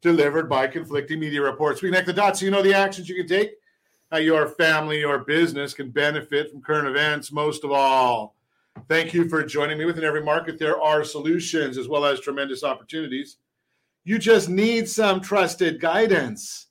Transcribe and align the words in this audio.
delivered 0.00 0.48
by 0.48 0.66
conflicting 0.66 1.20
media 1.20 1.42
reports. 1.42 1.82
We 1.82 1.88
connect 1.88 2.06
the 2.06 2.12
dots 2.12 2.40
so 2.40 2.44
you 2.44 2.50
know 2.50 2.62
the 2.62 2.74
actions 2.74 3.08
you 3.08 3.16
can 3.16 3.26
take, 3.26 3.52
how 4.10 4.18
your 4.18 4.48
family 4.48 5.04
or 5.04 5.18
business 5.20 5.74
can 5.74 5.90
benefit 5.90 6.50
from 6.50 6.62
current 6.62 6.88
events. 6.88 7.32
Most 7.32 7.64
of 7.64 7.72
all, 7.72 8.36
thank 8.88 9.14
you 9.14 9.28
for 9.28 9.42
joining 9.42 9.78
me. 9.78 9.84
Within 9.84 10.04
every 10.04 10.22
market, 10.22 10.58
there 10.58 10.80
are 10.80 11.04
solutions 11.04 11.78
as 11.78 11.88
well 11.88 12.04
as 12.04 12.20
tremendous 12.20 12.62
opportunities. 12.62 13.38
You 14.04 14.18
just 14.18 14.48
need 14.48 14.88
some 14.88 15.20
trusted 15.20 15.80
guidance. 15.80 16.68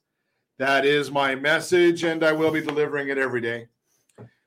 That 0.57 0.85
is 0.85 1.11
my 1.11 1.35
message, 1.35 2.05
and 2.05 2.23
I 2.23 2.31
will 2.31 2.51
be 2.51 2.61
delivering 2.61 3.09
it 3.09 3.17
every 3.17 3.41
day. 3.41 3.67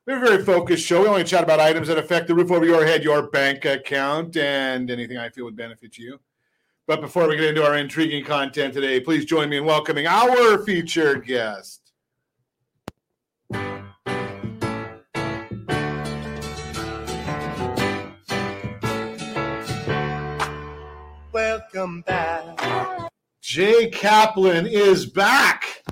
We 0.07 0.15
have 0.15 0.23
a 0.23 0.27
very 0.27 0.43
focused 0.43 0.87
show. 0.87 1.03
We 1.03 1.09
only 1.09 1.25
chat 1.25 1.45
about 1.45 1.61
items 1.61 1.89
that 1.89 1.99
affect 1.99 2.29
the 2.29 2.35
roof 2.35 2.51
over 2.51 2.65
your 2.65 2.87
head, 2.87 3.05
your 3.05 3.29
bank 3.29 3.67
account, 3.67 4.39
and 4.39 4.91
anything 4.91 5.19
I 5.19 5.29
feel 5.29 5.45
would 5.45 5.55
benefit 5.55 5.99
you. 5.99 6.19
But 6.89 7.03
before 7.03 7.29
we 7.29 7.37
get 7.37 7.45
into 7.45 7.63
our 7.63 7.77
intriguing 7.77 8.25
content 8.25 8.73
today, 8.73 8.99
please 8.99 9.27
join 9.27 9.51
me 9.51 9.59
in 9.59 9.67
welcoming 9.67 10.07
our 10.07 10.65
featured 10.65 11.27
guest. 11.27 11.93
Welcome 21.31 22.01
back. 22.07 23.11
Jay 23.43 23.91
Kaplan 23.91 24.67
is 24.67 25.05
back. 25.05 25.85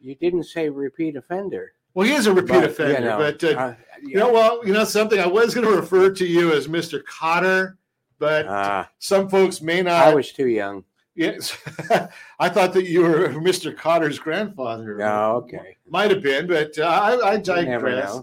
You 0.00 0.16
didn't 0.16 0.42
say 0.42 0.68
repeat 0.68 1.14
offender. 1.14 1.74
Well, 1.94 2.08
he 2.08 2.14
is 2.14 2.26
a 2.26 2.34
repeat 2.34 2.54
But, 2.54 2.64
offender, 2.70 2.94
you 2.94 3.04
know, 3.04 3.18
but 3.18 3.44
uh, 3.44 3.48
uh, 3.50 3.74
you 4.02 4.16
know, 4.16 4.32
well, 4.32 4.66
you 4.66 4.72
know 4.72 4.82
something. 4.82 5.20
I 5.20 5.28
was 5.28 5.54
going 5.54 5.68
to 5.68 5.72
refer 5.72 6.10
to 6.10 6.26
you 6.26 6.52
as 6.52 6.66
Mr. 6.66 7.00
Kotter, 7.04 7.76
but 8.20 8.46
uh, 8.46 8.84
some 9.00 9.28
folks 9.28 9.60
may 9.60 9.82
not. 9.82 10.06
I 10.06 10.14
was 10.14 10.30
too 10.30 10.46
young. 10.46 10.84
Yes, 11.16 11.58
I 12.38 12.48
thought 12.48 12.72
that 12.74 12.84
you 12.84 13.02
were 13.02 13.28
Mr. 13.30 13.74
Kotter's 13.74 14.20
grandfather. 14.20 14.96
No, 14.96 15.36
okay. 15.42 15.76
Might 15.88 16.12
have 16.12 16.22
been, 16.22 16.46
but 16.46 16.78
uh, 16.78 16.84
I, 16.84 17.32
I 17.32 17.36
digress. 17.38 18.20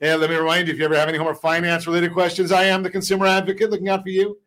And 0.00 0.20
let 0.20 0.30
me 0.30 0.36
remind 0.36 0.68
you 0.68 0.74
if 0.74 0.78
you 0.78 0.84
ever 0.84 0.96
have 0.96 1.08
any 1.08 1.18
home 1.18 1.26
or 1.26 1.34
finance 1.34 1.86
related 1.86 2.12
questions, 2.12 2.52
I 2.52 2.64
am 2.64 2.82
the 2.82 2.90
consumer 2.90 3.26
advocate 3.26 3.70
looking 3.70 3.88
out 3.88 4.02
for 4.02 4.08
you. 4.10 4.38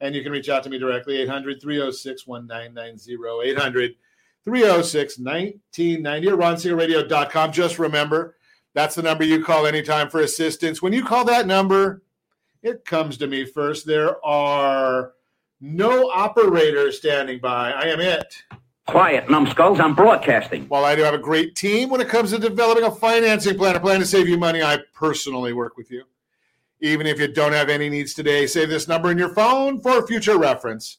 And 0.00 0.14
you 0.14 0.22
can 0.22 0.32
reach 0.32 0.48
out 0.48 0.62
to 0.64 0.70
me 0.70 0.78
directly 0.78 1.18
800 1.18 1.60
306 1.60 2.26
1990. 2.26 3.50
800 3.50 3.94
306 4.44 5.18
1990 5.18 6.28
or 6.28 6.36
ronsiegelradio.com. 6.36 7.52
Just 7.52 7.78
remember, 7.78 8.36
that's 8.74 8.94
the 8.94 9.02
number 9.02 9.24
you 9.24 9.44
call 9.44 9.66
anytime 9.66 10.08
for 10.08 10.20
assistance. 10.20 10.80
When 10.80 10.92
you 10.92 11.04
call 11.04 11.24
that 11.26 11.46
number, 11.46 12.02
it 12.62 12.84
comes 12.84 13.16
to 13.18 13.26
me 13.26 13.44
first. 13.44 13.86
There 13.86 14.24
are 14.24 15.12
no 15.60 16.10
operators 16.10 16.98
standing 16.98 17.38
by. 17.38 17.72
I 17.72 17.88
am 17.88 18.00
it. 18.00 18.42
Quiet, 18.86 19.30
numbskulls. 19.30 19.78
I'm 19.78 19.94
broadcasting. 19.94 20.66
While 20.66 20.84
I 20.84 20.96
do 20.96 21.02
have 21.02 21.14
a 21.14 21.18
great 21.18 21.54
team 21.54 21.88
when 21.88 22.00
it 22.00 22.08
comes 22.08 22.30
to 22.30 22.38
developing 22.38 22.84
a 22.84 22.90
financing 22.90 23.56
plan, 23.56 23.76
a 23.76 23.80
plan 23.80 24.00
to 24.00 24.06
save 24.06 24.28
you 24.28 24.36
money, 24.36 24.62
I 24.62 24.78
personally 24.92 25.52
work 25.52 25.76
with 25.76 25.90
you. 25.90 26.02
Even 26.80 27.06
if 27.06 27.20
you 27.20 27.28
don't 27.28 27.52
have 27.52 27.68
any 27.68 27.88
needs 27.88 28.12
today, 28.12 28.46
save 28.46 28.68
this 28.68 28.88
number 28.88 29.10
in 29.12 29.18
your 29.18 29.32
phone 29.34 29.80
for 29.80 30.04
future 30.06 30.36
reference. 30.36 30.98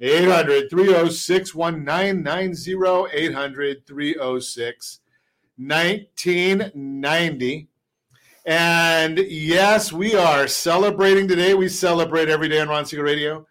800 0.00 0.68
306 0.68 1.54
1990. 1.54 3.16
800 3.16 3.86
306 3.86 5.00
1990. 5.56 7.68
And 8.44 9.18
yes, 9.18 9.92
we 9.92 10.14
are 10.16 10.48
celebrating 10.48 11.28
today. 11.28 11.54
We 11.54 11.68
celebrate 11.68 12.28
every 12.28 12.48
day 12.48 12.60
on 12.60 12.68
Ron 12.68 12.84
Siegel 12.84 13.04
Radio. 13.04 13.46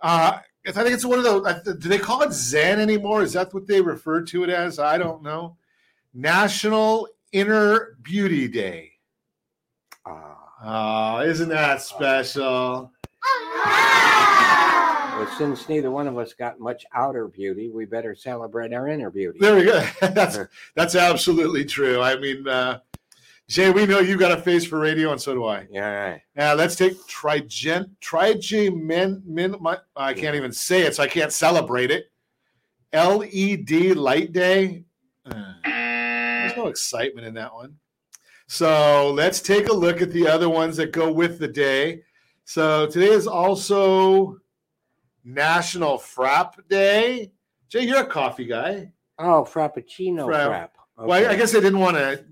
Uh, 0.00 0.38
I 0.66 0.72
think 0.72 0.90
it's 0.90 1.04
one 1.04 1.18
of 1.18 1.24
the. 1.24 1.76
Do 1.80 1.88
they 1.88 1.98
call 1.98 2.22
it 2.22 2.32
Zen 2.32 2.80
anymore? 2.80 3.22
Is 3.22 3.34
that 3.34 3.54
what 3.54 3.68
they 3.68 3.80
refer 3.80 4.22
to 4.22 4.42
it 4.42 4.50
as? 4.50 4.78
I 4.78 4.98
don't 4.98 5.22
know. 5.22 5.56
National 6.12 7.08
Inner 7.30 7.96
Beauty 8.02 8.48
Day. 8.48 8.92
Ah. 10.04 10.36
Oh, 10.64 11.20
isn't 11.20 11.50
that 11.50 11.82
special? 11.82 12.90
Well, 15.16 15.28
since 15.38 15.68
neither 15.68 15.90
one 15.90 16.08
of 16.08 16.18
us 16.18 16.34
got 16.34 16.60
much 16.60 16.84
outer 16.94 17.28
beauty, 17.28 17.70
we 17.70 17.84
better 17.84 18.14
celebrate 18.14 18.72
our 18.74 18.88
inner 18.88 19.10
beauty. 19.10 19.38
There 19.40 19.54
we 19.56 19.64
go. 19.64 19.86
that's 20.00 20.38
that's 20.74 20.94
absolutely 20.94 21.64
true. 21.64 22.02
I 22.02 22.16
mean, 22.16 22.46
uh, 22.46 22.80
Jay, 23.48 23.70
we 23.70 23.86
know 23.86 24.00
you 24.00 24.16
got 24.16 24.36
a 24.36 24.42
face 24.42 24.64
for 24.64 24.80
radio, 24.80 25.12
and 25.12 25.20
so 25.20 25.32
do 25.32 25.44
I. 25.44 25.68
Yeah, 25.70 25.88
right. 25.88 26.22
Now 26.34 26.54
let's 26.54 26.74
take 26.74 26.94
Trigen 27.06 27.90
Trigemin. 28.00 29.24
Min, 29.24 29.54
my, 29.60 29.78
I 29.94 30.14
can't 30.14 30.34
even 30.34 30.50
say 30.50 30.82
it, 30.82 30.96
so 30.96 31.04
I 31.04 31.06
can't 31.06 31.32
celebrate 31.32 31.92
it. 31.92 32.10
LED 32.92 33.96
Light 33.96 34.32
Day. 34.32 34.84
Uh, 35.24 35.52
there's 35.64 36.56
no 36.56 36.66
excitement 36.66 37.24
in 37.24 37.34
that 37.34 37.54
one. 37.54 37.76
So 38.48 39.12
let's 39.12 39.40
take 39.40 39.68
a 39.68 39.72
look 39.72 40.02
at 40.02 40.10
the 40.10 40.26
other 40.26 40.48
ones 40.48 40.76
that 40.78 40.92
go 40.92 41.12
with 41.12 41.38
the 41.38 41.48
day. 41.48 42.02
So 42.44 42.86
today 42.86 43.10
is 43.10 43.28
also 43.28 44.38
National 45.24 45.98
Frap 45.98 46.54
Day. 46.68 47.30
Jay, 47.68 47.82
you're 47.82 48.02
a 48.02 48.06
coffee 48.06 48.46
guy. 48.46 48.92
Oh, 49.20 49.46
Frappuccino 49.48 50.26
Frap- 50.26 50.48
frap. 50.48 50.68
Well, 50.98 51.12
I, 51.12 51.32
I 51.32 51.36
guess 51.36 51.54
I 51.54 51.60
didn't 51.60 51.80
want 51.80 51.96
to 51.96 52.24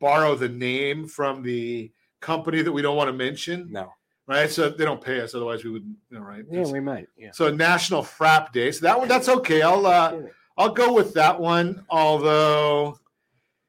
borrow 0.00 0.34
the 0.34 0.48
name 0.48 1.06
from 1.06 1.42
the 1.42 1.92
company 2.20 2.62
that 2.62 2.72
we 2.72 2.82
don't 2.82 2.96
want 2.96 3.08
to 3.08 3.12
mention, 3.12 3.68
No. 3.70 3.92
right? 4.26 4.50
So 4.50 4.70
they 4.70 4.84
don't 4.84 5.00
pay 5.02 5.20
us, 5.20 5.34
otherwise 5.34 5.64
we 5.64 5.70
would, 5.70 5.84
you 6.10 6.18
know, 6.18 6.24
right? 6.24 6.44
Yeah, 6.50 6.64
we 6.64 6.80
might. 6.80 7.08
Yeah. 7.16 7.30
so 7.32 7.50
National 7.52 8.02
Frap 8.02 8.52
Day. 8.52 8.70
So 8.72 8.86
that 8.86 8.98
one, 8.98 9.08
that's 9.08 9.28
okay. 9.28 9.62
I'll 9.62 9.86
uh, 9.86 10.16
I'll 10.56 10.72
go 10.72 10.92
with 10.92 11.14
that 11.14 11.38
one. 11.40 11.84
Although, 11.88 12.98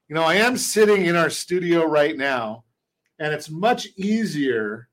you 0.07 0.15
know, 0.15 0.23
I 0.23 0.35
am 0.35 0.57
sitting 0.57 1.05
in 1.05 1.15
our 1.15 1.29
studio 1.29 1.85
right 1.85 2.17
now, 2.17 2.63
and 3.19 3.31
it's 3.33 3.49
much 3.49 3.87
easier 3.97 4.89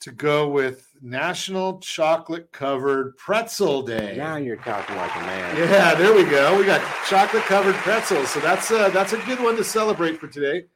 to 0.00 0.12
go 0.12 0.48
with 0.48 0.86
National 1.02 1.78
Chocolate 1.80 2.52
Covered 2.52 3.16
Pretzel 3.16 3.82
Day. 3.82 4.14
Now 4.16 4.36
you're 4.36 4.56
talking 4.56 4.96
like 4.96 5.14
a 5.16 5.20
man. 5.20 5.56
Yeah, 5.56 5.94
there 5.94 6.14
we 6.14 6.24
go. 6.24 6.56
We 6.56 6.64
got 6.64 6.80
chocolate 7.08 7.42
covered 7.42 7.74
pretzels, 7.76 8.30
so 8.30 8.40
that's 8.40 8.70
a, 8.70 8.90
that's 8.92 9.12
a 9.12 9.18
good 9.18 9.40
one 9.40 9.56
to 9.56 9.64
celebrate 9.64 10.20
for 10.20 10.28
today. 10.28 10.66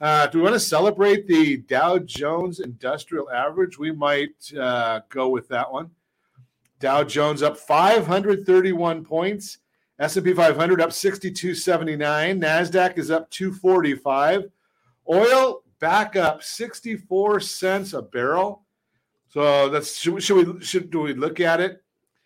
Uh, 0.00 0.26
do 0.28 0.38
we 0.38 0.44
want 0.44 0.54
to 0.54 0.60
celebrate 0.60 1.26
the 1.26 1.56
Dow 1.56 1.98
Jones 1.98 2.60
Industrial 2.60 3.30
Average? 3.30 3.78
We 3.78 3.90
might 3.90 4.52
uh, 4.58 5.00
go 5.08 5.28
with 5.30 5.48
that 5.48 5.72
one. 5.72 5.90
Dow 6.78 7.02
Jones 7.02 7.42
up 7.42 7.56
531 7.56 9.04
points 9.04 9.58
S&P 9.98 10.34
500 10.34 10.80
up 10.80 10.90
62.79. 10.90 11.98
Nasdaq 12.38 12.98
is 12.98 13.10
up 13.10 13.30
245. 13.30 14.44
Oil 15.10 15.62
back 15.78 16.16
up 16.16 16.42
64 16.42 17.40
cents 17.40 17.94
a 17.94 18.02
barrel. 18.02 18.65
So 19.36 19.68
that's 19.68 19.98
should, 19.98 20.14
we- 20.14 20.20
should 20.22 20.56
we 20.56 20.64
should 20.64 20.90
do 20.90 21.00
we 21.00 21.12
look 21.12 21.40
at 21.40 21.60
it? 21.60 21.82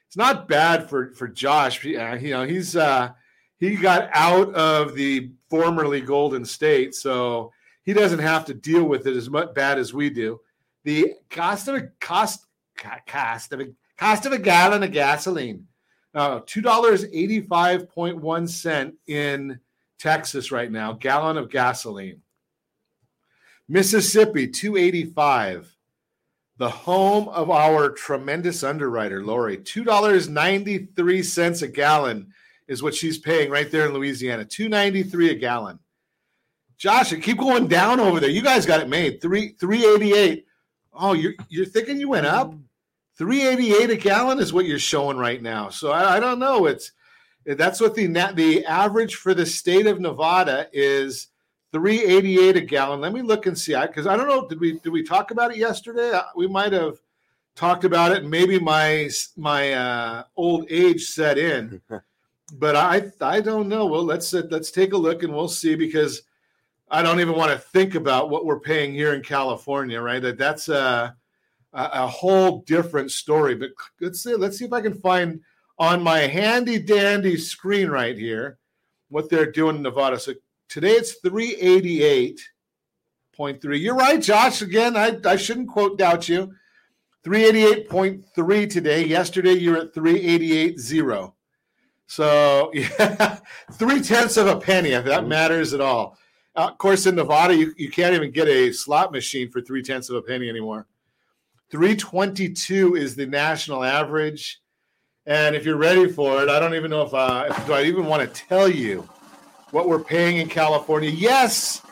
It's 0.07 0.17
not 0.17 0.47
bad 0.47 0.89
for 0.89 1.11
for 1.11 1.27
Josh. 1.27 1.85
Uh, 1.85 2.17
you 2.21 2.31
know, 2.31 2.47
he's 2.47 2.77
uh 2.77 3.11
he 3.57 3.75
got 3.75 4.11
out 4.13 4.55
of 4.55 4.95
the 4.95 5.33
formerly 5.49 6.01
Golden 6.03 6.45
State, 6.45 6.95
so 6.95 7.51
he 7.83 7.93
doesn't 7.95 8.21
have 8.21 8.45
to 8.45 8.55
deal 8.55 8.85
with 8.85 9.09
it 9.09 9.17
as 9.17 9.29
much 9.29 9.53
bad 9.55 9.77
as 9.77 9.93
we 9.93 10.09
do. 10.09 10.39
The 10.85 11.15
cost 11.31 11.67
of 11.67 11.75
a 11.75 11.89
cost 12.01 12.47
cost 13.09 13.53
of 13.55 13.61
a 13.61 13.67
cost 13.99 14.25
of 14.27 14.31
a 14.31 14.39
gallon 14.39 14.85
of 14.85 14.93
gasoline, 14.93 15.67
uh, 16.15 16.43
two 16.47 16.61
dollars 16.61 17.07
eighty 17.13 17.41
five 17.41 17.91
point 17.91 18.19
one 18.19 18.47
cent 18.47 18.95
in 19.09 19.59
Texas 19.99 20.53
right 20.53 20.71
now. 20.71 20.93
Gallon 20.93 21.39
of 21.39 21.51
gasoline. 21.51 22.23
Mississippi 23.69 24.47
two 24.47 24.77
eighty 24.77 25.07
five. 25.07 25.77
The 26.61 26.69
home 26.69 27.27
of 27.31 27.51
our 27.51 27.89
tremendous 27.89 28.63
underwriter, 28.63 29.25
Lori, 29.25 29.57
two 29.57 29.83
dollars 29.83 30.29
ninety 30.29 30.89
three 30.95 31.23
cents 31.23 31.63
a 31.63 31.69
gallon 31.69 32.35
is 32.69 32.83
what 32.83 32.95
she's 32.95 33.17
paying 33.17 33.49
right 33.49 33.71
there 33.71 33.87
in 33.87 33.95
Louisiana. 33.95 34.45
Two 34.45 34.69
ninety 34.69 35.03
three 35.03 35.31
a 35.31 35.35
gallon. 35.35 35.79
Josh, 36.77 37.15
keep 37.23 37.39
going 37.39 37.67
down 37.67 37.99
over 37.99 38.21
there. 38.21 38.29
You 38.29 38.43
guys 38.43 38.67
got 38.67 38.83
it 38.83 38.91
made. 38.91 39.23
Three 39.23 39.55
three 39.59 39.87
eighty 39.87 40.13
eight. 40.13 40.45
Oh, 40.93 41.15
you're 41.15 41.33
you're 41.49 41.65
thinking 41.65 41.99
you 41.99 42.11
went 42.11 42.27
up? 42.27 42.53
388 43.17 43.91
a 43.91 43.97
gallon 43.97 44.39
is 44.39 44.53
what 44.53 44.67
you're 44.67 44.79
showing 44.79 45.17
right 45.17 45.41
now. 45.41 45.71
So 45.71 45.93
I, 45.93 46.17
I 46.17 46.21
don't 46.21 46.39
know. 46.39 46.67
It's 46.67 46.93
that's 47.47 47.81
what 47.81 47.95
the 47.95 48.07
the 48.35 48.67
average 48.67 49.15
for 49.15 49.33
the 49.33 49.47
state 49.47 49.87
of 49.87 49.99
Nevada 49.99 50.69
is 50.75 51.29
388 51.73 52.57
a 52.57 52.61
gallon. 52.61 53.01
Let 53.01 53.13
me 53.13 53.23
look 53.23 53.47
and 53.47 53.57
see. 53.57 53.75
I 53.75 53.87
Because 53.87 54.07
I, 54.07 54.17
don't 54.17 54.29
know. 54.29 54.49
Did 54.49 54.61
we 54.61 54.79
did 54.81 54.91
we 54.91 55.03
talk 55.03 55.31
about 55.31 55.53
it 55.53 55.57
yesterday? 55.57 56.19
We 56.35 56.49
might 56.49 56.73
have 56.73 56.99
talked 57.55 57.85
about 57.85 58.13
it. 58.13 58.25
Maybe 58.25 58.59
my 58.59 59.09
my 59.37 59.73
uh, 59.73 60.25
old 60.37 60.67
age 60.71 61.05
set 61.05 61.39
in, 61.39 61.81
but 62.55 62.77
I 62.77 63.11
I 63.21 63.41
don't 63.41 63.69
know. 63.69 63.87
Well, 63.87 64.05
let's 64.05 64.33
let's 64.33 64.71
take 64.71 64.93
a 64.93 64.97
look 64.97 65.23
and 65.23 65.33
we'll 65.33 65.49
see 65.49 65.77
because 65.77 66.23
I 66.91 67.03
don't 67.03 67.21
even 67.21 67.37
want 67.37 67.53
to 67.53 67.59
think 67.59 67.95
about 67.95 68.31
what 68.31 68.45
we're 68.45 68.61
paying 68.61 68.93
here 68.93 69.15
in 69.15 69.23
California. 69.23 70.01
Right? 70.01 70.21
That 70.21 70.39
that's 70.39 70.69
a 70.69 71.15
a, 71.73 71.91
a 71.93 72.07
whole 72.07 72.63
different 72.63 73.13
story. 73.13 73.55
But 73.55 73.71
let's 74.01 74.23
see. 74.23 74.35
Let's 74.35 74.59
see 74.59 74.65
if 74.65 74.73
I 74.73 74.81
can 74.81 74.95
find 74.95 75.41
on 75.79 76.03
my 76.03 76.19
handy 76.19 76.79
dandy 76.79 77.37
screen 77.37 77.89
right 77.89 78.17
here 78.17 78.59
what 79.09 79.31
they're 79.31 79.51
doing 79.51 79.77
in 79.77 79.83
Nevada. 79.83 80.19
So 80.19 80.35
today 80.71 80.93
it's 80.93 81.21
388.3. 81.21 83.81
You're 83.81 83.97
right, 83.97 84.23
Josh. 84.23 84.63
Again, 84.63 84.97
I, 84.97 85.19
I 85.25 85.37
shouldn't 85.37 85.69
quote 85.69 85.99
doubt 85.99 86.27
you. 86.29 86.55
388.3 87.25 88.71
today. 88.71 89.05
Yesterday 89.05 89.53
you 89.53 89.73
were 89.73 89.79
at 89.79 89.93
388.0. 89.93 91.33
So 92.07 92.71
yeah, 92.75 93.39
three 93.73 94.01
tenths 94.01 94.39
of 94.39 94.47
a 94.47 94.59
penny, 94.59 94.93
if 94.93 95.05
that 95.05 95.27
matters 95.27 95.75
at 95.75 95.83
all. 95.83 96.17
Uh, 96.57 96.71
of 96.71 96.79
course, 96.79 97.05
in 97.07 97.17
Nevada, 97.17 97.55
you, 97.55 97.75
you 97.77 97.91
can't 97.91 98.15
even 98.15 98.31
get 98.31 98.49
a 98.49 98.73
slot 98.73 99.13
machine 99.13 99.51
for 99.51 99.61
three 99.61 99.83
tenths 99.83 100.09
of 100.09 100.17
a 100.17 100.23
penny 100.23 100.49
anymore. 100.49 100.87
322 101.71 102.97
is 102.97 103.15
the 103.15 103.27
national 103.27 103.85
average. 103.85 104.63
And 105.27 105.55
if 105.55 105.65
you're 105.65 105.77
ready 105.77 106.09
for 106.09 106.43
it, 106.43 106.49
I 106.49 106.59
don't 106.59 106.75
even 106.75 106.91
know 106.91 107.03
if, 107.03 107.15
uh, 107.15 107.45
if 107.49 107.67
do 107.67 107.75
I 107.75 107.85
even 107.85 108.07
want 108.07 108.23
to 108.23 108.29
tell 108.47 108.69
you 108.69 109.09
what 109.71 109.89
we're 109.89 110.03
paying 110.03 110.39
in 110.39 110.49
California. 110.49 111.11
Yes, 111.11 111.83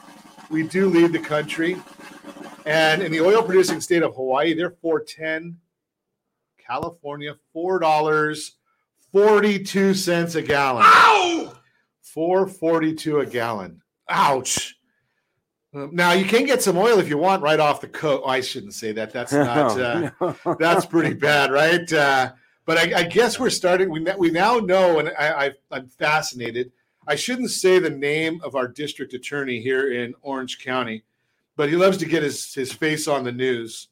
we 0.50 0.62
do 0.62 0.88
lead 0.88 1.12
the 1.12 1.18
country. 1.18 1.76
And 2.66 3.02
in 3.02 3.10
the 3.12 3.20
oil 3.20 3.42
producing 3.42 3.80
state 3.80 4.02
of 4.02 4.14
Hawaii, 4.14 4.54
they're 4.54 4.70
410. 4.82 5.56
California, 6.66 7.34
four 7.54 7.78
dollars 7.78 8.56
forty-two 9.10 9.94
cents 9.94 10.34
a 10.34 10.42
gallon. 10.42 10.82
Ow! 10.84 11.54
Four 12.02 12.46
forty-two 12.46 13.20
a 13.20 13.26
gallon. 13.26 13.80
Ouch. 14.10 14.76
Now 15.72 16.12
you 16.12 16.26
can 16.26 16.44
get 16.44 16.62
some 16.62 16.76
oil 16.76 16.98
if 16.98 17.08
you 17.08 17.16
want 17.16 17.42
right 17.42 17.58
off 17.58 17.80
the 17.80 17.88
coast. 17.88 18.22
Oh, 18.26 18.28
I 18.28 18.42
shouldn't 18.42 18.74
say 18.74 18.92
that. 18.92 19.14
That's 19.14 19.32
not. 19.34 19.80
Uh, 19.80 20.10
No. 20.20 20.56
that's 20.60 20.84
pretty 20.84 21.14
bad, 21.14 21.50
right? 21.52 21.90
Uh, 21.90 22.32
but 22.66 22.76
I, 22.76 22.98
I 23.00 23.02
guess 23.04 23.38
we're 23.40 23.48
starting. 23.48 23.88
We 23.88 24.04
we 24.18 24.30
now 24.30 24.58
know, 24.58 24.98
and 24.98 25.08
I, 25.18 25.46
I 25.46 25.52
I'm 25.70 25.86
fascinated. 25.86 26.70
I 27.08 27.14
shouldn't 27.14 27.50
say 27.50 27.78
the 27.78 27.88
name 27.88 28.38
of 28.44 28.54
our 28.54 28.68
district 28.68 29.14
attorney 29.14 29.60
here 29.62 29.94
in 29.94 30.14
Orange 30.20 30.62
County, 30.62 31.04
but 31.56 31.70
he 31.70 31.74
loves 31.74 31.96
to 31.98 32.06
get 32.06 32.22
his 32.22 32.52
his 32.52 32.70
face 32.70 33.08
on 33.08 33.24
the 33.24 33.32
news. 33.32 33.88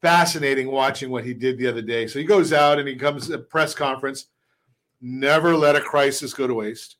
Fascinating 0.00 0.70
watching 0.70 1.10
what 1.10 1.24
he 1.24 1.34
did 1.34 1.58
the 1.58 1.66
other 1.66 1.82
day. 1.82 2.06
So 2.06 2.20
he 2.20 2.24
goes 2.24 2.52
out 2.52 2.78
and 2.78 2.86
he 2.86 2.94
comes 2.94 3.26
to 3.26 3.34
a 3.34 3.38
press 3.38 3.74
conference. 3.74 4.26
Never 5.00 5.56
let 5.56 5.74
a 5.74 5.80
crisis 5.80 6.32
go 6.32 6.46
to 6.46 6.54
waste. 6.54 6.96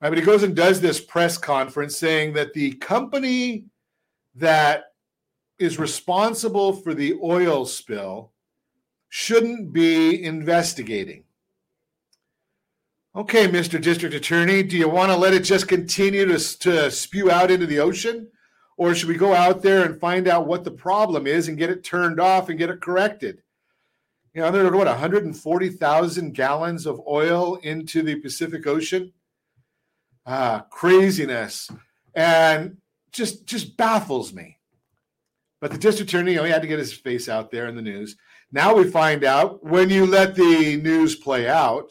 Right, 0.00 0.08
but 0.08 0.18
he 0.18 0.24
goes 0.24 0.42
and 0.42 0.56
does 0.56 0.80
this 0.80 0.98
press 0.98 1.36
conference 1.36 1.98
saying 1.98 2.32
that 2.32 2.54
the 2.54 2.72
company 2.74 3.66
that 4.34 4.94
is 5.58 5.78
responsible 5.78 6.72
for 6.72 6.94
the 6.94 7.18
oil 7.22 7.66
spill 7.66 8.32
shouldn't 9.10 9.74
be 9.74 10.24
investigating. 10.24 11.23
Okay, 13.16 13.46
Mr. 13.46 13.80
District 13.80 14.12
Attorney, 14.12 14.64
do 14.64 14.76
you 14.76 14.88
want 14.88 15.12
to 15.12 15.16
let 15.16 15.34
it 15.34 15.44
just 15.44 15.68
continue 15.68 16.26
to, 16.26 16.58
to 16.58 16.90
spew 16.90 17.30
out 17.30 17.48
into 17.48 17.64
the 17.64 17.78
ocean? 17.78 18.28
Or 18.76 18.92
should 18.92 19.08
we 19.08 19.14
go 19.14 19.32
out 19.32 19.62
there 19.62 19.84
and 19.84 20.00
find 20.00 20.26
out 20.26 20.48
what 20.48 20.64
the 20.64 20.72
problem 20.72 21.28
is 21.28 21.46
and 21.46 21.56
get 21.56 21.70
it 21.70 21.84
turned 21.84 22.18
off 22.18 22.48
and 22.48 22.58
get 22.58 22.70
it 22.70 22.80
corrected? 22.80 23.40
You 24.32 24.42
know, 24.42 24.50
there 24.50 24.66
are 24.66 24.76
what, 24.76 24.88
140,000 24.88 26.34
gallons 26.34 26.86
of 26.86 27.00
oil 27.06 27.54
into 27.62 28.02
the 28.02 28.16
Pacific 28.16 28.66
Ocean? 28.66 29.12
Ah, 30.26 30.66
craziness. 30.70 31.70
And 32.16 32.78
just 33.12 33.46
just 33.46 33.76
baffles 33.76 34.32
me. 34.32 34.58
But 35.60 35.70
the 35.70 35.78
district 35.78 36.10
attorney, 36.10 36.32
you 36.32 36.38
know, 36.38 36.44
he 36.44 36.50
had 36.50 36.62
to 36.62 36.68
get 36.68 36.80
his 36.80 36.92
face 36.92 37.28
out 37.28 37.52
there 37.52 37.68
in 37.68 37.76
the 37.76 37.82
news. 37.82 38.16
Now 38.50 38.74
we 38.74 38.90
find 38.90 39.22
out 39.22 39.62
when 39.64 39.88
you 39.88 40.04
let 40.04 40.34
the 40.34 40.78
news 40.82 41.14
play 41.14 41.48
out 41.48 41.90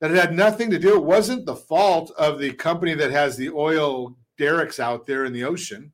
that 0.00 0.10
it 0.10 0.16
had 0.16 0.34
nothing 0.34 0.70
to 0.70 0.78
do. 0.78 0.96
It 0.96 1.04
wasn't 1.04 1.46
the 1.46 1.56
fault 1.56 2.12
of 2.18 2.38
the 2.38 2.52
company 2.52 2.94
that 2.94 3.10
has 3.10 3.36
the 3.36 3.50
oil 3.50 4.16
derricks 4.38 4.78
out 4.78 5.06
there 5.06 5.24
in 5.24 5.32
the 5.32 5.44
ocean. 5.44 5.92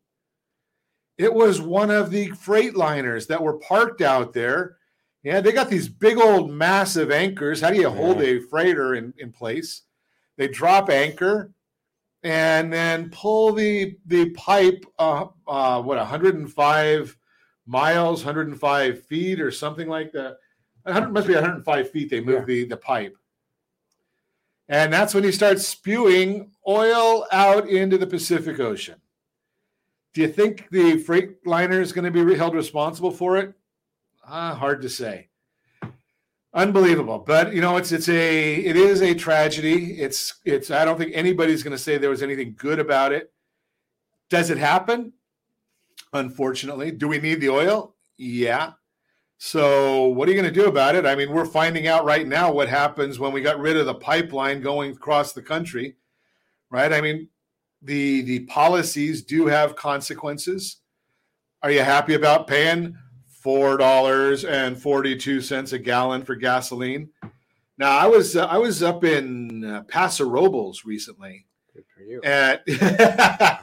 It 1.19 1.33
was 1.33 1.61
one 1.61 1.91
of 1.91 2.11
the 2.11 2.31
freight 2.31 2.75
liners 2.77 3.27
that 3.29 3.43
were 3.43 3.59
parked 3.59 4.01
out 4.01 4.33
there. 4.33 4.77
Yeah, 5.23 5.41
they 5.41 5.53
got 5.53 5.71
these 5.71 5.89
big 5.89 6.19
old 6.19 6.51
massive 6.51 7.13
anchors. 7.13 7.61
How 7.61 7.71
do 7.71 7.77
you 7.77 7.91
hold 7.91 8.21
a 8.21 8.41
freighter 8.41 8.95
in, 8.97 9.15
in 9.19 9.31
place? 9.31 9.83
They 10.37 10.49
drop 10.49 10.91
anchor 10.91 11.53
and 12.25 12.73
then 12.73 13.11
pull 13.11 13.53
the 13.53 13.97
the 14.07 14.31
pipe 14.31 14.85
uh, 14.99 15.27
uh 15.47 15.83
what 15.83 15.99
105 15.99 17.17
miles 17.67 18.25
105 18.25 19.05
feet 19.07 19.41
or 19.41 19.51
something 19.51 19.89
like 19.89 20.13
that 20.13 20.37
100 20.85 21.13
must 21.13 21.27
be 21.27 21.35
105 21.35 21.91
feet 21.91 22.11
they 22.11 22.21
move 22.21 22.41
Yeah. 22.41 22.45
the 22.45 22.65
the 22.65 22.77
pipe 22.77 23.17
and 24.73 24.91
that's 24.91 25.13
when 25.13 25.23
he 25.23 25.31
starts 25.31 25.69
spewing 25.69 26.51
oil 26.67 27.27
out 27.31 27.69
into 27.69 27.99
the 27.99 28.07
pacific 28.07 28.59
ocean. 28.59 28.97
Do 30.15 30.23
you 30.23 30.29
think 30.29 30.71
the 30.71 30.97
freight 30.97 31.47
liner 31.47 31.83
is 31.83 31.93
going 31.93 32.11
to 32.11 32.25
be 32.25 32.35
held 32.37 32.55
responsible 32.55 33.11
for 33.11 33.37
it? 33.37 33.53
Uh, 34.27 34.55
hard 34.55 34.81
to 34.81 34.89
say. 34.89 35.29
Unbelievable 36.55 37.19
but 37.19 37.55
you 37.55 37.63
know 37.63 37.79
it's 37.79 37.93
it's 37.93 38.09
a 38.09 38.55
it 38.55 38.77
is 38.77 39.03
a 39.03 39.15
tragedy. 39.15 40.01
It's 40.01 40.35
it's 40.45 40.71
i 40.71 40.85
don't 40.85 40.99
think 40.99 41.13
anybody's 41.15 41.63
going 41.63 41.77
to 41.77 41.83
say 41.83 41.97
there 41.97 42.11
was 42.11 42.23
anything 42.23 42.55
good 42.59 42.79
about 42.79 43.13
it. 43.13 43.31
Does 44.31 44.49
it 44.49 44.59
happen? 44.59 45.13
Unfortunately. 46.15 46.91
Do 46.91 47.09
we 47.09 47.21
need 47.21 47.41
the 47.41 47.49
oil? 47.51 47.95
Yeah 48.17 48.73
so 49.45 50.07
what 50.07 50.29
are 50.29 50.33
you 50.33 50.41
going 50.41 50.53
to 50.55 50.61
do 50.61 50.69
about 50.69 50.95
it 50.95 51.05
i 51.05 51.15
mean 51.15 51.33
we're 51.33 51.45
finding 51.45 51.89
out 51.89 52.05
right 52.05 52.29
now 52.29 52.53
what 52.53 52.69
happens 52.69 53.19
when 53.19 53.33
we 53.33 53.41
got 53.41 53.59
rid 53.59 53.77
of 53.77 53.87
the 53.87 53.95
pipeline 53.95 54.61
going 54.61 54.93
across 54.93 55.33
the 55.33 55.43
country 55.43 55.97
right 56.71 56.93
i 56.93 57.01
mean 57.01 57.29
the 57.83 58.23
the 58.23 58.41
policies 58.41 59.23
do 59.23 59.47
have 59.47 59.75
consequences 59.75 60.77
are 61.63 61.71
you 61.71 61.83
happy 61.83 62.15
about 62.15 62.47
paying 62.47 62.97
four 63.43 63.77
dollars 63.77 64.45
and 64.45 64.81
forty 64.81 65.17
two 65.17 65.41
cents 65.41 65.73
a 65.73 65.79
gallon 65.79 66.25
for 66.25 66.37
gasoline. 66.37 67.09
Now 67.77 67.99
I 67.99 68.07
was 68.07 68.37
uh, 68.37 68.47
I 68.47 68.59
was 68.59 68.83
up 68.83 69.05
in 69.05 69.65
uh, 69.65 69.83
Paso 69.89 70.25
Robles 70.29 70.85
recently, 70.85 71.47
Good 71.75 71.85
for 71.95 72.03
you. 72.03 72.21
and 72.23 72.61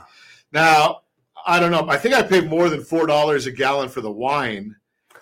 now 0.52 1.02
I 1.48 1.60
don't 1.60 1.72
know. 1.72 1.88
I 1.88 1.98
think 1.98 2.14
I 2.14 2.22
paid 2.22 2.50
more 2.50 2.70
than 2.70 2.84
four 2.84 3.08
dollars 3.08 3.46
a 3.46 3.52
gallon 3.52 3.88
for 3.88 4.02
the 4.02 4.12
wine, 4.12 4.76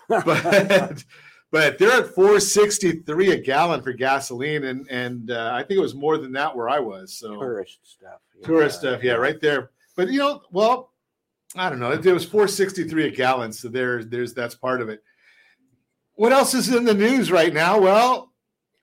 but 0.24 1.04
but 1.50 1.78
they're 1.78 2.02
at 2.02 2.14
463 2.14 3.32
a 3.32 3.40
gallon 3.40 3.82
for 3.82 3.92
gasoline, 3.92 4.64
and 4.64 4.86
and 4.90 5.30
uh, 5.30 5.52
I 5.54 5.62
think 5.62 5.78
it 5.78 5.82
was 5.82 5.94
more 5.94 6.18
than 6.18 6.32
that 6.32 6.54
where 6.54 6.68
I 6.68 6.78
was. 6.78 7.16
So 7.16 7.34
Tourist 7.34 7.78
stuff. 7.82 8.20
yeah. 8.38 8.46
tourist 8.46 8.78
stuff, 8.80 9.02
yeah, 9.02 9.14
right 9.14 9.40
there. 9.40 9.70
But 9.96 10.10
you 10.10 10.18
know, 10.18 10.42
well, 10.50 10.92
I 11.56 11.70
don't 11.70 11.80
know. 11.80 11.92
It, 11.92 12.04
it 12.04 12.12
was 12.12 12.24
463 12.24 13.08
a 13.08 13.10
gallon, 13.10 13.52
so 13.52 13.68
there, 13.68 14.04
there's 14.04 14.34
that's 14.34 14.54
part 14.54 14.80
of 14.80 14.88
it. 14.88 15.02
What 16.14 16.32
else 16.32 16.54
is 16.54 16.74
in 16.74 16.84
the 16.84 16.94
news 16.94 17.30
right 17.30 17.52
now? 17.52 17.80
Well, 17.80 18.32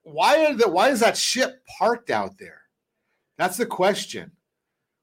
why 0.03 0.45
are 0.45 0.53
the 0.53 0.69
why 0.69 0.89
is 0.89 1.01
that 1.01 1.17
ship 1.17 1.61
parked 1.77 2.09
out 2.09 2.37
there? 2.37 2.61
That's 3.37 3.57
the 3.57 3.65
question. 3.65 4.31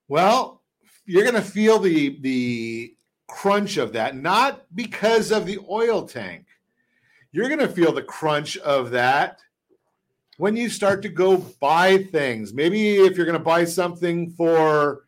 Well, 0.08 0.62
you're 1.04 1.24
going 1.24 1.34
to 1.34 1.42
feel 1.42 1.78
the 1.78 2.18
the 2.20 2.96
crunch 3.32 3.78
of 3.78 3.94
that, 3.94 4.14
not 4.14 4.66
because 4.74 5.32
of 5.32 5.46
the 5.46 5.58
oil 5.70 6.06
tank. 6.06 6.44
You're 7.32 7.48
going 7.48 7.60
to 7.60 7.68
feel 7.68 7.90
the 7.90 8.02
crunch 8.02 8.58
of 8.58 8.90
that 8.90 9.40
when 10.36 10.54
you 10.54 10.68
start 10.68 11.00
to 11.02 11.08
go 11.08 11.38
buy 11.38 11.96
things. 11.96 12.52
Maybe 12.52 12.96
if 12.96 13.16
you're 13.16 13.24
going 13.24 13.38
to 13.38 13.44
buy 13.44 13.64
something 13.64 14.30
for 14.32 15.04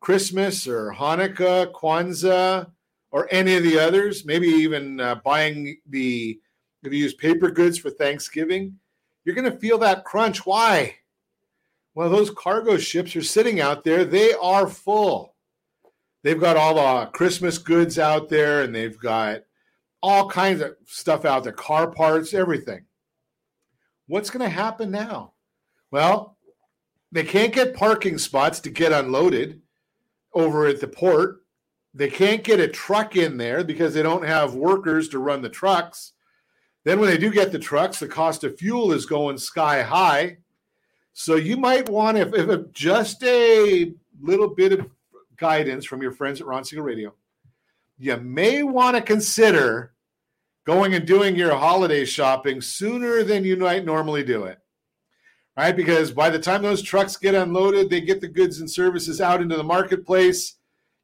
Christmas 0.00 0.66
or 0.66 0.94
Hanukkah, 0.94 1.70
Kwanzaa, 1.72 2.70
or 3.10 3.28
any 3.30 3.54
of 3.56 3.62
the 3.62 3.78
others, 3.78 4.24
maybe 4.24 4.48
even 4.48 4.98
uh, 4.98 5.16
buying 5.16 5.76
the 5.90 6.40
if 6.82 6.92
you 6.92 6.98
use 7.00 7.14
paper 7.14 7.50
goods 7.50 7.76
for 7.76 7.90
Thanksgiving, 7.90 8.78
you're 9.24 9.34
going 9.34 9.50
to 9.50 9.58
feel 9.58 9.76
that 9.78 10.04
crunch. 10.04 10.46
Why? 10.46 10.96
Well, 11.94 12.08
those 12.08 12.30
cargo 12.30 12.78
ships 12.78 13.14
are 13.14 13.22
sitting 13.22 13.60
out 13.60 13.84
there. 13.84 14.06
They 14.06 14.32
are 14.34 14.68
full. 14.68 15.34
They've 16.28 16.38
got 16.38 16.58
all 16.58 16.74
the 16.74 17.06
Christmas 17.06 17.56
goods 17.56 17.98
out 17.98 18.28
there, 18.28 18.60
and 18.60 18.74
they've 18.74 18.98
got 18.98 19.44
all 20.02 20.28
kinds 20.28 20.60
of 20.60 20.76
stuff 20.84 21.24
out 21.24 21.44
there 21.44 21.54
car 21.54 21.90
parts, 21.90 22.34
everything. 22.34 22.84
What's 24.08 24.28
going 24.28 24.42
to 24.42 24.54
happen 24.54 24.90
now? 24.90 25.32
Well, 25.90 26.36
they 27.10 27.24
can't 27.24 27.54
get 27.54 27.72
parking 27.72 28.18
spots 28.18 28.60
to 28.60 28.68
get 28.68 28.92
unloaded 28.92 29.62
over 30.34 30.66
at 30.66 30.82
the 30.82 30.88
port. 30.88 31.46
They 31.94 32.10
can't 32.10 32.44
get 32.44 32.60
a 32.60 32.68
truck 32.68 33.16
in 33.16 33.38
there 33.38 33.64
because 33.64 33.94
they 33.94 34.02
don't 34.02 34.26
have 34.26 34.54
workers 34.54 35.08
to 35.08 35.18
run 35.18 35.40
the 35.40 35.48
trucks. 35.48 36.12
Then, 36.84 37.00
when 37.00 37.08
they 37.08 37.16
do 37.16 37.30
get 37.30 37.52
the 37.52 37.58
trucks, 37.58 38.00
the 38.00 38.06
cost 38.06 38.44
of 38.44 38.58
fuel 38.58 38.92
is 38.92 39.06
going 39.06 39.38
sky 39.38 39.80
high. 39.80 40.36
So, 41.14 41.36
you 41.36 41.56
might 41.56 41.88
want, 41.88 42.18
if, 42.18 42.34
if 42.34 42.70
just 42.72 43.24
a 43.24 43.94
little 44.20 44.48
bit 44.48 44.74
of 44.74 44.90
guidance 45.38 45.84
from 45.84 46.02
your 46.02 46.12
friends 46.12 46.40
at 46.40 46.46
Ron 46.46 46.64
Siegel 46.64 46.84
Radio, 46.84 47.14
you 47.98 48.16
may 48.16 48.62
want 48.62 48.96
to 48.96 49.02
consider 49.02 49.92
going 50.66 50.94
and 50.94 51.06
doing 51.06 51.34
your 51.34 51.56
holiday 51.56 52.04
shopping 52.04 52.60
sooner 52.60 53.24
than 53.24 53.44
you 53.44 53.56
might 53.56 53.86
normally 53.86 54.22
do 54.22 54.44
it. 54.44 54.58
Right? 55.56 55.74
Because 55.74 56.12
by 56.12 56.30
the 56.30 56.38
time 56.38 56.62
those 56.62 56.82
trucks 56.82 57.16
get 57.16 57.34
unloaded, 57.34 57.90
they 57.90 58.00
get 58.00 58.20
the 58.20 58.28
goods 58.28 58.60
and 58.60 58.70
services 58.70 59.20
out 59.20 59.40
into 59.40 59.56
the 59.56 59.64
marketplace. 59.64 60.56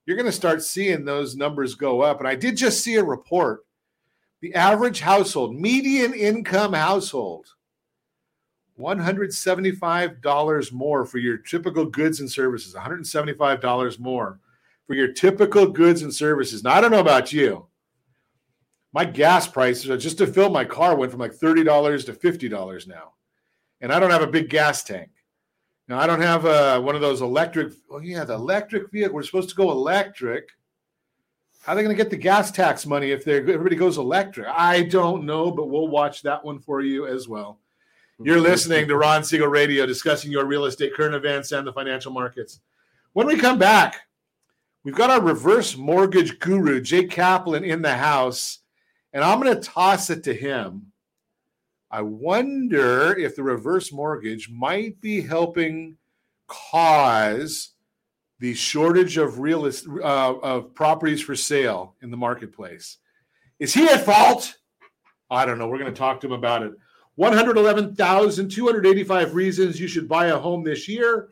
You're 0.06 0.16
going 0.16 0.26
to 0.26 0.32
start 0.32 0.62
seeing 0.62 1.04
those 1.04 1.34
numbers 1.34 1.74
go 1.74 2.02
up. 2.02 2.20
And 2.20 2.28
I 2.28 2.34
did 2.34 2.56
just 2.56 2.84
see 2.84 2.96
a 2.96 3.02
report. 3.02 3.64
The 4.42 4.54
average 4.54 5.00
household, 5.00 5.56
median 5.56 6.12
income 6.12 6.74
household, 6.74 7.46
$175 8.78 10.72
more 10.72 11.04
for 11.04 11.18
your 11.18 11.36
typical 11.38 11.84
goods 11.84 12.20
and 12.20 12.30
services, 12.30 12.74
$175 12.74 13.98
more 13.98 14.40
for 14.86 14.94
your 14.94 15.12
typical 15.12 15.66
goods 15.66 16.02
and 16.02 16.12
services. 16.12 16.62
Now, 16.62 16.74
I 16.74 16.80
don't 16.80 16.90
know 16.90 17.00
about 17.00 17.32
you. 17.32 17.66
My 18.92 19.04
gas 19.04 19.46
prices, 19.46 20.02
just 20.02 20.18
to 20.18 20.26
fill 20.26 20.50
my 20.50 20.64
car, 20.64 20.96
went 20.96 21.10
from 21.10 21.20
like 21.20 21.32
$30 21.32 22.06
to 22.06 22.12
$50 22.12 22.86
now. 22.86 23.12
And 23.80 23.92
I 23.92 23.98
don't 23.98 24.10
have 24.10 24.22
a 24.22 24.26
big 24.26 24.48
gas 24.48 24.82
tank. 24.84 25.10
Now, 25.88 25.98
I 25.98 26.06
don't 26.06 26.20
have 26.20 26.46
uh, 26.46 26.80
one 26.80 26.94
of 26.94 27.00
those 27.00 27.20
electric. 27.20 27.72
Oh, 27.90 27.98
yeah, 27.98 28.24
the 28.24 28.34
electric 28.34 28.90
vehicle. 28.90 29.14
We're 29.14 29.22
supposed 29.22 29.50
to 29.50 29.54
go 29.54 29.70
electric. 29.70 30.48
How 31.62 31.72
are 31.72 31.76
they 31.76 31.82
going 31.82 31.96
to 31.96 32.02
get 32.02 32.10
the 32.10 32.16
gas 32.16 32.50
tax 32.50 32.86
money 32.86 33.10
if 33.10 33.26
everybody 33.26 33.76
goes 33.76 33.98
electric? 33.98 34.46
I 34.48 34.82
don't 34.82 35.24
know, 35.24 35.50
but 35.50 35.68
we'll 35.68 35.88
watch 35.88 36.22
that 36.22 36.44
one 36.44 36.58
for 36.58 36.80
you 36.80 37.06
as 37.06 37.28
well. 37.28 37.60
You're 38.22 38.40
listening 38.40 38.86
to 38.86 38.96
Ron 38.96 39.24
Siegel 39.24 39.48
Radio 39.48 39.86
discussing 39.86 40.30
your 40.30 40.44
real 40.44 40.66
estate 40.66 40.94
current 40.94 41.16
events 41.16 41.50
and 41.50 41.66
the 41.66 41.72
financial 41.72 42.12
markets. 42.12 42.60
When 43.12 43.26
we 43.26 43.36
come 43.36 43.58
back, 43.58 43.96
we've 44.84 44.94
got 44.94 45.10
our 45.10 45.20
reverse 45.20 45.76
mortgage 45.76 46.38
guru, 46.38 46.80
Jay 46.80 47.06
Kaplan, 47.06 47.64
in 47.64 47.82
the 47.82 47.94
house, 47.94 48.60
and 49.12 49.24
I'm 49.24 49.40
going 49.40 49.54
to 49.54 49.60
toss 49.60 50.10
it 50.10 50.22
to 50.24 50.34
him. 50.34 50.92
I 51.90 52.02
wonder 52.02 53.18
if 53.18 53.34
the 53.34 53.42
reverse 53.42 53.92
mortgage 53.92 54.48
might 54.48 55.00
be 55.00 55.20
helping 55.20 55.96
cause 56.46 57.70
the 58.38 58.54
shortage 58.54 59.16
of 59.16 59.40
real 59.40 59.64
uh, 59.66 60.34
of 60.38 60.72
properties 60.74 61.20
for 61.20 61.34
sale 61.34 61.96
in 62.00 62.12
the 62.12 62.16
marketplace. 62.16 62.98
Is 63.58 63.74
he 63.74 63.88
at 63.88 64.04
fault? 64.04 64.56
I 65.30 65.46
don't 65.46 65.58
know. 65.58 65.66
We're 65.66 65.78
going 65.78 65.92
to 65.92 65.98
talk 65.98 66.20
to 66.20 66.26
him 66.28 66.32
about 66.32 66.62
it. 66.62 66.74
111,285 67.16 69.34
reasons 69.34 69.80
you 69.80 69.88
should 69.88 70.08
buy 70.08 70.26
a 70.26 70.38
home 70.38 70.62
this 70.64 70.88
year. 70.88 71.30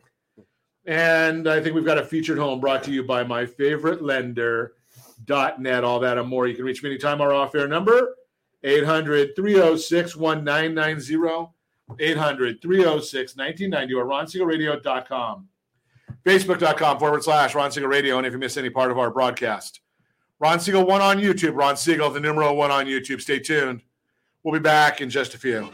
And 0.85 1.47
I 1.47 1.61
think 1.61 1.75
we've 1.75 1.85
got 1.85 1.97
a 1.97 2.05
featured 2.05 2.37
home 2.37 2.59
brought 2.59 2.83
to 2.83 2.91
you 2.91 3.03
by 3.03 3.23
my 3.23 3.45
favorite 3.45 4.01
lender, 4.01 4.73
.net, 5.27 5.83
all 5.83 5.99
that 5.99 6.17
and 6.17 6.27
more. 6.27 6.47
You 6.47 6.55
can 6.55 6.65
reach 6.65 6.81
me 6.83 6.89
anytime. 6.89 7.21
Our 7.21 7.33
off-air 7.33 7.67
number, 7.67 8.15
800-306-1990, 8.63 11.51
800-306-1990, 11.89 13.95
or 13.95 14.05
ronsiegelradio.com. 14.05 15.47
Facebook.com 16.25 16.99
forward 16.99 17.23
slash 17.23 17.55
Ron 17.55 17.71
Radio. 17.83 18.17
And 18.17 18.25
if 18.25 18.33
you 18.33 18.39
miss 18.39 18.57
any 18.57 18.69
part 18.69 18.91
of 18.91 18.97
our 18.97 19.11
broadcast, 19.11 19.81
Ron 20.39 20.59
Siegel 20.59 20.85
1 20.85 21.01
on 21.01 21.19
YouTube, 21.19 21.55
Ron 21.55 21.77
Siegel, 21.77 22.09
the 22.09 22.19
numeral 22.19 22.55
1 22.55 22.71
on 22.71 22.85
YouTube. 22.85 23.21
Stay 23.21 23.39
tuned. 23.39 23.81
We'll 24.43 24.51
be 24.51 24.59
back 24.59 24.99
in 24.99 25.09
just 25.09 25.33
a 25.35 25.37
few. 25.37 25.69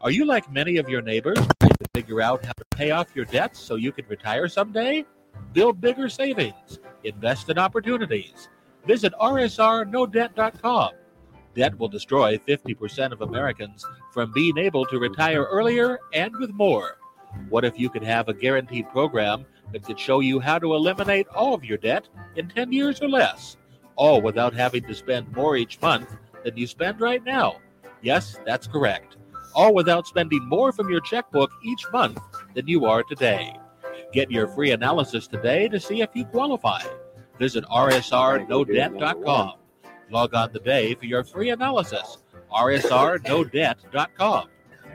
Are 0.00 0.10
you 0.10 0.24
like 0.24 0.50
many 0.50 0.78
of 0.78 0.88
your 0.88 1.02
neighbors 1.02 1.36
trying 1.60 1.72
to 1.72 1.88
figure 1.94 2.22
out 2.22 2.42
how 2.42 2.52
to 2.52 2.64
pay 2.70 2.90
off 2.90 3.14
your 3.14 3.26
debts 3.26 3.60
so 3.60 3.74
you 3.74 3.92
can 3.92 4.06
retire 4.08 4.48
someday? 4.48 5.04
Build 5.52 5.78
bigger 5.78 6.08
savings. 6.08 6.78
Invest 7.04 7.50
in 7.50 7.58
opportunities. 7.58 8.48
Visit 8.86 9.12
rsrnodebt.com. 9.20 10.90
Debt 11.54 11.78
will 11.78 11.88
destroy 11.88 12.38
50% 12.38 13.12
of 13.12 13.20
Americans 13.20 13.84
from 14.10 14.32
being 14.32 14.56
able 14.56 14.86
to 14.86 14.98
retire 14.98 15.44
earlier 15.44 15.98
and 16.14 16.34
with 16.36 16.50
more. 16.52 16.96
What 17.50 17.66
if 17.66 17.78
you 17.78 17.90
could 17.90 18.04
have 18.04 18.28
a 18.28 18.34
guaranteed 18.34 18.88
program 18.88 19.44
that 19.72 19.84
could 19.84 20.00
show 20.00 20.20
you 20.20 20.40
how 20.40 20.58
to 20.58 20.72
eliminate 20.72 21.28
all 21.28 21.52
of 21.52 21.62
your 21.62 21.76
debt 21.76 22.08
in 22.36 22.48
10 22.48 22.72
years 22.72 23.02
or 23.02 23.10
less? 23.10 23.58
All 23.96 24.20
without 24.22 24.54
having 24.54 24.84
to 24.84 24.94
spend 24.94 25.34
more 25.34 25.56
each 25.56 25.80
month 25.80 26.16
than 26.44 26.56
you 26.56 26.66
spend 26.66 27.00
right 27.00 27.24
now. 27.24 27.56
Yes, 28.00 28.38
that's 28.44 28.66
correct. 28.66 29.16
All 29.54 29.74
without 29.74 30.06
spending 30.06 30.48
more 30.48 30.72
from 30.72 30.88
your 30.88 31.00
checkbook 31.00 31.50
each 31.62 31.84
month 31.92 32.18
than 32.54 32.66
you 32.66 32.86
are 32.86 33.02
today. 33.02 33.54
Get 34.12 34.30
your 34.30 34.48
free 34.48 34.72
analysis 34.72 35.26
today 35.26 35.68
to 35.68 35.78
see 35.80 36.00
if 36.02 36.10
you 36.14 36.24
qualify. 36.24 36.82
Visit 37.38 37.64
rsrnodebt.com. 37.64 39.52
Log 40.10 40.34
on 40.34 40.52
today 40.52 40.94
for 40.94 41.06
your 41.06 41.24
free 41.24 41.50
analysis. 41.50 42.18
rsrnodebt.com. 42.52 44.48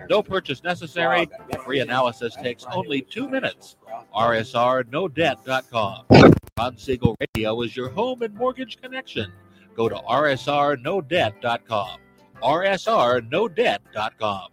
No 0.10 0.24
purchase 0.24 0.64
necessary. 0.64 1.28
Free 1.66 1.80
analysis 1.80 2.36
takes 2.36 2.66
only 2.72 3.02
two 3.02 3.28
minutes. 3.28 3.76
rsrnodebt.com. 4.16 6.06
Ron 6.58 6.78
Siegel 6.78 7.16
Radio 7.20 7.62
is 7.62 7.78
your 7.78 7.90
home 7.90 8.24
and 8.24 8.34
mortgage 8.34 8.82
connection. 8.82 9.32
Go 9.76 9.90
to 9.90 9.96
rsrnodebt.com. 9.96 12.00
rsrnodebt.com. 12.42 14.48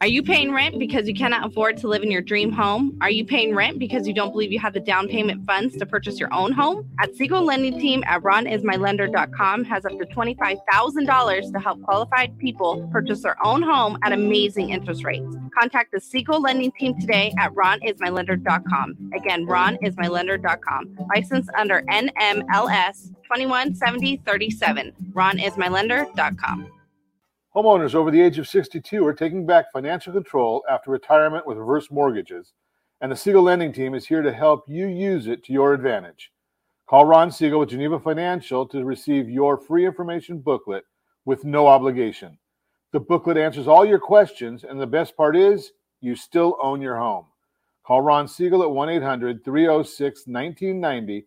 Are 0.00 0.06
you 0.06 0.22
paying 0.22 0.52
rent 0.52 0.78
because 0.78 1.08
you 1.08 1.14
cannot 1.14 1.44
afford 1.44 1.76
to 1.78 1.88
live 1.88 2.04
in 2.04 2.10
your 2.12 2.22
dream 2.22 2.52
home? 2.52 2.96
Are 3.00 3.10
you 3.10 3.24
paying 3.24 3.52
rent 3.52 3.80
because 3.80 4.06
you 4.06 4.14
don't 4.14 4.30
believe 4.30 4.52
you 4.52 4.60
have 4.60 4.72
the 4.72 4.78
down 4.78 5.08
payment 5.08 5.44
funds 5.44 5.76
to 5.76 5.84
purchase 5.84 6.20
your 6.20 6.32
own 6.32 6.52
home? 6.52 6.88
At 7.00 7.16
Siegel 7.16 7.44
Lending 7.44 7.80
Team 7.80 8.04
at 8.06 8.22
ronismylender.com 8.22 9.64
has 9.64 9.84
up 9.84 9.98
to 9.98 10.06
$25,000 10.06 11.52
to 11.52 11.58
help 11.58 11.82
qualified 11.82 12.38
people 12.38 12.88
purchase 12.92 13.24
their 13.24 13.44
own 13.44 13.60
home 13.60 13.98
at 14.04 14.12
amazing 14.12 14.70
interest 14.70 15.02
rates. 15.02 15.36
Contact 15.58 15.90
the 15.90 16.00
Siegel 16.00 16.40
Lending 16.40 16.70
Team 16.78 16.96
today 17.00 17.34
at 17.36 17.52
ronismylender.com. 17.54 19.10
Again, 19.16 19.46
ronismylender.com. 19.46 20.96
Licensed 21.12 21.50
under 21.58 21.82
NMLS 21.82 23.12
217037. 23.26 24.92
ronismylender.com. 25.12 26.77
Homeowners 27.58 27.96
over 27.96 28.12
the 28.12 28.20
age 28.20 28.38
of 28.38 28.46
62 28.46 29.04
are 29.04 29.12
taking 29.12 29.44
back 29.44 29.72
financial 29.72 30.12
control 30.12 30.62
after 30.70 30.92
retirement 30.92 31.44
with 31.44 31.58
reverse 31.58 31.90
mortgages, 31.90 32.52
and 33.00 33.10
the 33.10 33.16
Siegel 33.16 33.42
Lending 33.42 33.72
Team 33.72 33.96
is 33.96 34.06
here 34.06 34.22
to 34.22 34.32
help 34.32 34.68
you 34.68 34.86
use 34.86 35.26
it 35.26 35.42
to 35.42 35.52
your 35.52 35.74
advantage. 35.74 36.30
Call 36.88 37.04
Ron 37.04 37.32
Siegel 37.32 37.58
with 37.58 37.70
Geneva 37.70 37.98
Financial 37.98 38.64
to 38.68 38.84
receive 38.84 39.28
your 39.28 39.58
free 39.58 39.84
information 39.84 40.38
booklet 40.38 40.84
with 41.24 41.44
no 41.44 41.66
obligation. 41.66 42.38
The 42.92 43.00
booklet 43.00 43.36
answers 43.36 43.66
all 43.66 43.84
your 43.84 43.98
questions, 43.98 44.62
and 44.62 44.80
the 44.80 44.86
best 44.86 45.16
part 45.16 45.36
is 45.36 45.72
you 46.00 46.14
still 46.14 46.56
own 46.62 46.80
your 46.80 46.96
home. 46.96 47.26
Call 47.84 48.02
Ron 48.02 48.28
Siegel 48.28 48.62
at 48.62 48.70
1 48.70 48.88
800 48.88 49.44
306 49.44 50.28
1990 50.28 51.26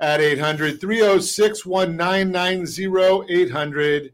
at 0.00 0.20
800 0.20 0.80
306 0.80 1.66
1990. 1.66 3.32
800 3.32 4.12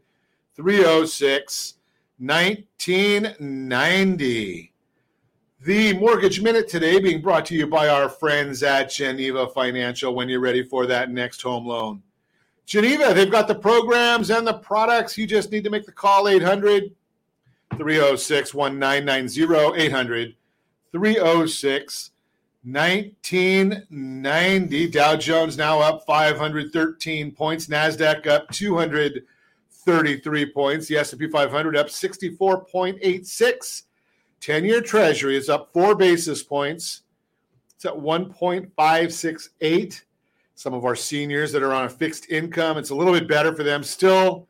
306 0.55 1.73
1990. 2.19 4.73
The 5.61 5.93
Mortgage 5.93 6.41
Minute 6.41 6.67
today 6.67 6.99
being 6.99 7.21
brought 7.21 7.45
to 7.47 7.55
you 7.55 7.67
by 7.67 7.89
our 7.89 8.09
friends 8.09 8.63
at 8.63 8.91
Geneva 8.91 9.47
Financial 9.47 10.13
when 10.13 10.29
you're 10.29 10.39
ready 10.39 10.63
for 10.63 10.85
that 10.85 11.09
next 11.09 11.41
home 11.41 11.65
loan. 11.65 12.03
Geneva, 12.65 13.13
they've 13.13 13.31
got 13.31 13.47
the 13.47 13.55
programs 13.55 14.29
and 14.29 14.45
the 14.45 14.53
products. 14.53 15.17
You 15.17 15.25
just 15.25 15.51
need 15.51 15.63
to 15.63 15.69
make 15.69 15.85
the 15.85 15.91
call 15.91 16.27
800 16.27 16.93
306 17.77 18.53
1990. 18.53 19.81
800 19.81 20.35
306 20.91 22.11
1990. 22.69 24.89
Dow 24.89 25.15
Jones 25.15 25.57
now 25.57 25.79
up 25.79 26.05
513 26.05 27.31
points. 27.31 27.67
NASDAQ 27.67 28.27
up 28.27 28.51
233 28.51 30.51
points. 30.51 30.87
The 30.87 30.97
S&P 30.97 31.29
500 31.29 31.77
up 31.77 31.87
64.86. 31.87 33.83
10-year 34.41 34.81
Treasury 34.81 35.37
is 35.37 35.49
up 35.49 35.71
4 35.71 35.95
basis 35.95 36.43
points. 36.43 37.03
It's 37.75 37.85
at 37.85 37.93
1.568. 37.93 40.01
Some 40.55 40.73
of 40.73 40.83
our 40.83 40.95
seniors 40.95 41.53
that 41.53 41.63
are 41.63 41.73
on 41.73 41.85
a 41.85 41.89
fixed 41.89 42.29
income, 42.29 42.77
it's 42.77 42.89
a 42.89 42.95
little 42.95 43.13
bit 43.13 43.27
better 43.27 43.55
for 43.55 43.63
them. 43.63 43.83
Still, 43.83 44.47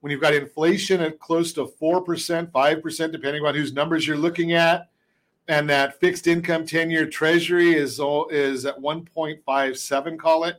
when 0.00 0.10
you've 0.10 0.20
got 0.20 0.32
inflation 0.32 1.00
at 1.00 1.18
close 1.18 1.52
to 1.54 1.66
4%, 1.66 2.50
5%, 2.50 3.12
depending 3.12 3.44
on 3.44 3.54
whose 3.54 3.72
numbers 3.72 4.06
you're 4.06 4.16
looking 4.16 4.52
at, 4.52 4.88
and 5.48 5.68
that 5.68 5.98
fixed 6.00 6.26
income 6.26 6.64
10-year 6.64 7.06
Treasury 7.06 7.74
is, 7.74 7.98
all 7.98 8.28
is 8.28 8.64
at 8.64 8.78
1.57, 8.78 10.18
call 10.18 10.44
it, 10.44 10.56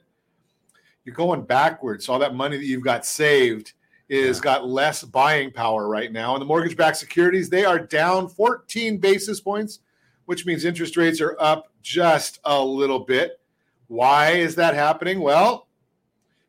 you're 1.06 1.15
going 1.15 1.43
backwards. 1.43 2.06
So 2.06 2.13
all 2.13 2.19
that 2.19 2.36
money 2.36 2.58
that 2.58 2.65
you've 2.65 2.84
got 2.84 3.06
saved– 3.06 3.73
is 4.10 4.38
yeah. 4.38 4.43
got 4.43 4.67
less 4.67 5.04
buying 5.04 5.52
power 5.52 5.88
right 5.88 6.12
now. 6.12 6.34
And 6.34 6.41
the 6.41 6.45
mortgage 6.45 6.75
backed 6.75 6.97
securities, 6.97 7.49
they 7.49 7.63
are 7.63 7.80
down 7.80 8.28
14 8.28 8.97
basis 8.97 9.39
points, 9.39 9.80
which 10.25 10.45
means 10.45 10.65
interest 10.65 10.97
rates 10.97 11.21
are 11.21 11.38
up 11.39 11.71
just 11.82 12.39
a 12.43 12.63
little 12.63 12.99
bit. 12.99 13.39
Why 13.88 14.32
is 14.32 14.56
that 14.56 14.73
happening? 14.73 15.21
Well, 15.21 15.67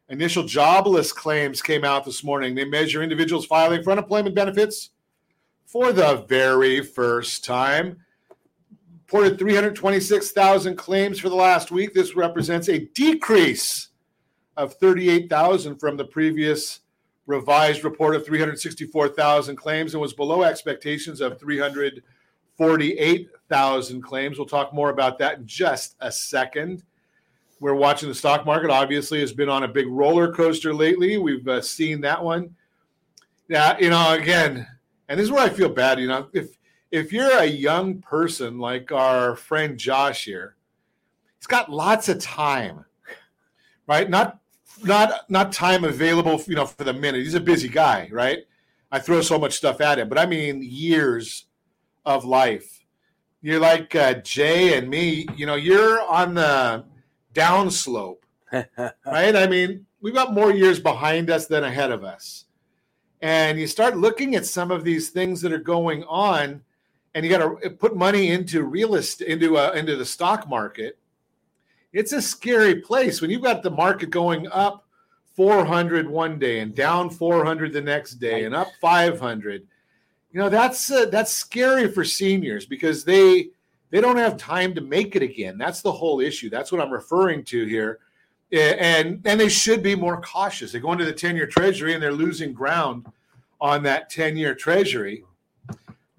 initial 0.09 0.43
jobless 0.43 1.13
claims 1.13 1.63
came 1.63 1.85
out 1.85 2.05
this 2.05 2.25
morning. 2.25 2.55
They 2.55 2.65
measure 2.65 3.03
individuals 3.03 3.47
filing 3.47 3.83
for 3.83 3.93
unemployment 3.93 4.35
benefits 4.35 4.91
for 5.67 5.93
the 5.93 6.25
very 6.29 6.83
first 6.83 7.45
time. 7.45 7.99
Reported 9.13 9.41
326,000 9.41 10.77
claims 10.77 11.19
for 11.19 11.31
the 11.31 11.35
last 11.35 11.73
week. 11.73 11.93
This 11.93 12.15
represents 12.15 12.69
a 12.69 12.87
decrease 12.95 13.89
of 14.57 14.75
38,000 14.75 15.81
from 15.81 15.97
the 15.97 16.05
previous 16.05 16.83
revised 17.27 17.83
report 17.83 18.15
of 18.15 18.25
364,000 18.25 19.57
claims 19.57 19.95
and 19.95 20.01
was 20.01 20.13
below 20.13 20.45
expectations 20.45 21.21
of 21.21 21.41
348,000 21.41 24.01
claims. 24.01 24.39
We'll 24.39 24.47
talk 24.47 24.73
more 24.73 24.91
about 24.91 25.19
that 25.19 25.39
in 25.39 25.47
just 25.49 25.97
a 25.99 26.13
second. 26.13 26.85
We're 27.59 27.75
watching 27.75 28.09
the 28.09 28.15
stock 28.15 28.47
market, 28.47 28.71
obviously, 28.71 29.19
has 29.19 29.33
been 29.33 29.49
on 29.49 29.65
a 29.65 29.69
big 29.69 29.89
roller 29.89 30.33
coaster 30.33 30.73
lately. 30.73 31.19
We've 31.19 31.49
uh, 31.49 31.63
seen 31.63 32.01
that 32.03 32.23
one. 32.23 32.55
Yeah, 33.49 33.77
you 33.77 33.91
know, 33.91 34.13
again, 34.13 34.69
and 35.09 35.19
this 35.19 35.25
is 35.25 35.33
where 35.33 35.43
I 35.43 35.49
feel 35.49 35.69
bad. 35.69 35.99
You 35.99 36.07
know, 36.07 36.29
if 36.33 36.60
if 36.91 37.13
you're 37.13 37.39
a 37.39 37.47
young 37.47 38.01
person 38.01 38.59
like 38.59 38.91
our 38.93 39.37
friend 39.37 39.79
Josh 39.79 40.25
here, 40.25 40.57
he's 41.39 41.47
got 41.47 41.71
lots 41.71 42.09
of 42.09 42.19
time, 42.19 42.85
right? 43.87 44.09
Not 44.09 44.41
not 44.85 45.31
not 45.31 45.53
time 45.53 45.85
available, 45.85 46.43
you 46.47 46.55
know, 46.55 46.67
for 46.67 46.85
the 46.85 46.93
minute. 46.93 47.23
He's 47.23 47.35
a 47.35 47.41
busy 47.41 47.69
guy, 47.69 48.09
right? 48.11 48.41
I 48.91 48.99
throw 48.99 49.21
so 49.21 49.39
much 49.39 49.57
stuff 49.57 49.81
at 49.81 49.99
him, 49.99 50.09
but 50.09 50.19
I 50.19 50.27
mean 50.27 50.63
years 50.63 51.47
of 52.05 52.25
life. 52.25 52.85
You're 53.43 53.61
like 53.61 53.95
uh, 53.95 54.15
Jay 54.15 54.77
and 54.77 54.89
me. 54.89 55.27
You 55.37 55.47
know, 55.47 55.55
you're 55.55 56.03
on 56.03 56.35
the 56.35 56.85
downslope, 57.35 58.19
right? 58.53 59.37
I 59.37 59.47
mean, 59.47 59.87
we've 60.01 60.15
got 60.15 60.35
more 60.35 60.53
years 60.53 60.81
behind 60.81 61.31
us 61.31 61.47
than 61.47 61.65
ahead 61.65 61.93
of 61.93 62.05
us, 62.05 62.47
and 63.23 63.59
you 63.59 63.67
start 63.67 63.97
looking 63.97 64.35
at 64.35 64.45
some 64.45 64.71
of 64.71 64.83
these 64.83 65.11
things 65.11 65.41
that 65.43 65.53
are 65.53 65.59
going 65.59 66.05
on, 66.05 66.63
and 67.15 67.25
you 67.25 67.31
got 67.31 67.63
to 67.63 67.71
put 67.71 67.97
money 67.97 68.31
into 68.31 68.63
real 68.63 68.95
estate, 68.95 69.29
into 69.29 69.57
uh, 69.57 69.73
into 69.73 69.97
the 69.97 70.05
stock 70.05 70.49
market 70.49 70.99
it's 71.93 72.13
a 72.13 72.23
scary 72.23 72.77
place. 72.77 73.21
When 73.21 73.31
you've 73.31 73.43
got 73.43 73.63
the 73.63 73.71
market 73.71 74.11
going 74.11 74.47
up 74.49 74.87
400 75.37 76.09
one 76.09 76.39
day 76.39 76.61
and 76.61 76.75
down 76.75 77.11
400 77.11 77.73
the 77.73 77.81
next 77.81 78.15
day 78.15 78.45
and 78.45 78.55
up 78.55 78.69
500 78.81 79.67
you 80.33 80.39
know 80.39 80.49
that's 80.49 80.91
uh, 80.91 81.07
that's 81.07 81.33
scary 81.33 81.91
for 81.91 82.05
seniors 82.05 82.67
because 82.67 83.05
they 83.05 83.49
they 83.91 84.01
don't 84.01 84.17
have 84.17 84.37
time 84.37 84.75
to 84.75 84.81
make 84.81 85.17
it 85.17 85.23
again. 85.23 85.59
That's 85.59 85.83
the 85.83 85.91
whole 85.91 86.21
issue. 86.21 86.49
That's 86.49 86.71
what 86.71 86.81
i'm 86.81 86.93
referring 86.93 87.43
to 87.47 87.65
here. 87.65 87.99
And 88.53 89.21
and 89.25 89.41
they 89.41 89.49
should 89.49 89.83
be 89.83 89.97
more 89.97 90.21
cautious. 90.21 90.71
They 90.71 90.79
go 90.79 90.93
into 90.93 91.05
the 91.05 91.13
10 91.13 91.35
year 91.35 91.47
treasury 91.47 91.95
and 91.95 92.03
they're 92.03 92.13
losing 92.13 92.53
ground 92.53 93.07
on 93.61 93.83
that 93.85 94.09
10 94.11 94.37
year 94.37 94.55
treasury 94.55 95.25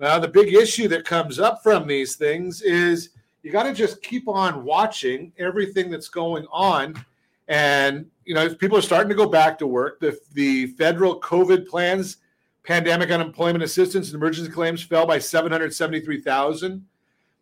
now 0.02 0.20
the 0.20 0.28
big 0.28 0.54
issue 0.54 0.88
that 0.90 1.06
comes 1.06 1.40
up 1.40 1.64
from 1.64 1.88
these 1.88 2.16
things 2.16 2.62
is 2.62 3.10
you 3.44 3.52
got 3.52 3.64
to 3.64 3.74
just 3.74 4.02
keep 4.02 4.28
on 4.28 4.64
watching 4.64 5.32
everything 5.38 5.90
that's 5.90 6.10
going 6.10 6.46
on. 6.52 7.04
And, 7.48 8.06
you 8.26 8.34
know, 8.34 8.54
people 8.56 8.78
are 8.78 8.84
starting 8.84 9.10
to 9.10 9.16
go 9.16 9.28
back 9.28 9.58
to 9.60 9.68
work. 9.68 10.00
The, 10.00 10.18
the 10.34 10.68
federal 10.68 11.20
COVID 11.20 11.68
plans, 11.68 12.18
pandemic 12.64 13.10
unemployment 13.10 13.64
assistance 13.64 14.08
and 14.08 14.16
emergency 14.16 14.52
claims 14.52 14.84
fell 14.84 15.06
by 15.06 15.20
773,000 15.20 16.86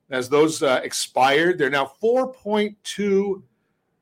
as 0.10 0.30
those 0.30 0.64
uh, 0.64 0.80
expired. 0.84 1.58
There 1.58 1.68
are 1.68 1.72
now 1.72 1.92
4.2 2.02 3.42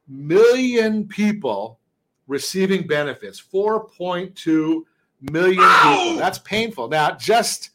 million 0.07 1.07
people 1.07 1.79
receiving 2.27 2.87
benefits. 2.87 3.41
4.2 3.41 4.83
million 5.21 5.69
people. 5.83 6.15
That's 6.17 6.39
painful. 6.39 6.89
Now, 6.89 7.11
just 7.11 7.71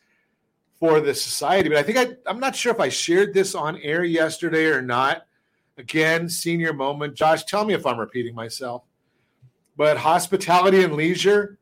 for 0.82 1.00
the 1.00 1.14
society, 1.14 1.68
but 1.68 1.78
I 1.78 1.84
think 1.84 1.96
I, 1.96 2.08
I'm 2.28 2.40
not 2.40 2.56
sure 2.56 2.72
if 2.72 2.80
I 2.80 2.88
shared 2.88 3.32
this 3.32 3.54
on 3.54 3.76
air 3.82 4.02
yesterday 4.02 4.64
or 4.64 4.82
not. 4.82 5.28
Again, 5.78 6.28
senior 6.28 6.72
moment. 6.72 7.14
Josh, 7.14 7.44
tell 7.44 7.64
me 7.64 7.72
if 7.72 7.86
I'm 7.86 8.00
repeating 8.00 8.34
myself. 8.34 8.82
But 9.76 9.96
hospitality 9.96 10.82
and 10.82 10.94
leisure 10.94 11.56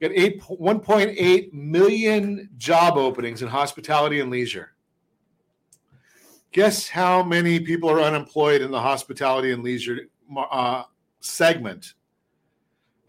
got 0.00 0.12
8, 0.12 0.42
1.8 0.42 1.52
million 1.52 2.50
job 2.56 2.96
openings 2.96 3.42
in 3.42 3.48
hospitality 3.48 4.20
and 4.20 4.30
leisure. 4.30 4.76
Guess 6.52 6.88
how 6.88 7.24
many 7.24 7.58
people 7.58 7.90
are 7.90 8.00
unemployed 8.00 8.62
in 8.62 8.70
the 8.70 8.80
hospitality 8.80 9.50
and 9.50 9.64
leisure 9.64 10.02
uh, 10.36 10.84
segment? 11.18 11.94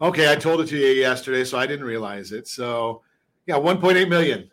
Okay, 0.02 0.32
I 0.32 0.34
told 0.34 0.62
it 0.62 0.66
to 0.70 0.76
you 0.76 1.00
yesterday, 1.00 1.44
so 1.44 1.58
I 1.58 1.68
didn't 1.68 1.86
realize 1.86 2.32
it. 2.32 2.48
So, 2.48 3.02
yeah, 3.46 3.54
1.8 3.54 4.08
million. 4.08 4.50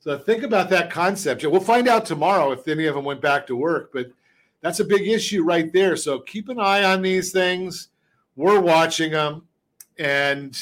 So 0.00 0.18
think 0.18 0.42
about 0.42 0.70
that 0.70 0.90
concept. 0.90 1.44
We'll 1.44 1.60
find 1.60 1.88
out 1.88 2.06
tomorrow 2.06 2.52
if 2.52 2.66
any 2.68 2.86
of 2.86 2.94
them 2.94 3.04
went 3.04 3.20
back 3.20 3.46
to 3.48 3.56
work, 3.56 3.90
but 3.92 4.10
that's 4.60 4.80
a 4.80 4.84
big 4.84 5.06
issue 5.06 5.44
right 5.44 5.72
there. 5.72 5.96
So 5.96 6.20
keep 6.20 6.48
an 6.48 6.60
eye 6.60 6.84
on 6.84 7.02
these 7.02 7.32
things. 7.32 7.88
We're 8.36 8.60
watching 8.60 9.12
them, 9.12 9.42
and 9.98 10.56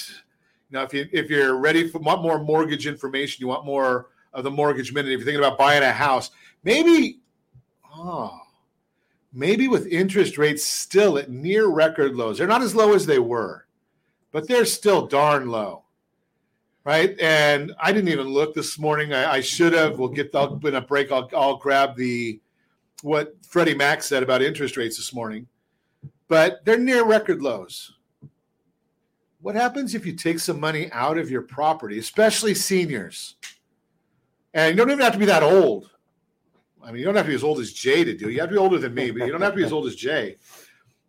you 0.71 0.79
know 0.79 0.83
if 0.83 0.95
you 0.95 1.07
if 1.13 1.29
you're 1.29 1.57
ready 1.57 1.89
for 1.89 1.99
want 1.99 2.23
more 2.23 2.39
mortgage 2.39 2.87
information, 2.87 3.41
you 3.41 3.49
want 3.49 3.67
more 3.67 4.09
of 4.33 4.45
the 4.45 4.51
mortgage 4.51 4.93
minute. 4.95 5.13
If 5.13 5.21
you're 5.21 5.27
thinking 5.27 5.45
about 5.45 5.59
buying 5.59 5.83
a 5.83 5.93
house, 5.93 6.31
maybe 6.65 7.21
oh 7.95 8.41
maybe 9.33 9.69
with 9.69 9.87
interest 9.89 10.39
rates 10.39 10.65
still 10.65 11.19
at 11.19 11.31
near 11.31 11.67
record 11.67 12.15
lows. 12.15 12.39
They're 12.39 12.47
not 12.47 12.63
as 12.63 12.75
low 12.75 12.95
as 12.95 13.05
they 13.05 13.19
were 13.19 13.67
but 14.37 14.47
they're 14.47 14.67
still 14.67 15.07
darn 15.07 15.49
low. 15.49 15.85
Right. 16.87 17.19
And 17.21 17.75
I 17.81 17.91
didn't 17.91 18.11
even 18.11 18.29
look 18.29 18.55
this 18.55 18.79
morning. 18.79 19.13
I, 19.13 19.33
I 19.33 19.41
should 19.41 19.73
have. 19.73 19.99
We'll 19.99 20.09
get, 20.09 20.33
I'll, 20.37 20.57
in 20.65 20.77
a 20.77 20.81
break, 20.81 21.11
I'll, 21.11 21.29
I'll 21.37 21.57
grab 21.57 21.97
the, 21.97 22.41
what 23.03 23.35
Freddie 23.45 23.75
Mac 23.75 24.05
said 24.05 24.23
about 24.23 24.41
interest 24.41 24.77
rates 24.77 24.97
this 24.97 25.13
morning, 25.13 25.49
but 26.29 26.65
they're 26.65 26.79
near 26.79 27.05
record 27.05 27.43
lows. 27.43 27.95
What 29.41 29.57
happens 29.57 29.97
if 29.97 30.07
you 30.07 30.13
take 30.13 30.39
some 30.39 30.61
money 30.61 30.89
out 30.93 31.19
of 31.19 31.29
your 31.29 31.43
property, 31.43 31.99
especially 31.99 32.55
seniors? 32.55 33.35
And 34.55 34.71
you 34.71 34.77
don't 34.77 34.93
even 34.93 35.03
have 35.03 35.13
to 35.15 35.19
be 35.19 35.27
that 35.27 35.43
old. 35.43 35.91
I 36.85 36.93
mean, 36.93 37.01
you 37.01 37.05
don't 37.05 37.17
have 37.17 37.27
to 37.27 37.31
be 37.31 37.35
as 37.35 37.43
old 37.43 37.59
as 37.59 37.73
Jay 37.73 38.05
to 38.05 38.17
do. 38.17 38.31
You 38.31 38.39
have 38.39 38.49
to 38.51 38.55
be 38.55 38.61
older 38.61 38.79
than 38.79 38.95
me, 38.95 39.11
but 39.11 39.27
you 39.27 39.33
don't 39.33 39.43
have 39.43 39.55
to 39.55 39.59
be 39.59 39.65
as 39.65 39.73
old 39.73 39.89
as 39.89 39.97
Jay. 39.97 40.37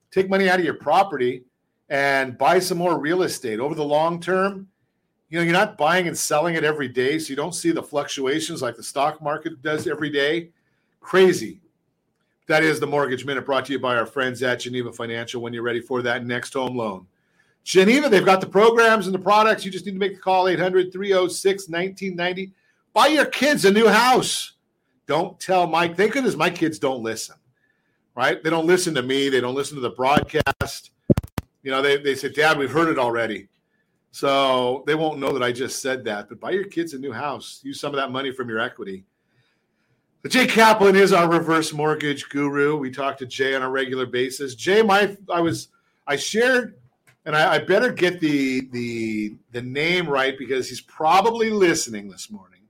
Take 0.09 0.27
money 0.27 0.49
out 0.49 0.57
of 0.57 0.65
your 0.65 0.73
property 0.73 1.43
and 1.89 2.35
buy 2.35 2.57
some 2.57 2.79
more 2.79 2.99
real 2.99 3.21
estate 3.21 3.59
over 3.59 3.75
the 3.75 3.85
long 3.85 4.19
term. 4.19 4.69
You 5.29 5.37
know, 5.37 5.43
you're 5.43 5.53
not 5.53 5.77
buying 5.77 6.07
and 6.07 6.17
selling 6.17 6.55
it 6.55 6.63
every 6.63 6.87
day, 6.87 7.19
so 7.19 7.29
you 7.29 7.35
don't 7.35 7.53
see 7.53 7.71
the 7.71 7.83
fluctuations 7.83 8.61
like 8.61 8.75
the 8.75 8.83
stock 8.83 9.21
market 9.21 9.61
does 9.61 9.87
every 9.87 10.09
day. 10.09 10.49
Crazy. 11.01 11.59
That 12.47 12.63
is 12.63 12.79
the 12.79 12.87
Mortgage 12.87 13.25
Minute 13.25 13.45
brought 13.45 13.65
to 13.65 13.73
you 13.73 13.79
by 13.79 13.97
our 13.97 14.05
friends 14.05 14.41
at 14.41 14.61
Geneva 14.61 14.91
Financial 14.93 15.41
when 15.41 15.53
you're 15.53 15.63
ready 15.63 15.81
for 15.81 16.01
that 16.01 16.25
next 16.25 16.53
home 16.53 16.77
loan. 16.77 17.05
Geneva, 17.65 18.07
they've 18.07 18.23
got 18.23 18.39
the 18.39 18.47
programs 18.47 19.05
and 19.05 19.13
the 19.13 19.19
products. 19.19 19.65
You 19.65 19.71
just 19.71 19.85
need 19.85 19.91
to 19.91 19.97
make 19.97 20.15
the 20.15 20.21
call 20.21 20.47
800 20.47 20.93
306 20.93 21.67
1990. 21.67 22.53
Buy 22.93 23.07
your 23.07 23.25
kids 23.25 23.65
a 23.65 23.71
new 23.71 23.87
house. 23.87 24.53
Don't 25.07 25.37
tell 25.39 25.67
Mike. 25.67 25.97
Thank 25.97 26.13
goodness 26.13 26.35
my 26.35 26.49
kids 26.49 26.79
don't 26.79 27.03
listen, 27.03 27.35
right? 28.15 28.41
They 28.41 28.49
don't 28.49 28.65
listen 28.65 28.95
to 28.95 29.01
me. 29.01 29.27
They 29.27 29.41
don't 29.41 29.55
listen 29.55 29.75
to 29.75 29.81
the 29.81 29.89
broadcast 29.89 30.91
you 31.67 31.71
know, 31.73 31.81
they, 31.81 31.97
they 31.97 32.15
said, 32.15 32.33
Dad, 32.33 32.57
we've 32.57 32.71
heard 32.71 32.87
it 32.87 32.97
already. 32.97 33.49
So 34.17 34.83
they 34.87 34.95
won't 34.95 35.19
know 35.19 35.31
that 35.31 35.43
I 35.43 35.51
just 35.51 35.79
said 35.79 36.03
that. 36.05 36.27
But 36.27 36.39
buy 36.39 36.49
your 36.49 36.63
kids 36.63 36.95
a 36.95 36.97
new 36.97 37.11
house. 37.11 37.59
Use 37.61 37.79
some 37.79 37.93
of 37.93 37.97
that 37.97 38.09
money 38.09 38.31
from 38.31 38.49
your 38.49 38.57
equity. 38.57 39.03
But 40.23 40.31
Jay 40.31 40.47
Kaplan 40.47 40.95
is 40.95 41.13
our 41.13 41.29
reverse 41.29 41.71
mortgage 41.71 42.27
guru. 42.29 42.77
We 42.77 42.89
talk 42.89 43.19
to 43.19 43.27
Jay 43.27 43.53
on 43.53 43.61
a 43.61 43.69
regular 43.69 44.07
basis. 44.07 44.55
Jay, 44.55 44.81
my 44.81 45.15
I 45.31 45.39
was 45.39 45.67
I 46.07 46.15
shared, 46.15 46.79
and 47.25 47.35
I, 47.35 47.53
I 47.53 47.59
better 47.59 47.91
get 47.91 48.19
the 48.19 48.67
the 48.71 49.35
the 49.51 49.61
name 49.61 50.09
right 50.09 50.35
because 50.35 50.67
he's 50.67 50.81
probably 50.81 51.51
listening 51.51 52.09
this 52.09 52.31
morning. 52.31 52.61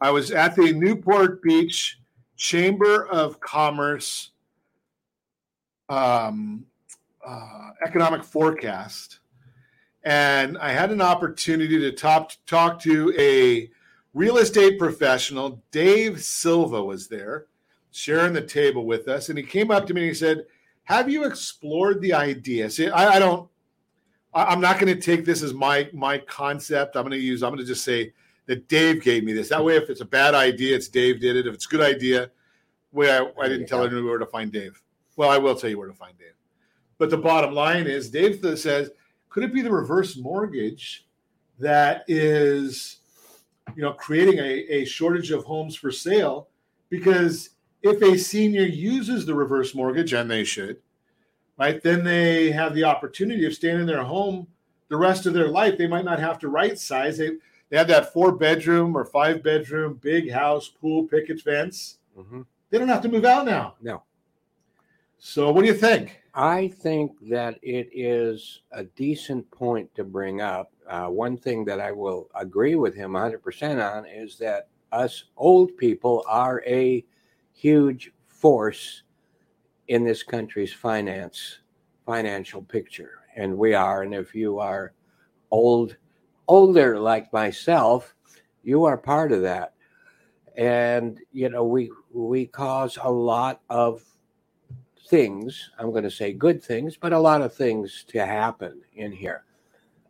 I 0.00 0.10
was 0.10 0.32
at 0.32 0.56
the 0.56 0.72
Newport 0.72 1.42
Beach 1.42 2.00
Chamber 2.36 3.06
of 3.06 3.38
Commerce 3.38 4.32
um, 5.88 6.66
uh, 7.24 7.70
economic 7.86 8.24
forecast, 8.24 9.20
and 10.06 10.56
I 10.58 10.70
had 10.70 10.92
an 10.92 11.02
opportunity 11.02 11.80
to 11.80 11.90
talk 11.90 12.32
talk 12.46 12.80
to 12.82 13.12
a 13.18 13.68
real 14.14 14.38
estate 14.38 14.78
professional. 14.78 15.60
Dave 15.72 16.22
Silva 16.22 16.82
was 16.82 17.08
there, 17.08 17.46
sharing 17.90 18.32
the 18.32 18.40
table 18.40 18.86
with 18.86 19.08
us, 19.08 19.28
and 19.28 19.36
he 19.36 19.44
came 19.44 19.72
up 19.72 19.84
to 19.86 19.94
me 19.94 20.02
and 20.02 20.08
he 20.08 20.14
said, 20.14 20.46
"Have 20.84 21.10
you 21.10 21.24
explored 21.24 22.00
the 22.00 22.14
idea?" 22.14 22.70
See, 22.70 22.88
I, 22.88 23.16
I 23.16 23.18
don't. 23.18 23.50
I, 24.32 24.52
am 24.52 24.60
not 24.60 24.78
going 24.78 24.94
to 24.94 25.00
take 25.00 25.24
this 25.24 25.42
as 25.42 25.52
my 25.52 25.90
my 25.92 26.18
concept. 26.18 26.94
I'm 26.94 27.02
going 27.02 27.10
to 27.10 27.18
use. 27.18 27.42
I'm 27.42 27.50
going 27.50 27.58
to 27.58 27.66
just 27.66 27.84
say 27.84 28.12
that 28.46 28.68
Dave 28.68 29.02
gave 29.02 29.24
me 29.24 29.32
this. 29.32 29.48
That 29.48 29.64
way, 29.64 29.76
if 29.76 29.90
it's 29.90 30.02
a 30.02 30.06
bad 30.06 30.36
idea, 30.36 30.76
it's 30.76 30.86
Dave 30.86 31.20
did 31.20 31.34
it. 31.34 31.48
If 31.48 31.54
it's 31.54 31.66
a 31.66 31.68
good 31.68 31.80
idea, 31.80 32.30
where 32.92 33.24
I, 33.24 33.46
I 33.46 33.48
didn't 33.48 33.66
tell 33.66 33.84
anyone 33.84 34.04
where 34.04 34.18
to 34.18 34.26
find 34.26 34.52
Dave. 34.52 34.80
Well, 35.16 35.30
I 35.30 35.38
will 35.38 35.56
tell 35.56 35.68
you 35.68 35.78
where 35.78 35.88
to 35.88 35.94
find 35.94 36.16
Dave. 36.16 36.34
But 36.96 37.10
the 37.10 37.18
bottom 37.18 37.52
line 37.52 37.88
is, 37.88 38.08
Dave 38.08 38.40
says, 38.56 38.90
could 39.36 39.44
it 39.44 39.52
be 39.52 39.60
the 39.60 39.70
reverse 39.70 40.16
mortgage 40.16 41.06
that 41.58 42.06
is, 42.08 43.00
you 43.74 43.82
know, 43.82 43.92
creating 43.92 44.38
a, 44.38 44.64
a 44.72 44.84
shortage 44.86 45.30
of 45.30 45.44
homes 45.44 45.76
for 45.76 45.90
sale? 45.90 46.48
Because 46.88 47.50
if 47.82 48.00
a 48.00 48.16
senior 48.16 48.64
uses 48.64 49.26
the 49.26 49.34
reverse 49.34 49.74
mortgage, 49.74 50.14
and 50.14 50.30
they 50.30 50.42
should, 50.42 50.78
right, 51.58 51.82
then 51.82 52.02
they 52.02 52.50
have 52.50 52.74
the 52.74 52.84
opportunity 52.84 53.44
of 53.44 53.52
staying 53.52 53.78
in 53.78 53.84
their 53.84 54.02
home 54.02 54.46
the 54.88 54.96
rest 54.96 55.26
of 55.26 55.34
their 55.34 55.48
life. 55.48 55.76
They 55.76 55.86
might 55.86 56.06
not 56.06 56.18
have 56.18 56.38
to 56.38 56.48
right 56.48 56.78
size. 56.78 57.18
They, 57.18 57.32
they 57.68 57.76
have 57.76 57.88
that 57.88 58.14
four 58.14 58.32
bedroom 58.32 58.96
or 58.96 59.04
five 59.04 59.42
bedroom, 59.42 60.00
big 60.00 60.30
house, 60.30 60.66
pool, 60.68 61.04
picket 61.04 61.42
fence. 61.42 61.98
Mm-hmm. 62.18 62.40
They 62.70 62.78
don't 62.78 62.88
have 62.88 63.02
to 63.02 63.10
move 63.10 63.26
out 63.26 63.44
now. 63.44 63.74
No. 63.82 64.02
So, 65.18 65.52
what 65.52 65.60
do 65.60 65.66
you 65.66 65.74
think? 65.74 66.22
I 66.36 66.68
think 66.68 67.12
that 67.30 67.58
it 67.62 67.88
is 67.94 68.60
a 68.70 68.84
decent 68.84 69.50
point 69.50 69.92
to 69.94 70.04
bring 70.04 70.42
up. 70.42 70.70
Uh, 70.86 71.06
one 71.06 71.38
thing 71.38 71.64
that 71.64 71.80
I 71.80 71.92
will 71.92 72.28
agree 72.34 72.74
with 72.74 72.94
him 72.94 73.12
100% 73.12 73.96
on 73.96 74.04
is 74.04 74.36
that 74.36 74.68
us 74.92 75.24
old 75.38 75.74
people 75.78 76.22
are 76.28 76.62
a 76.66 77.02
huge 77.54 78.12
force 78.26 79.02
in 79.88 80.04
this 80.04 80.22
country's 80.22 80.72
finance 80.72 81.60
financial 82.04 82.62
picture 82.62 83.22
and 83.34 83.56
we 83.56 83.74
are 83.74 84.02
and 84.02 84.14
if 84.14 84.32
you 84.32 84.60
are 84.60 84.92
old 85.50 85.96
older 86.46 87.00
like 87.00 87.32
myself 87.32 88.14
you 88.62 88.84
are 88.84 88.96
part 88.96 89.32
of 89.32 89.42
that 89.42 89.74
and 90.56 91.18
you 91.32 91.48
know 91.48 91.64
we 91.64 91.90
we 92.12 92.46
cause 92.46 92.96
a 93.02 93.10
lot 93.10 93.60
of 93.68 94.04
things, 95.08 95.70
I'm 95.78 95.90
going 95.90 96.04
to 96.04 96.10
say 96.10 96.32
good 96.32 96.62
things, 96.62 96.96
but 96.96 97.12
a 97.12 97.18
lot 97.18 97.42
of 97.42 97.54
things 97.54 98.04
to 98.08 98.24
happen 98.24 98.82
in 98.94 99.12
here. 99.12 99.44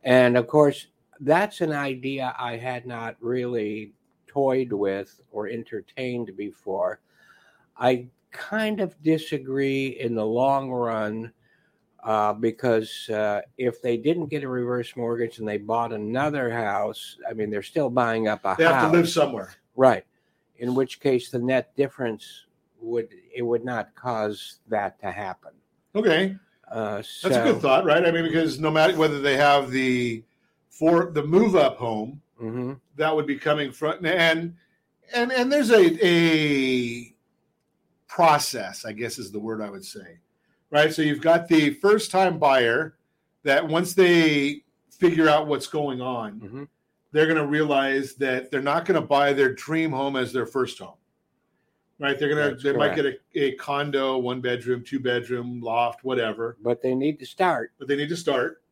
And 0.04 0.36
of 0.36 0.46
course, 0.46 0.86
that's 1.20 1.60
an 1.60 1.72
idea 1.72 2.34
I 2.38 2.56
had 2.56 2.86
not 2.86 3.16
really 3.20 3.92
toyed 4.26 4.72
with 4.72 5.20
or 5.32 5.48
entertained 5.48 6.36
before. 6.36 7.00
I 7.78 8.06
kind 8.30 8.80
of 8.80 9.00
disagree 9.02 9.98
in 10.00 10.14
the 10.14 10.26
long 10.26 10.70
run 10.70 11.32
uh, 12.04 12.32
because 12.34 13.08
uh, 13.10 13.40
if 13.58 13.82
they 13.82 13.96
didn't 13.96 14.26
get 14.26 14.44
a 14.44 14.48
reverse 14.48 14.94
mortgage 14.96 15.38
and 15.38 15.48
they 15.48 15.58
bought 15.58 15.92
another 15.92 16.50
house, 16.50 17.16
I 17.28 17.32
mean, 17.32 17.50
they're 17.50 17.62
still 17.62 17.90
buying 17.90 18.28
up 18.28 18.40
a 18.44 18.54
they 18.56 18.64
house. 18.64 18.72
They 18.72 18.78
have 18.80 18.92
to 18.92 18.96
live 18.96 19.08
somewhere. 19.08 19.54
Right. 19.74 20.04
In 20.58 20.74
which 20.74 21.00
case, 21.00 21.30
the 21.30 21.38
net 21.38 21.74
difference 21.76 22.46
would 22.80 23.08
it 23.36 23.42
would 23.42 23.64
not 23.64 23.94
cause 23.94 24.60
that 24.68 24.98
to 25.00 25.12
happen. 25.12 25.52
Okay, 25.94 26.36
uh, 26.70 27.02
so, 27.02 27.28
that's 27.28 27.40
a 27.40 27.52
good 27.52 27.62
thought, 27.62 27.84
right? 27.84 28.04
I 28.04 28.10
mean, 28.10 28.24
because 28.24 28.58
no 28.58 28.70
matter 28.70 28.96
whether 28.96 29.20
they 29.20 29.36
have 29.36 29.70
the 29.70 30.24
for 30.70 31.10
the 31.12 31.22
move 31.22 31.54
up 31.54 31.76
home, 31.76 32.20
mm-hmm. 32.40 32.72
that 32.96 33.14
would 33.14 33.26
be 33.26 33.36
coming 33.36 33.70
from 33.70 34.04
and 34.04 34.54
and 35.14 35.32
and 35.32 35.52
there's 35.52 35.70
a 35.70 35.98
a 36.04 37.14
process, 38.08 38.84
I 38.84 38.92
guess 38.92 39.18
is 39.18 39.30
the 39.30 39.38
word 39.38 39.60
I 39.60 39.70
would 39.70 39.84
say, 39.84 40.18
right? 40.70 40.92
So 40.92 41.02
you've 41.02 41.20
got 41.20 41.46
the 41.46 41.74
first 41.74 42.10
time 42.10 42.38
buyer 42.38 42.96
that 43.44 43.66
once 43.66 43.94
they 43.94 44.62
figure 44.90 45.28
out 45.28 45.46
what's 45.46 45.66
going 45.66 46.00
on. 46.00 46.40
Mm-hmm. 46.40 46.64
They're 47.12 47.26
going 47.26 47.38
to 47.38 47.46
realize 47.46 48.14
that 48.16 48.50
they're 48.50 48.60
not 48.60 48.84
going 48.84 49.00
to 49.00 49.06
buy 49.06 49.32
their 49.32 49.54
dream 49.54 49.92
home 49.92 50.16
as 50.16 50.32
their 50.32 50.44
first 50.44 50.78
home 50.78 50.96
right? 51.98 52.18
They're 52.18 52.28
gonna 52.28 52.50
That's 52.50 52.62
they 52.62 52.72
might 52.72 52.94
get 52.94 53.06
a, 53.06 53.18
a 53.34 53.52
condo, 53.56 54.18
one 54.18 54.40
bedroom, 54.40 54.84
two 54.84 55.00
bedroom, 55.00 55.60
loft, 55.60 56.04
whatever. 56.04 56.56
But 56.62 56.82
they 56.82 56.94
need 56.94 57.18
to 57.20 57.26
start. 57.26 57.72
But 57.78 57.88
they 57.88 57.96
need 57.96 58.08
to 58.10 58.16
start. 58.16 58.62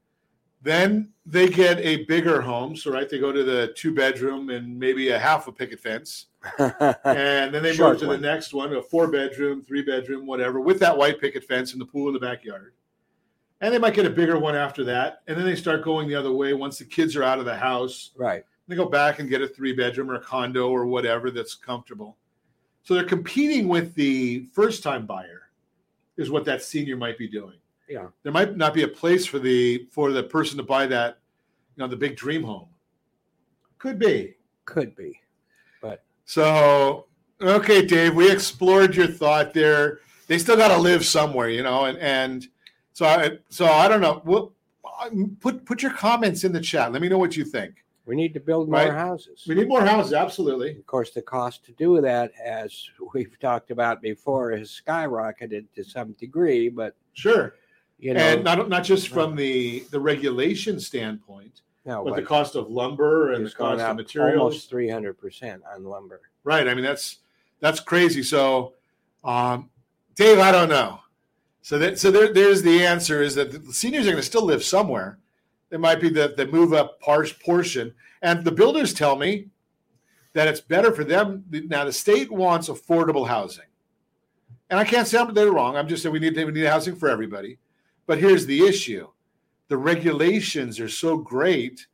Then 0.62 1.10
they 1.26 1.48
get 1.48 1.78
a 1.80 2.04
bigger 2.06 2.40
home. 2.40 2.74
So 2.74 2.90
right, 2.90 3.08
they 3.08 3.18
go 3.18 3.32
to 3.32 3.44
the 3.44 3.74
two 3.76 3.94
bedroom 3.94 4.48
and 4.48 4.78
maybe 4.78 5.10
a 5.10 5.18
half 5.18 5.46
a 5.46 5.52
picket 5.52 5.78
fence. 5.78 6.26
and 6.58 7.54
then 7.54 7.62
they 7.62 7.76
move 7.76 7.98
to 7.98 8.06
one. 8.06 8.20
the 8.20 8.26
next 8.26 8.54
one, 8.54 8.72
a 8.74 8.82
four 8.82 9.08
bedroom, 9.08 9.62
three 9.62 9.82
bedroom, 9.82 10.26
whatever, 10.26 10.60
with 10.60 10.80
that 10.80 10.96
white 10.96 11.20
picket 11.20 11.44
fence 11.44 11.72
and 11.72 11.80
the 11.80 11.87
pool 11.87 12.08
in 12.08 12.14
the 12.14 12.20
backyard. 12.20 12.72
And 13.60 13.72
they 13.72 13.78
might 13.78 13.94
get 13.94 14.06
a 14.06 14.10
bigger 14.10 14.38
one 14.38 14.54
after 14.54 14.84
that. 14.84 15.22
And 15.26 15.37
then 15.37 15.44
they 15.44 15.54
start 15.54 15.84
going 15.84 16.08
the 16.08 16.14
other 16.14 16.32
way 16.32 16.54
once 16.54 16.78
the 16.78 16.84
kids 16.84 17.14
are 17.14 17.22
out 17.22 17.38
of 17.38 17.44
the 17.44 17.56
house. 17.56 18.10
right. 18.16 18.44
They 18.66 18.76
go 18.76 18.87
back 18.87 19.18
and 19.18 19.28
get 19.28 19.42
a 19.42 19.48
three 19.48 19.74
bedroom 19.74 20.10
or 20.10 20.14
a 20.14 20.20
condo 20.20 20.70
or 20.70 20.87
whatever 20.87 21.30
that's 21.30 21.54
comfortable. 21.54 22.16
So 22.85 22.94
they're 22.94 23.05
competing 23.05 23.66
with 23.66 23.94
the 23.94 24.47
first 24.53 24.83
time 24.83 25.07
buyer, 25.07 25.49
is 26.16 26.31
what 26.31 26.44
that 26.44 26.62
senior 26.62 26.97
might 26.97 27.18
be 27.18 27.27
doing. 27.27 27.57
Yeah. 27.88 28.09
There 28.23 28.33
might 28.33 28.57
not 28.57 28.75
be 28.75 28.83
a 28.83 28.88
place 28.88 29.27
for 29.27 29.38
the 29.38 29.87
for 29.90 30.12
the 30.12 30.23
person 30.23 30.57
to 30.59 30.62
buy 30.62 30.87
that, 30.87 31.18
you 31.77 31.83
know, 31.83 31.88
the 31.88 31.97
big 31.97 32.16
dream 32.16 32.42
home. 32.42 32.68
Could 33.79 33.99
be. 33.99 34.37
Could 34.64 34.94
be. 34.94 35.20
But 35.81 36.05
so, 36.25 37.07
okay, 37.40 37.85
Dave, 37.85 38.14
we 38.14 38.31
explored 38.31 38.94
your 38.94 39.07
thought 39.07 39.53
there. 39.53 40.01
They 40.27 40.38
still 40.38 40.57
got 40.57 40.68
to 40.68 40.79
live 40.79 41.05
somewhere, 41.05 41.49
you 41.51 41.62
know, 41.62 41.87
and 41.87 41.99
and 41.99 42.49
so 42.92 43.07
I 43.07 43.38
so 43.49 43.66
I 43.66 43.88
don't 43.88 44.01
know. 44.01 44.23
Well, 44.25 44.53
um, 45.03 45.37
put 45.40 45.64
put 45.64 45.83
your 45.83 45.92
comments 45.92 46.44
in 46.44 46.53
the 46.53 46.61
chat. 46.61 46.92
Let 46.92 47.03
me 47.03 47.09
know 47.09 47.18
what 47.18 47.37
you 47.37 47.44
think. 47.44 47.84
We 48.07 48.17
need 48.17 48.35
to 48.35 48.40
build 48.40 48.69
more 48.69 48.81
Right. 48.81 48.93
houses. 48.93 49.45
We 49.49 49.55
need 49.55 49.69
more 49.69 49.81
houses, 49.81 50.12
absolutely. 50.12 50.73
Of 50.77 50.87
course, 50.87 51.11
the 51.12 51.23
cost 51.23 51.64
to 51.64 51.73
do 51.73 52.01
that, 52.03 52.33
as 52.43 52.88
we've 53.14 53.38
talked 53.40 53.71
about 53.71 54.03
before, 54.03 54.51
has 54.53 54.81
skyrocketed 54.87 55.67
to 55.75 55.85
some 55.85 56.12
degree. 56.12 56.69
But 56.69 56.95
Sure, 57.14 57.55
you 57.99 58.12
know, 58.14 58.21
and 58.21 58.45
not 58.45 58.69
not 58.69 58.85
just 58.85 59.09
from 59.09 59.37
the 59.37 59.81
the 59.90 60.01
regulation 60.01 60.79
standpoint, 60.81 61.62
no, 61.87 62.05
but 62.05 62.17
the 62.17 62.23
cost 62.23 62.57
of 62.57 62.71
lumber 62.71 63.33
and 63.33 63.47
the 63.47 63.51
cost 63.51 63.81
of 63.81 63.97
materials. 63.97 64.38
almost 64.40 64.69
three 64.69 64.88
hundred 64.90 65.14
percent 65.19 65.62
on 65.75 65.85
lumber. 65.85 66.21
Right. 66.43 66.69
I 66.69 66.75
mean, 66.75 66.85
that's 66.85 67.19
that's 67.61 67.81
crazy. 67.81 68.23
So, 68.23 68.75
um, 69.23 69.71
Dave, 70.17 70.38
I 70.38 70.53
don't 70.53 70.69
know. 70.69 71.01
So 71.62 71.79
that 71.79 71.99
so 71.99 72.11
there, 72.11 72.31
there's 72.35 72.61
the 72.62 72.85
answer 72.85 73.23
is 73.23 73.35
that 73.37 73.51
the 73.51 73.73
seniors 73.73 74.07
are 74.07 74.11
going 74.11 74.21
to 74.21 74.27
still 74.27 74.45
live 74.45 74.62
somewhere. 74.62 75.19
It 75.70 75.81
might 75.81 76.00
be 76.00 76.09
the 76.09 76.35
the 76.37 76.46
move 76.46 76.72
up 76.72 77.00
par- 77.00 77.27
portion, 77.44 77.94
and 78.22 78.44
the 78.44 78.53
builders 78.53 78.94
tell 78.94 79.16
me 79.16 79.48
that 80.33 80.48
it's 80.48 80.61
better 80.61 80.92
for 80.92 81.05
them. 81.05 81.44
Now, 81.50 81.85
the 81.85 81.92
state 81.92 82.31
wants 82.31 82.68
affordable 82.68 83.27
housing, 83.27 83.66
and 84.70 84.79
I 84.79 84.85
can't 84.85 85.07
say 85.07 85.18
I'm- 85.18 85.35
they're 85.35 85.50
wrong. 85.53 85.77
I'm 85.77 85.88
just 85.88 86.03
saying 86.03 86.12
we 86.12 86.20
need 86.20 86.37
we 86.37 86.53
need 86.53 86.66
housing 86.66 86.96
for 86.96 87.09
everybody. 87.09 87.59
But 88.07 88.18
here's 88.18 88.46
the 88.46 88.66
issue: 88.66 89.09
the 89.68 89.77
regulations 89.77 90.79
are 90.79 90.88
so 90.88 91.16
great 91.16 91.87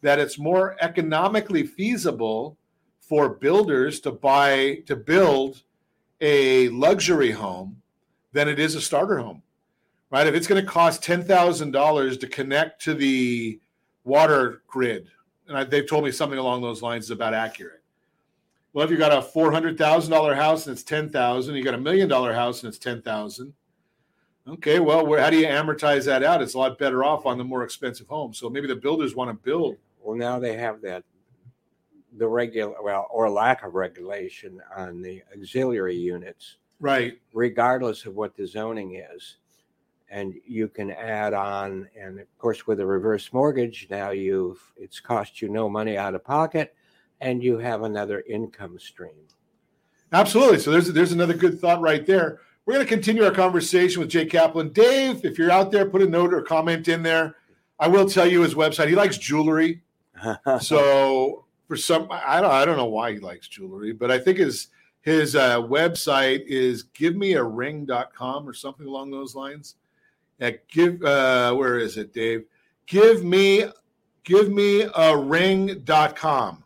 that 0.00 0.18
it's 0.18 0.38
more 0.38 0.76
economically 0.80 1.64
feasible 1.64 2.56
for 3.00 3.28
builders 3.30 4.00
to 4.00 4.12
buy 4.12 4.82
to 4.86 4.96
build 4.96 5.62
a 6.20 6.68
luxury 6.70 7.30
home 7.30 7.82
than 8.32 8.48
it 8.48 8.58
is 8.58 8.74
a 8.74 8.80
starter 8.80 9.18
home 9.18 9.42
right? 10.10 10.26
If 10.26 10.34
it's 10.34 10.46
going 10.46 10.62
to 10.62 10.70
cost 10.70 11.02
$10000 11.02 12.20
to 12.20 12.26
connect 12.26 12.82
to 12.82 12.94
the 12.94 13.60
water 14.04 14.62
grid 14.66 15.08
and 15.48 15.56
I, 15.56 15.64
they've 15.64 15.88
told 15.88 16.04
me 16.04 16.12
something 16.12 16.38
along 16.38 16.62
those 16.62 16.82
lines 16.82 17.04
is 17.04 17.10
about 17.10 17.34
accurate. 17.34 17.82
Well 18.72 18.84
if 18.84 18.90
you 18.90 18.96
got 18.96 19.12
a 19.12 19.26
$400000 19.26 20.36
house 20.36 20.66
and 20.66 20.74
it's 20.74 20.82
10000 20.82 21.54
you 21.54 21.64
got 21.64 21.74
a 21.74 21.78
million 21.78 22.08
dollar 22.08 22.32
house 22.32 22.62
and 22.62 22.68
it's 22.68 22.78
10000 22.78 23.52
okay 24.46 24.78
well 24.78 25.04
where, 25.04 25.20
how 25.20 25.30
do 25.30 25.36
you 25.36 25.46
amortize 25.46 26.04
that 26.04 26.22
out? 26.22 26.42
It's 26.42 26.54
a 26.54 26.58
lot 26.58 26.78
better 26.78 27.04
off 27.04 27.26
on 27.26 27.38
the 27.38 27.44
more 27.44 27.64
expensive 27.64 28.06
home. 28.06 28.32
So 28.32 28.48
maybe 28.48 28.66
the 28.66 28.76
builders 28.76 29.14
want 29.14 29.30
to 29.30 29.34
build. 29.34 29.76
Well, 30.00 30.16
now 30.16 30.38
they 30.38 30.56
have 30.56 30.80
that 30.82 31.04
the 32.16 32.26
regular 32.26 32.74
well 32.82 33.06
or 33.10 33.28
lack 33.28 33.64
of 33.64 33.74
regulation 33.74 34.60
on 34.76 35.02
the 35.02 35.22
auxiliary 35.34 35.96
units, 35.96 36.56
right. 36.80 37.18
Regardless 37.34 38.06
of 38.06 38.14
what 38.14 38.36
the 38.36 38.46
zoning 38.46 38.94
is. 38.94 39.36
And 40.10 40.34
you 40.46 40.68
can 40.68 40.90
add 40.90 41.34
on, 41.34 41.88
and 41.98 42.18
of 42.18 42.38
course, 42.38 42.66
with 42.66 42.80
a 42.80 42.86
reverse 42.86 43.30
mortgage, 43.32 43.86
now 43.90 44.10
you've 44.10 44.60
it's 44.78 45.00
cost 45.00 45.42
you 45.42 45.48
no 45.48 45.68
money 45.68 45.98
out 45.98 46.14
of 46.14 46.24
pocket, 46.24 46.74
and 47.20 47.42
you 47.42 47.58
have 47.58 47.82
another 47.82 48.24
income 48.28 48.78
stream. 48.78 49.12
Absolutely. 50.12 50.58
So 50.60 50.70
there's 50.70 50.88
there's 50.88 51.12
another 51.12 51.34
good 51.34 51.60
thought 51.60 51.80
right 51.80 52.06
there. 52.06 52.40
We're 52.64 52.74
going 52.74 52.86
to 52.86 52.92
continue 52.92 53.24
our 53.24 53.30
conversation 53.30 54.00
with 54.00 54.10
Jay 54.10 54.26
Kaplan. 54.26 54.74
Dave, 54.74 55.24
if 55.24 55.38
you're 55.38 55.50
out 55.50 55.70
there, 55.70 55.88
put 55.88 56.02
a 56.02 56.06
note 56.06 56.34
or 56.34 56.42
comment 56.42 56.88
in 56.88 57.02
there. 57.02 57.36
I 57.78 57.88
will 57.88 58.08
tell 58.08 58.26
you 58.26 58.42
his 58.42 58.54
website. 58.54 58.88
He 58.88 58.94
likes 58.94 59.18
jewelry. 59.18 59.82
So 60.60 61.44
for 61.68 61.76
some, 61.76 62.08
I 62.10 62.40
don't 62.40 62.50
I 62.50 62.64
don't 62.64 62.76
know 62.76 62.86
why 62.86 63.12
he 63.12 63.20
likes 63.20 63.46
jewelry, 63.46 63.92
but 63.92 64.10
I 64.10 64.18
think 64.18 64.38
his 64.38 64.68
his 65.02 65.36
uh, 65.36 65.62
website 65.62 66.44
is 66.46 66.84
givemearing.com 66.98 68.48
or 68.48 68.52
something 68.52 68.86
along 68.86 69.10
those 69.10 69.34
lines. 69.34 69.76
Yeah, 70.38 70.50
give 70.70 71.02
uh, 71.02 71.54
where 71.54 71.78
is 71.78 71.96
it, 71.96 72.12
Dave? 72.12 72.44
Give 72.86 73.24
me 73.24 73.64
give 74.24 74.50
me 74.50 74.82
a 74.94 75.16
ring.com. 75.16 76.64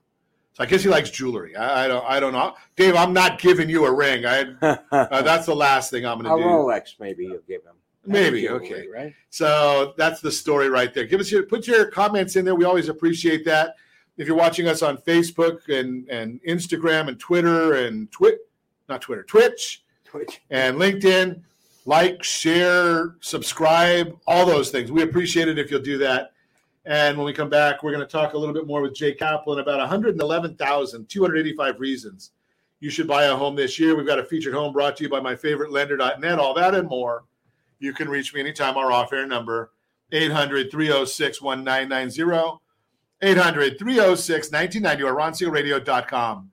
So 0.55 0.63
I 0.63 0.67
guess 0.67 0.83
he 0.83 0.91
likes 0.91 1.11
jewelry. 1.11 1.57
I, 1.57 1.85
I 1.85 1.89
don't 1.89 2.05
I 2.07 2.21
don't 2.21 2.33
know. 2.33 2.55
Dave, 2.77 2.95
I'm 2.95 3.13
not 3.13 3.39
giving 3.39 3.71
you 3.71 3.87
a 3.87 3.93
ring. 3.93 4.27
I 4.27 4.43
uh, 4.93 5.23
that's 5.23 5.47
the 5.47 5.55
last 5.55 5.91
thing 5.91 6.05
I'm 6.05 6.21
going 6.21 6.37
to 6.37 6.43
do. 6.43 6.49
Rolex, 6.49 7.01
maybe 7.01 7.25
you'll 7.25 7.41
give 7.49 7.63
him. 7.63 7.75
Maybe, 8.05 8.49
okay. 8.49 8.89
right? 8.89 9.15
So 9.31 9.95
that's 9.97 10.21
the 10.21 10.33
story 10.33 10.69
right 10.69 10.93
there. 10.93 11.05
Give 11.05 11.21
us 11.21 11.31
your 11.31 11.45
put 11.45 11.67
your 11.67 11.87
comments 11.87 12.37
in 12.37 12.45
there. 12.45 12.55
We 12.55 12.65
always 12.65 12.89
appreciate 12.89 13.45
that. 13.45 13.77
If 14.19 14.27
you're 14.27 14.37
watching 14.37 14.69
us 14.69 14.83
on 14.83 14.99
Facebook 14.99 15.69
and 15.69 16.09
and 16.09 16.41
Instagram 16.43 17.09
and 17.09 17.19
Twitter 17.19 17.87
and 17.87 18.11
Twit, 18.11 18.41
not 18.89 19.01
Twitter, 19.01 19.23
Twitch 19.23 19.85
Twitch. 20.05 20.43
and 20.51 20.77
LinkedIn, 20.77 21.43
like, 21.85 22.23
share, 22.23 23.17
subscribe, 23.21 24.17
all 24.27 24.47
those 24.47 24.71
things. 24.71 24.93
We 24.93 25.03
appreciate 25.03 25.49
it 25.49 25.59
if 25.59 25.71
you'll 25.71 25.83
do 25.83 25.99
that. 25.99 26.33
And 26.85 27.17
when 27.17 27.27
we 27.27 27.33
come 27.33 27.49
back, 27.49 27.83
we're 27.83 27.93
going 27.93 28.07
to 28.07 28.11
talk 28.11 28.35
a 28.35 28.39
little 28.39 28.55
bit 28.55 28.67
more 28.67 28.83
with 28.83 28.95
Jay 28.95 29.13
Kaplan 29.13 29.61
about 29.61 29.79
111,285 29.79 31.81
reasons 31.81 32.33
you 32.83 32.91
should 32.91 33.07
buy 33.07 33.27
a 33.27 33.37
home 33.37 33.55
this 33.55 33.79
year. 33.79 33.97
We've 33.97 34.05
got 34.05 34.19
a 34.19 34.25
featured 34.25 34.55
home 34.55 34.73
brought 34.73 34.97
to 34.97 35.05
you 35.05 35.09
by 35.09 35.21
my 35.21 35.37
favorite 35.37 35.71
lender.net, 35.71 36.41
all 36.41 36.53
that 36.55 36.75
and 36.75 36.89
more. 36.89 37.23
You 37.79 37.95
can 37.95 38.09
reach 38.09 38.35
me 38.35 38.41
anytime. 38.41 38.77
Our 38.77 38.91
off 38.91 39.13
air 39.13 39.25
number 39.25 39.71
800 40.11 40.69
306 40.69 41.41
1990, 41.41 42.59
800 43.23 43.79
306 43.79 44.51
1990, 44.51 45.03
or 45.05 45.15
ronsiegelradio.com, 45.15 46.51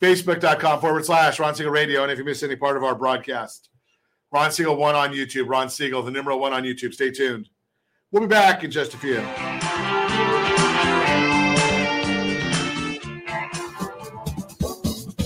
facebook.com 0.00 0.80
forward 0.80 1.04
slash 1.04 1.40
Ron 1.40 1.56
Radio. 1.56 2.04
And 2.04 2.12
if 2.12 2.18
you 2.18 2.24
miss 2.24 2.44
any 2.44 2.54
part 2.54 2.76
of 2.76 2.84
our 2.84 2.94
broadcast, 2.94 3.70
Ron 4.32 4.50
Siegel 4.50 4.76
1 4.76 4.94
on 4.94 5.12
YouTube, 5.12 5.46
Ron 5.46 5.68
Siegel, 5.68 6.02
the 6.02 6.10
numero 6.10 6.38
1 6.38 6.54
on 6.54 6.62
YouTube. 6.62 6.94
Stay 6.94 7.10
tuned. 7.10 7.50
We'll 8.10 8.22
be 8.22 8.28
back 8.28 8.64
in 8.64 8.70
just 8.70 8.94
a 8.94 8.96
few. 8.96 9.20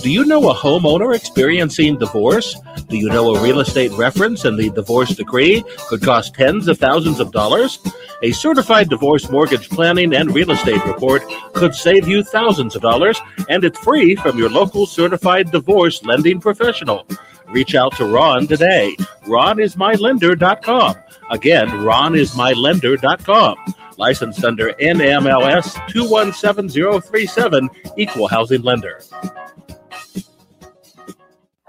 Do 0.01 0.11
you 0.11 0.25
know 0.25 0.49
a 0.49 0.53
homeowner 0.53 1.15
experiencing 1.15 1.97
divorce? 1.97 2.59
Do 2.89 2.97
you 2.97 3.07
know 3.07 3.33
a 3.33 3.41
real 3.41 3.61
estate 3.61 3.91
reference 3.93 4.43
and 4.43 4.59
the 4.59 4.69
divorce 4.71 5.15
decree 5.15 5.63
could 5.87 6.01
cost 6.01 6.33
tens 6.35 6.67
of 6.67 6.77
thousands 6.77 7.21
of 7.21 7.31
dollars? 7.31 7.79
A 8.23 8.31
certified 8.31 8.89
divorce 8.89 9.29
mortgage 9.29 9.69
planning 9.69 10.13
and 10.13 10.35
real 10.35 10.51
estate 10.51 10.83
report 10.85 11.23
could 11.53 11.73
save 11.73 12.09
you 12.09 12.23
thousands 12.23 12.75
of 12.75 12.81
dollars, 12.81 13.19
and 13.47 13.63
it's 13.63 13.79
free 13.79 14.15
from 14.15 14.37
your 14.37 14.49
local 14.49 14.85
certified 14.85 15.51
divorce 15.51 16.03
lending 16.03 16.41
professional. 16.41 17.07
Reach 17.49 17.75
out 17.75 17.95
to 17.97 18.05
Ron 18.05 18.47
today. 18.47 18.95
RonIsMyLender.com. 19.23 20.95
Again, 21.29 21.67
RonIsMyLender.com. 21.67 23.75
Licensed 23.97 24.43
under 24.43 24.73
NMLS 24.73 25.87
217037, 25.89 27.69
Equal 27.97 28.27
Housing 28.27 28.61
Lender. 28.61 29.01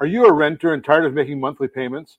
Are 0.00 0.06
you 0.06 0.26
a 0.26 0.32
renter 0.32 0.74
and 0.74 0.84
tired 0.84 1.06
of 1.06 1.14
making 1.14 1.40
monthly 1.40 1.68
payments? 1.68 2.18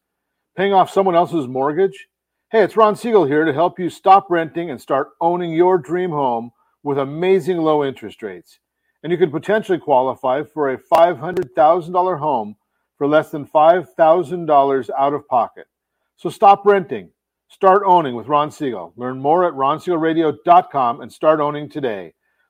Paying 0.57 0.73
off 0.73 0.91
someone 0.91 1.15
else's 1.15 1.47
mortgage? 1.47 2.07
Hey, 2.51 2.63
it's 2.63 2.75
Ron 2.75 2.95
Siegel 2.95 3.25
here 3.25 3.45
to 3.45 3.53
help 3.53 3.79
you 3.79 3.89
stop 3.89 4.27
renting 4.29 4.71
and 4.71 4.81
start 4.81 5.09
owning 5.21 5.53
your 5.53 5.77
dream 5.77 6.09
home 6.09 6.51
with 6.81 6.97
amazing 6.97 7.57
low 7.57 7.85
interest 7.85 8.23
rates. 8.23 8.59
And 9.03 9.11
you 9.11 9.17
could 9.17 9.31
potentially 9.31 9.77
qualify 9.77 10.43
for 10.43 10.71
a 10.71 10.77
$500,000 10.77 12.19
home 12.19 12.55
for 12.99 13.07
less 13.07 13.31
than 13.31 13.47
$5,000 13.47 14.89
out 14.95 15.13
of 15.13 15.27
pocket. 15.27 15.65
So 16.17 16.29
stop 16.29 16.65
renting. 16.65 17.09
Start 17.47 17.81
owning 17.85 18.13
with 18.13 18.27
Ron 18.27 18.51
Siegel. 18.51 18.93
Learn 18.97 19.19
more 19.19 19.45
at 19.45 19.53
ronsiegelradio.com 19.53 21.01
and 21.01 21.11
start 21.11 21.39
owning 21.39 21.69
today. 21.69 22.13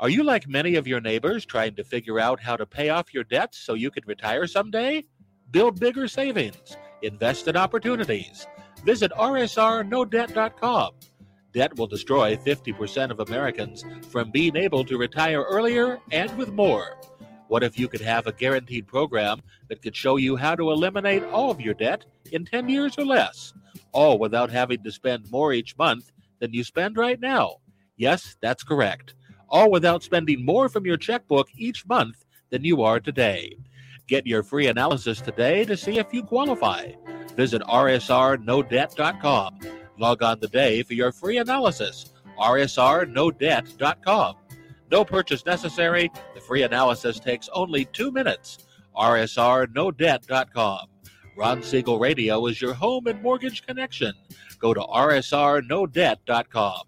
Are 0.00 0.08
you 0.08 0.22
like 0.22 0.46
many 0.46 0.76
of 0.76 0.86
your 0.86 1.00
neighbors 1.00 1.44
trying 1.44 1.74
to 1.74 1.82
figure 1.82 2.20
out 2.20 2.40
how 2.40 2.54
to 2.56 2.64
pay 2.64 2.88
off 2.88 3.12
your 3.12 3.24
debts 3.24 3.58
so 3.58 3.74
you 3.74 3.90
can 3.90 4.04
retire 4.06 4.46
someday? 4.46 5.04
Build 5.50 5.80
bigger 5.80 6.06
savings. 6.06 6.76
Invest 7.02 7.48
in 7.48 7.56
opportunities. 7.56 8.46
Visit 8.84 9.10
rsrnodebt.com. 9.10 10.90
Debt 11.52 11.76
will 11.76 11.88
destroy 11.88 12.36
50% 12.36 13.10
of 13.10 13.18
Americans 13.18 13.84
from 14.08 14.30
being 14.30 14.54
able 14.54 14.84
to 14.84 14.96
retire 14.96 15.42
earlier 15.42 15.98
and 16.12 16.36
with 16.38 16.52
more. 16.52 16.96
What 17.48 17.64
if 17.64 17.76
you 17.76 17.88
could 17.88 18.02
have 18.02 18.28
a 18.28 18.32
guaranteed 18.32 18.86
program 18.86 19.40
that 19.68 19.82
could 19.82 19.96
show 19.96 20.14
you 20.14 20.36
how 20.36 20.54
to 20.54 20.70
eliminate 20.70 21.24
all 21.24 21.50
of 21.50 21.60
your 21.60 21.74
debt 21.74 22.04
in 22.30 22.44
10 22.44 22.68
years 22.68 22.96
or 22.96 23.04
less, 23.04 23.52
all 23.90 24.20
without 24.20 24.50
having 24.50 24.80
to 24.84 24.92
spend 24.92 25.28
more 25.32 25.52
each 25.52 25.76
month 25.76 26.12
than 26.38 26.52
you 26.52 26.62
spend 26.62 26.96
right 26.96 27.18
now? 27.18 27.56
Yes, 27.96 28.36
that's 28.40 28.62
correct 28.62 29.14
all 29.48 29.70
without 29.70 30.02
spending 30.02 30.44
more 30.44 30.68
from 30.68 30.84
your 30.84 30.96
checkbook 30.96 31.48
each 31.56 31.86
month 31.86 32.24
than 32.50 32.64
you 32.64 32.82
are 32.82 32.98
today. 33.00 33.56
Get 34.06 34.26
your 34.26 34.42
free 34.42 34.68
analysis 34.68 35.20
today 35.20 35.66
to 35.66 35.76
see 35.76 35.98
if 35.98 36.06
you 36.12 36.22
qualify. 36.22 36.92
Visit 37.36 37.60
rsrnodebt.com. 37.62 39.58
Log 39.98 40.22
on 40.22 40.40
today 40.40 40.82
for 40.82 40.94
your 40.94 41.12
free 41.12 41.36
analysis. 41.38 42.12
rsrnodebt.com. 42.40 44.34
No 44.90 45.04
purchase 45.04 45.44
necessary. 45.44 46.10
The 46.34 46.40
free 46.40 46.62
analysis 46.62 47.20
takes 47.20 47.50
only 47.52 47.84
two 47.84 48.10
minutes. 48.10 48.66
rsrnodebt.com. 48.96 50.86
Ron 51.36 51.62
Siegel 51.62 51.98
Radio 51.98 52.46
is 52.46 52.58
your 52.60 52.74
home 52.74 53.06
and 53.06 53.22
mortgage 53.22 53.64
connection. 53.64 54.12
Go 54.58 54.74
to 54.74 54.80
rsrnodebt.com 54.80 56.87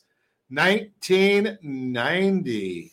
1990. 0.51 2.91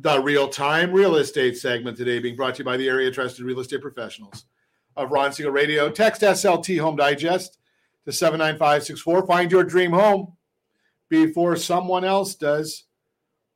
The 0.00 0.20
real 0.20 0.46
time 0.48 0.92
real 0.92 1.16
estate 1.16 1.56
segment 1.56 1.96
today 1.96 2.18
being 2.18 2.36
brought 2.36 2.56
to 2.56 2.58
you 2.58 2.66
by 2.66 2.76
the 2.76 2.86
area 2.86 3.10
trusted 3.10 3.46
real 3.46 3.60
estate 3.60 3.80
professionals 3.80 4.44
of 4.94 5.10
Ron 5.10 5.32
Siegel 5.32 5.52
Radio. 5.52 5.90
Text 5.90 6.20
SLT 6.20 6.78
Home 6.80 6.96
Digest 6.96 7.56
to 8.04 8.12
79564. 8.12 9.26
Find 9.26 9.50
your 9.50 9.64
dream 9.64 9.92
home 9.92 10.34
before 11.08 11.56
someone 11.56 12.04
else 12.04 12.34
does. 12.34 12.84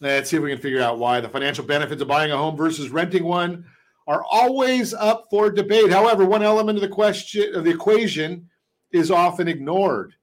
Let's 0.01 0.29
see 0.29 0.38
if 0.38 0.43
we 0.43 0.51
can 0.51 0.62
figure 0.62 0.81
out 0.81 0.97
why 0.97 1.19
the 1.19 1.27
financial 1.27 1.65
benefits 1.65 2.01
of 2.01 2.07
buying 2.07 2.31
a 2.31 2.38
home 2.38 2.55
versus 2.55 2.89
renting 2.89 3.25
one 3.25 3.65
are 4.07 4.23
always 4.31 4.93
up 4.93 5.27
for 5.29 5.51
debate. 5.51 5.91
However, 5.91 6.25
one 6.25 6.41
element 6.41 6.77
of 6.77 6.81
the 6.81 6.88
question 6.88 7.53
of 7.53 7.65
the 7.65 7.71
equation 7.71 8.49
is 8.91 9.12
often 9.12 9.47
ignored. 9.47 10.13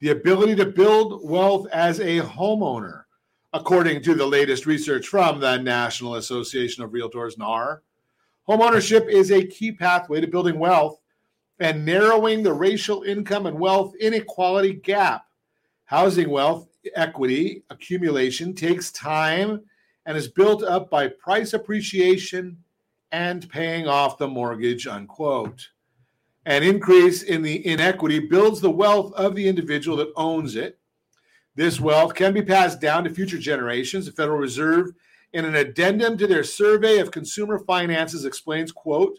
The 0.00 0.10
ability 0.10 0.54
to 0.56 0.66
build 0.66 1.28
wealth 1.28 1.66
as 1.72 1.98
a 1.98 2.20
homeowner, 2.20 3.02
according 3.52 4.02
to 4.02 4.14
the 4.14 4.26
latest 4.26 4.64
research 4.64 5.08
from 5.08 5.40
the 5.40 5.56
National 5.56 6.16
Association 6.16 6.84
of 6.84 6.92
Realtors 6.92 7.36
NAR. 7.36 7.82
Homeownership 8.48 9.08
is 9.08 9.32
a 9.32 9.46
key 9.46 9.72
pathway 9.72 10.20
to 10.20 10.28
building 10.28 10.58
wealth 10.58 11.00
and 11.58 11.84
narrowing 11.84 12.42
the 12.42 12.52
racial 12.52 13.02
income 13.02 13.46
and 13.46 13.58
wealth 13.58 13.92
inequality 13.98 14.74
gap. 14.74 15.24
Housing 15.86 16.30
wealth 16.30 16.68
equity 16.94 17.64
accumulation 17.70 18.54
takes 18.54 18.92
time 18.92 19.62
and 20.04 20.16
is 20.16 20.28
built 20.28 20.62
up 20.62 20.90
by 20.90 21.08
price 21.08 21.52
appreciation 21.52 22.58
and 23.12 23.48
paying 23.48 23.88
off 23.88 24.18
the 24.18 24.28
mortgage, 24.28 24.86
unquote. 24.86 25.70
An 26.44 26.62
increase 26.62 27.22
in 27.22 27.42
the 27.42 27.66
inequity 27.66 28.20
builds 28.20 28.60
the 28.60 28.70
wealth 28.70 29.12
of 29.14 29.34
the 29.34 29.48
individual 29.48 29.96
that 29.96 30.12
owns 30.14 30.54
it. 30.54 30.78
This 31.56 31.80
wealth 31.80 32.14
can 32.14 32.32
be 32.32 32.42
passed 32.42 32.80
down 32.80 33.04
to 33.04 33.10
future 33.10 33.38
generations. 33.38 34.06
The 34.06 34.12
Federal 34.12 34.38
Reserve, 34.38 34.92
in 35.32 35.44
an 35.44 35.56
addendum 35.56 36.16
to 36.18 36.26
their 36.26 36.44
survey 36.44 36.98
of 36.98 37.10
consumer 37.10 37.58
finances, 37.58 38.24
explains, 38.24 38.70
quote, 38.70 39.18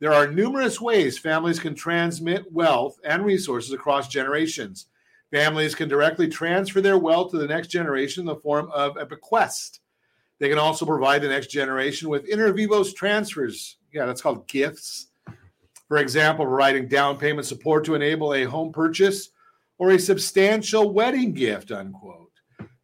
there 0.00 0.12
are 0.12 0.26
numerous 0.26 0.80
ways 0.80 1.18
families 1.18 1.60
can 1.60 1.74
transmit 1.74 2.50
wealth 2.52 2.98
and 3.04 3.24
resources 3.24 3.72
across 3.72 4.08
generations. 4.08 4.86
Families 5.32 5.74
can 5.74 5.88
directly 5.88 6.28
transfer 6.28 6.82
their 6.82 6.98
wealth 6.98 7.30
to 7.30 7.38
the 7.38 7.46
next 7.46 7.68
generation 7.68 8.20
in 8.20 8.26
the 8.26 8.36
form 8.36 8.70
of 8.70 8.98
a 8.98 9.06
bequest. 9.06 9.80
They 10.38 10.50
can 10.50 10.58
also 10.58 10.84
provide 10.84 11.22
the 11.22 11.28
next 11.28 11.46
generation 11.46 12.10
with 12.10 12.28
inter 12.28 12.52
vivos 12.52 12.92
transfers. 12.92 13.78
Yeah, 13.94 14.04
that's 14.04 14.20
called 14.20 14.46
gifts. 14.46 15.08
For 15.88 15.96
example, 15.96 16.44
providing 16.44 16.86
down 16.86 17.16
payment 17.16 17.46
support 17.46 17.84
to 17.86 17.94
enable 17.94 18.34
a 18.34 18.44
home 18.44 18.72
purchase 18.72 19.30
or 19.78 19.92
a 19.92 19.98
substantial 19.98 20.92
wedding 20.92 21.32
gift, 21.32 21.72
unquote. 21.72 22.30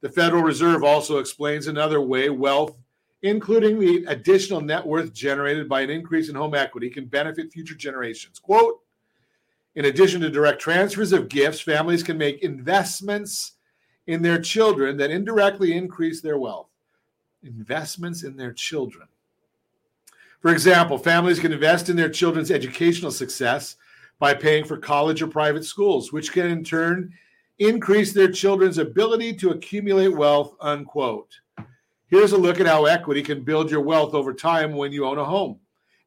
The 0.00 0.08
Federal 0.08 0.42
Reserve 0.42 0.84
also 0.84 1.18
explains 1.18 1.66
another 1.66 2.00
way 2.00 2.30
wealth, 2.30 2.76
including 3.22 3.78
the 3.78 4.04
additional 4.06 4.62
net 4.62 4.87
worth 4.87 5.12
generated 5.12 5.68
by 5.68 5.82
an 5.82 5.90
increase 5.90 6.30
in 6.30 6.34
home 6.34 6.54
equity, 6.54 6.88
can 6.88 7.06
benefit 7.06 7.52
future 7.52 7.74
generations. 7.74 8.38
Quote, 8.38 8.80
in 9.74 9.85
addition 9.85 10.20
to 10.22 10.31
direct 10.31 10.61
transfers 10.61 11.12
of 11.12 11.28
gifts, 11.28 11.61
families 11.61 12.02
can 12.02 12.18
make 12.18 12.42
investments 12.42 13.52
in 14.07 14.22
their 14.22 14.40
children 14.40 14.96
that 14.96 15.11
indirectly 15.11 15.76
increase 15.76 16.20
their 16.20 16.38
wealth. 16.38 16.68
Investments 17.42 18.24
in 18.24 18.37
their 18.37 18.52
children. 18.52 19.07
For 20.40 20.53
example, 20.53 20.99
families 20.99 21.38
can 21.38 21.53
invest 21.53 21.88
in 21.88 21.97
their 21.97 22.09
children's 22.09 22.51
educational 22.51 23.11
success 23.11 23.76
by 24.18 24.34
paying 24.34 24.64
for 24.64 24.76
college 24.76 25.22
or 25.22 25.28
private 25.28 25.64
schools, 25.64 26.12
which 26.12 26.32
can 26.32 26.47
in 26.47 26.64
turn 26.64 27.12
increase 27.59 28.12
their 28.12 28.30
children's 28.30 28.78
ability 28.78 29.34
to 29.34 29.51
accumulate 29.51 30.09
wealth, 30.09 30.55
unquote. 30.61 31.34
Here's 32.07 32.32
a 32.32 32.38
look 32.38 32.61
at 32.61 32.66
how 32.66 32.86
equity 32.86 33.22
can 33.22 33.45
build 33.45 33.70
your 33.70 33.80
wealth 33.82 34.14
over 34.14 34.32
time 34.32 34.72
when 34.72 34.93
you 34.93 35.05
own 35.05 35.18
a 35.18 35.24
home. 35.24 35.59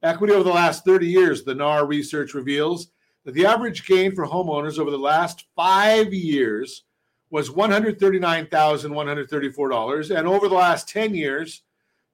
Equity 0.02 0.34
over 0.34 0.44
the 0.44 0.50
last 0.50 0.84
30 0.84 1.06
years, 1.06 1.44
the 1.44 1.54
NAR 1.54 1.86
research 1.86 2.34
reveals, 2.34 2.88
that 3.26 3.34
the 3.34 3.46
average 3.46 3.86
gain 3.86 4.16
for 4.16 4.26
homeowners 4.26 4.80
over 4.80 4.92
the 4.92 4.98
last 4.98 5.46
five 5.56 6.14
years 6.14 6.84
was 7.30 7.50
$139,134. 7.50 10.18
And 10.18 10.28
over 10.28 10.50
the 10.50 10.56
last 10.56 10.90
10 10.90 11.16
years, 11.16 11.62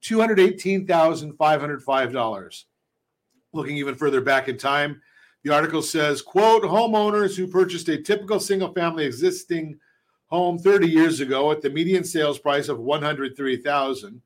$218,505. 0.04 2.64
Looking 3.54 3.78
even 3.78 3.96
further 3.96 4.22
back 4.22 4.50
in 4.50 4.58
time, 4.58 5.02
the 5.44 5.54
article 5.54 5.82
says, 5.82 6.22
quote, 6.22 6.64
homeowners 6.64 7.36
who 7.36 7.48
purchased 7.48 7.90
a 7.90 8.02
typical 8.02 8.40
single 8.40 8.74
family 8.74 9.06
existing 9.06 9.80
home 10.28 10.60
30 10.60 10.88
years 10.88 11.20
ago 11.22 11.52
at 11.52 11.62
the 11.62 11.70
median 11.70 12.04
sales 12.04 12.38
price 12.38 12.68
of 12.68 12.80
103,000 12.80 14.22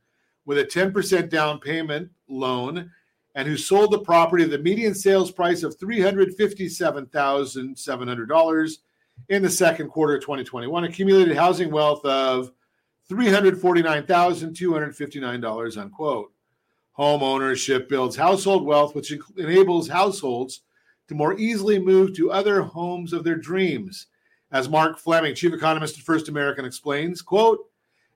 with 0.46 0.58
a 0.58 0.66
10% 0.66 1.30
down 1.30 1.60
payment 1.60 2.10
loan 2.28 2.92
and 3.36 3.48
who 3.48 3.56
sold 3.58 3.92
the 3.92 4.00
property 4.00 4.44
at 4.44 4.50
the 4.50 4.58
median 4.58 4.94
sales 4.94 5.32
price 5.32 5.64
of 5.64 5.78
$357,700 5.78 8.78
in 9.30 9.42
the 9.42 9.50
second 9.50 9.88
quarter 9.90 10.16
of 10.16 10.22
2021 10.22 10.84
accumulated 10.84 11.38
housing 11.38 11.72
wealth 11.72 12.04
of 12.06 12.52
$349,259 13.10 15.78
unquote. 15.78 16.34
Home 16.94 17.24
ownership 17.24 17.88
builds 17.88 18.16
household 18.16 18.66
wealth 18.66 18.96
which 18.96 19.14
enables 19.38 19.88
households 19.88 20.62
to 21.08 21.16
more 21.16 21.38
easily 21.38 21.80
move 21.80 22.14
to 22.16 22.32
other 22.32 22.62
homes 22.62 23.14
of 23.14 23.24
their 23.24 23.36
dreams. 23.36 24.08
As 24.52 24.68
Mark 24.68 24.98
Fleming, 25.00 25.36
chief 25.36 25.54
economist 25.54 25.98
at 25.98 26.04
First 26.04 26.28
American 26.28 26.66
explains, 26.66 27.22
quote, 27.22 27.60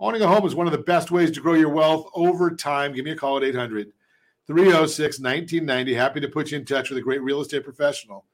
owning 0.00 0.22
a 0.22 0.26
home 0.26 0.44
is 0.44 0.56
one 0.56 0.66
of 0.66 0.72
the 0.72 0.78
best 0.78 1.12
ways 1.12 1.30
to 1.32 1.40
grow 1.40 1.54
your 1.54 1.68
wealth 1.68 2.10
over 2.14 2.50
time. 2.50 2.92
Give 2.92 3.04
me 3.04 3.12
a 3.12 3.16
call 3.16 3.36
at 3.36 3.44
800 3.44 3.92
306 4.46 5.20
1990. 5.20 5.94
Happy 5.94 6.20
to 6.20 6.28
put 6.28 6.50
you 6.50 6.58
in 6.58 6.64
touch 6.64 6.90
with 6.90 6.98
a 6.98 7.02
great 7.02 7.22
real 7.22 7.40
estate 7.40 7.62
professional 7.62 8.24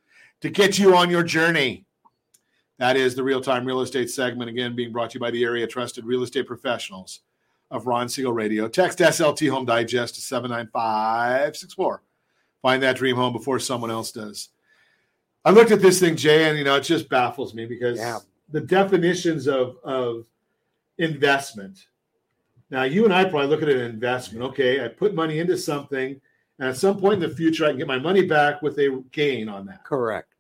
to 0.41 0.49
get 0.49 0.79
you 0.79 0.97
on 0.97 1.11
your 1.11 1.23
journey. 1.23 1.85
That 2.79 2.97
is 2.97 3.15
the 3.15 3.23
real 3.23 3.41
time 3.43 3.67
real 3.67 3.81
estate 3.83 4.11
segment, 4.11 4.51
again, 4.51 4.75
being 4.75 4.93
brought 4.93 5.11
to 5.11 5.15
you 5.17 5.21
by 5.21 5.31
the 5.31 5.45
area 5.45 5.67
trusted 5.67 6.05
real 6.05 6.23
estate 6.23 6.47
professionals 6.47 7.21
of 7.71 7.87
Ron 7.87 8.09
Siegel 8.09 8.33
Radio. 8.33 8.69
Text 8.69 8.99
SLT 8.99 9.51
Home 9.51 9.65
Digest 9.65 10.15
to 10.17 10.21
79564. 10.21 12.03
Find 12.63 12.83
that 12.83 12.97
dream 12.97 13.17
home 13.17 13.33
before 13.33 13.59
someone 13.59 13.91
else 13.91 14.13
does. 14.13 14.51
I 15.45 15.51
looked 15.51 15.71
at 15.71 15.81
this 15.81 16.01
thing, 16.01 16.17
Jay, 16.17 16.49
and 16.49 16.59
you 16.59 16.65
know, 16.65 16.77
it 16.77 16.83
just 16.83 17.09
baffles 17.09 17.55
me 17.55 17.67
because 17.67 17.99
Yeah. 17.99 18.19
the 18.51 18.61
definitions 18.61 19.47
of, 19.47 19.77
of 19.85 20.27
investment. 20.99 21.87
Now, 22.71 22.83
you 22.83 23.05
and 23.05 23.15
I 23.15 23.25
probably 23.25 23.47
look 23.49 23.63
at 23.63 23.69
an 23.69 23.79
investment. 23.81 24.45
Okay, 24.47 24.85
I 24.85 24.89
put 24.89 25.15
money 25.15 25.39
into 25.39 25.57
something, 25.57 26.21
and 26.59 26.69
at 26.69 26.77
some 26.77 26.99
point 26.99 27.23
in 27.23 27.29
the 27.31 27.37
future, 27.37 27.65
I 27.65 27.69
can 27.69 27.79
get 27.79 27.87
my 27.87 27.99
money 27.99 28.27
back 28.27 28.61
with 28.63 28.79
a 28.79 29.05
gain 29.13 29.49
on 29.49 29.67
that. 29.67 29.85
Correct. 29.85 30.33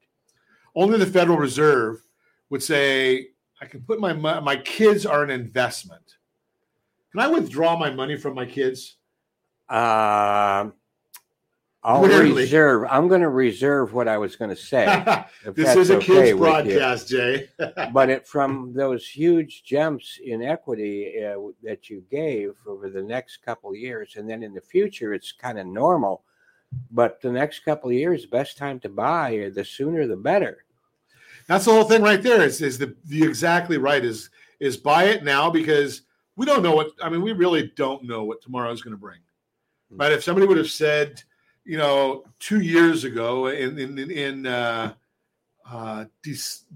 Only 0.74 0.98
the 0.98 1.06
Federal 1.06 1.38
Reserve 1.38 2.02
would 2.50 2.62
say, 2.62 3.28
I 3.60 3.66
can 3.66 3.80
put 3.82 4.00
my 4.00 4.12
my 4.12 4.56
kids 4.56 5.06
are 5.06 5.22
an 5.22 5.30
investment. 5.30 6.15
Can 7.12 7.20
I 7.20 7.28
withdraw 7.28 7.78
my 7.78 7.90
money 7.90 8.16
from 8.16 8.34
my 8.34 8.46
kids? 8.46 8.96
Um, 9.68 10.74
I'll 11.86 12.02
reserve. 12.02 12.88
I'm 12.90 13.07
going 13.07 13.20
to 13.20 13.28
reserve 13.28 13.92
what 13.92 14.09
I 14.09 14.18
was 14.18 14.34
going 14.34 14.50
to 14.50 14.57
say. 14.57 14.84
this 15.54 15.76
is 15.76 15.90
a 15.90 15.98
okay 15.98 16.07
kids 16.07 16.38
broadcast, 16.38 17.09
Jay. 17.09 17.48
but 17.92 18.11
it, 18.11 18.26
from 18.26 18.72
those 18.74 19.07
huge 19.07 19.62
jumps 19.62 20.18
in 20.24 20.42
equity 20.42 21.22
uh, 21.24 21.36
that 21.62 21.88
you 21.88 22.02
gave 22.11 22.54
over 22.66 22.90
the 22.90 23.02
next 23.02 23.36
couple 23.44 23.70
of 23.70 23.76
years, 23.76 24.16
and 24.16 24.28
then 24.28 24.42
in 24.42 24.52
the 24.52 24.61
future, 24.61 25.14
it's 25.14 25.30
kind 25.30 25.61
of 25.61 25.66
normal. 25.68 26.24
But 26.90 27.20
the 27.20 27.30
next 27.30 27.61
couple 27.61 27.90
of 27.90 27.94
years, 27.94 28.26
best 28.26 28.59
time 28.59 28.80
to 28.80 28.88
buy, 28.88 29.38
uh, 29.38 29.50
the 29.54 29.64
sooner 29.64 30.09
the 30.09 30.16
better. 30.16 30.64
That's 31.46 31.66
the 31.66 31.70
whole 31.70 31.84
thing 31.84 32.02
right 32.02 32.20
there. 32.20 32.42
Is 32.42 32.62
is 32.62 32.78
the 32.78 32.96
the 33.04 33.22
exactly 33.22 33.78
right 33.78 34.04
is 34.04 34.30
is 34.59 34.76
buy 34.76 35.04
it 35.04 35.22
now 35.22 35.50
because 35.50 36.02
we 36.37 36.47
don't 36.47 36.62
know 36.62 36.74
what 36.74 36.91
I 37.03 37.09
mean. 37.09 37.22
We 37.22 37.32
really 37.32 37.72
don't 37.76 38.05
know 38.05 38.24
what 38.24 38.43
tomorrow 38.43 38.70
is 38.70 38.82
going 38.82 38.95
to 38.95 39.01
bring. 39.01 39.18
Right? 39.91 40.12
If 40.12 40.24
somebody 40.24 40.47
would 40.47 40.57
have 40.57 40.70
said, 40.70 41.22
you 41.64 41.78
know, 41.78 42.24
two 42.39 42.61
years 42.61 43.05
ago 43.05 43.49
in 43.49 43.78
in 43.78 43.99
in, 43.99 44.11
in 44.11 44.47
uh, 44.47 44.95
uh, 45.68 46.05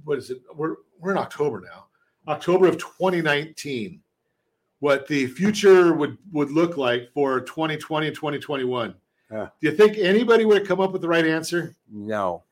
what 0.04 0.18
is 0.18 0.30
it? 0.30 0.42
We're 0.54 0.76
we're 0.98 1.12
in 1.12 1.18
October 1.18 1.60
now. 1.60 1.86
October 2.28 2.66
of 2.66 2.78
2019. 2.78 4.00
What 4.78 5.06
the 5.06 5.26
future 5.26 5.92
would 5.92 6.16
would 6.32 6.50
look 6.50 6.76
like 6.76 7.10
for 7.12 7.40
2020 7.40 8.06
and 8.06 8.16
2021. 8.16 8.94
Yeah. 9.30 9.48
Do 9.60 9.70
you 9.70 9.76
think 9.76 9.98
anybody 9.98 10.44
would 10.44 10.58
have 10.58 10.66
come 10.66 10.80
up 10.80 10.92
with 10.92 11.02
the 11.02 11.08
right 11.08 11.26
answer? 11.26 11.76
No. 11.90 12.44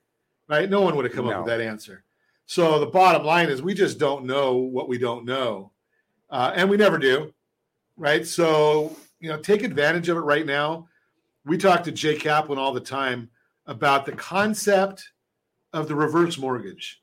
right? 0.49 0.69
No 0.69 0.81
one 0.81 0.95
would 0.97 1.05
have 1.05 1.15
come 1.15 1.29
up 1.29 1.39
with 1.39 1.47
that 1.47 1.61
answer. 1.61 2.05
So 2.47 2.79
the 2.79 2.87
bottom 2.87 3.25
line 3.25 3.49
is 3.49 3.63
we 3.63 3.75
just 3.75 3.99
don't 3.99 4.25
know 4.25 4.57
what 4.57 4.89
we 4.89 4.97
don't 4.99 5.25
know, 5.25 5.73
uh, 6.31 6.53
and 6.55 6.69
we 6.69 6.77
never 6.77 6.99
do, 6.99 7.33
right? 7.97 8.27
So 8.27 8.97
you 9.21 9.29
know, 9.29 9.39
take 9.39 9.63
advantage 9.63 10.09
of 10.09 10.17
it 10.17 10.21
right 10.21 10.47
now. 10.47 10.89
We 11.45 11.59
talk 11.59 11.83
to 11.85 11.93
Jay 11.93 12.17
Kaplan 12.17 12.59
all 12.59 12.73
the 12.73 12.81
time 12.81 13.31
about 13.67 14.07
the 14.07 14.13
concept 14.13 15.11
of 15.73 15.89
the 15.89 15.95
reverse 15.95 16.39
mortgage, 16.39 17.03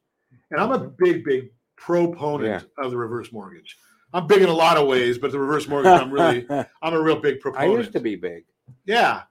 and 0.52 0.60
I'm 0.60 0.72
a 0.72 0.80
big, 0.80 1.24
big 1.24 1.52
proponent 1.76 2.66
of 2.78 2.92
the 2.92 2.98
reverse 2.98 3.32
mortgage. 3.32 3.78
I'm 4.14 4.28
big 4.28 4.42
in 4.42 4.50
a 4.50 4.54
lot 4.54 4.78
of 4.78 4.88
ways, 4.88 5.18
but 5.18 5.32
the 5.32 5.40
reverse 5.40 5.68
mortgage, 5.68 5.92
I'm 5.92 6.12
really, 6.12 6.48
I'm 6.82 6.94
a 6.94 7.02
real 7.02 7.20
big 7.20 7.42
proponent. 7.42 7.74
I 7.74 7.78
used 7.78 7.92
to 7.94 8.00
be 8.00 8.16
big. 8.16 8.46
Yeah. 8.86 9.24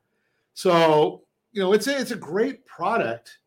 So, 0.52 1.22
you 1.52 1.62
know, 1.62 1.72
it's 1.72 1.86
a, 1.86 1.98
it's 1.98 2.10
a 2.10 2.16
great 2.16 2.66
product, 2.66 3.38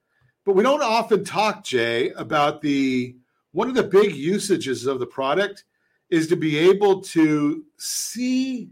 but 0.46 0.56
we 0.56 0.64
don't 0.64 0.82
often 0.82 1.24
talk, 1.24 1.64
Jay, 1.64 2.10
about 2.12 2.62
the 2.62 3.16
one 3.52 3.70
of 3.70 3.76
the 3.76 3.84
big 3.84 4.16
usages 4.16 4.88
of 4.88 5.00
the 5.00 5.06
product 5.06 5.64
is 6.10 6.28
to 6.28 6.36
be 6.36 6.58
able 6.58 7.02
to 7.02 7.64
see 7.78 8.70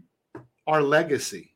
our 0.66 0.82
legacy. 0.82 1.54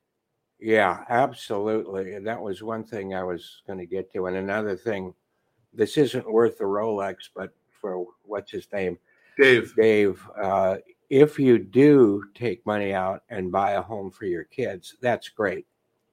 Yeah, 0.60 1.04
absolutely. 1.08 2.14
And 2.14 2.26
that 2.26 2.40
was 2.40 2.62
one 2.62 2.84
thing 2.84 3.14
I 3.14 3.24
was 3.24 3.62
going 3.66 3.78
to 3.78 3.86
get 3.86 4.12
to. 4.12 4.26
And 4.26 4.36
another 4.36 4.76
thing, 4.76 5.14
this 5.72 5.96
isn't 5.96 6.30
worth 6.30 6.58
the 6.58 6.64
Rolex, 6.64 7.16
but 7.34 7.54
for 7.80 8.06
what's 8.24 8.50
his 8.50 8.68
name? 8.72 8.98
Dave. 9.38 9.74
Dave, 9.74 10.22
uh, 10.40 10.76
if 11.08 11.38
you 11.38 11.58
do 11.58 12.22
take 12.34 12.64
money 12.66 12.92
out 12.92 13.22
and 13.30 13.50
buy 13.50 13.72
a 13.72 13.82
home 13.82 14.10
for 14.10 14.26
your 14.26 14.44
kids, 14.44 14.96
that's 15.00 15.28
great. 15.30 15.66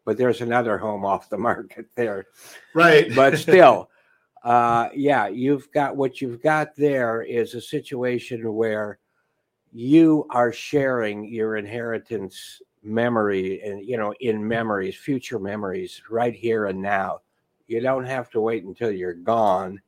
But 0.05 0.18
there's 0.18 0.39
another 0.39 0.78
home 0.78 1.03
off 1.03 1.30
the 1.30 1.38
market 1.49 1.88
there. 1.95 2.28
Right. 2.74 3.13
But 3.13 3.38
still, 3.38 3.89
uh, 4.43 4.89
yeah, 4.95 5.28
you've 5.28 5.70
got 5.72 5.97
what 5.97 6.22
you've 6.22 6.41
got 6.41 6.76
there 6.76 7.22
is 7.22 7.53
a 7.53 7.61
situation 7.61 8.53
where 8.53 8.99
you 9.78 10.25
are 10.32 10.51
sharing 10.51 11.23
your 11.25 11.55
inheritance 11.55 12.63
memory 12.82 13.61
and 13.61 13.86
you 13.86 13.95
know 13.95 14.11
in 14.21 14.45
memories 14.45 14.95
future 14.95 15.38
memories 15.38 16.01
right 16.09 16.34
here 16.34 16.65
and 16.65 16.82
now 16.82 17.19
you 17.67 17.80
don't 17.80 18.05
have 18.05 18.28
to 18.30 18.41
wait 18.41 18.63
until 18.63 18.89
you're 18.89 19.13
gone 19.13 19.80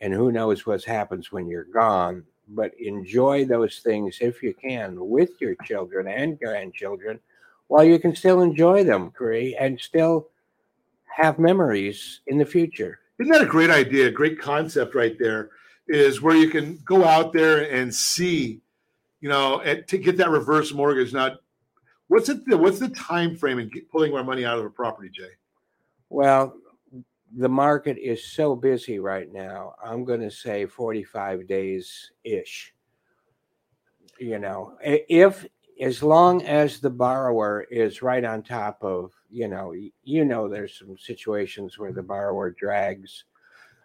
and 0.00 0.12
who 0.12 0.32
knows 0.32 0.66
what 0.66 0.82
happens 0.82 1.30
when 1.30 1.46
you're 1.46 1.62
gone 1.62 2.24
but 2.48 2.72
enjoy 2.80 3.44
those 3.44 3.78
things 3.78 4.18
if 4.20 4.42
you 4.42 4.52
can 4.52 4.96
with 4.98 5.30
your 5.40 5.54
children 5.64 6.08
and 6.08 6.36
grandchildren 6.40 7.20
while 7.68 7.84
you 7.84 8.00
can 8.00 8.16
still 8.16 8.42
enjoy 8.42 8.82
them 8.82 9.12
Cree, 9.12 9.54
and 9.54 9.80
still 9.80 10.28
have 11.06 11.38
memories 11.38 12.20
in 12.26 12.38
the 12.38 12.44
future. 12.44 12.98
Isn't 13.20 13.32
that 13.32 13.42
a 13.42 13.46
great 13.46 13.70
idea? 13.70 14.10
Great 14.10 14.40
concept 14.40 14.94
right 14.96 15.16
there 15.18 15.50
is 15.86 16.20
where 16.20 16.36
you 16.36 16.48
can 16.48 16.80
go 16.84 17.04
out 17.04 17.32
there 17.32 17.70
and 17.72 17.94
see, 17.94 18.60
you 19.24 19.30
know, 19.30 19.60
and 19.60 19.88
to 19.88 19.96
get 19.96 20.18
that 20.18 20.28
reverse 20.28 20.70
mortgage. 20.74 21.14
Now, 21.14 21.36
what's 22.08 22.28
it? 22.28 22.42
What's 22.46 22.78
the 22.78 22.90
time 22.90 23.34
frame 23.34 23.58
in 23.58 23.70
pulling 23.90 24.10
more 24.10 24.22
money 24.22 24.44
out 24.44 24.58
of 24.58 24.66
a 24.66 24.68
property, 24.68 25.08
Jay? 25.08 25.30
Well, 26.10 26.54
the 27.34 27.48
market 27.48 27.96
is 27.96 28.22
so 28.22 28.54
busy 28.54 28.98
right 28.98 29.32
now. 29.32 29.76
I'm 29.82 30.04
going 30.04 30.20
to 30.20 30.30
say 30.30 30.66
45 30.66 31.48
days 31.48 32.10
ish. 32.22 32.74
You 34.18 34.38
know, 34.38 34.76
if 34.82 35.46
as 35.80 36.02
long 36.02 36.42
as 36.42 36.80
the 36.80 36.90
borrower 36.90 37.62
is 37.70 38.02
right 38.02 38.26
on 38.26 38.42
top 38.42 38.84
of, 38.84 39.10
you 39.30 39.48
know, 39.48 39.72
you 40.02 40.26
know, 40.26 40.50
there's 40.50 40.78
some 40.78 40.98
situations 40.98 41.78
where 41.78 41.92
the 41.92 42.02
borrower 42.02 42.50
drags. 42.50 43.24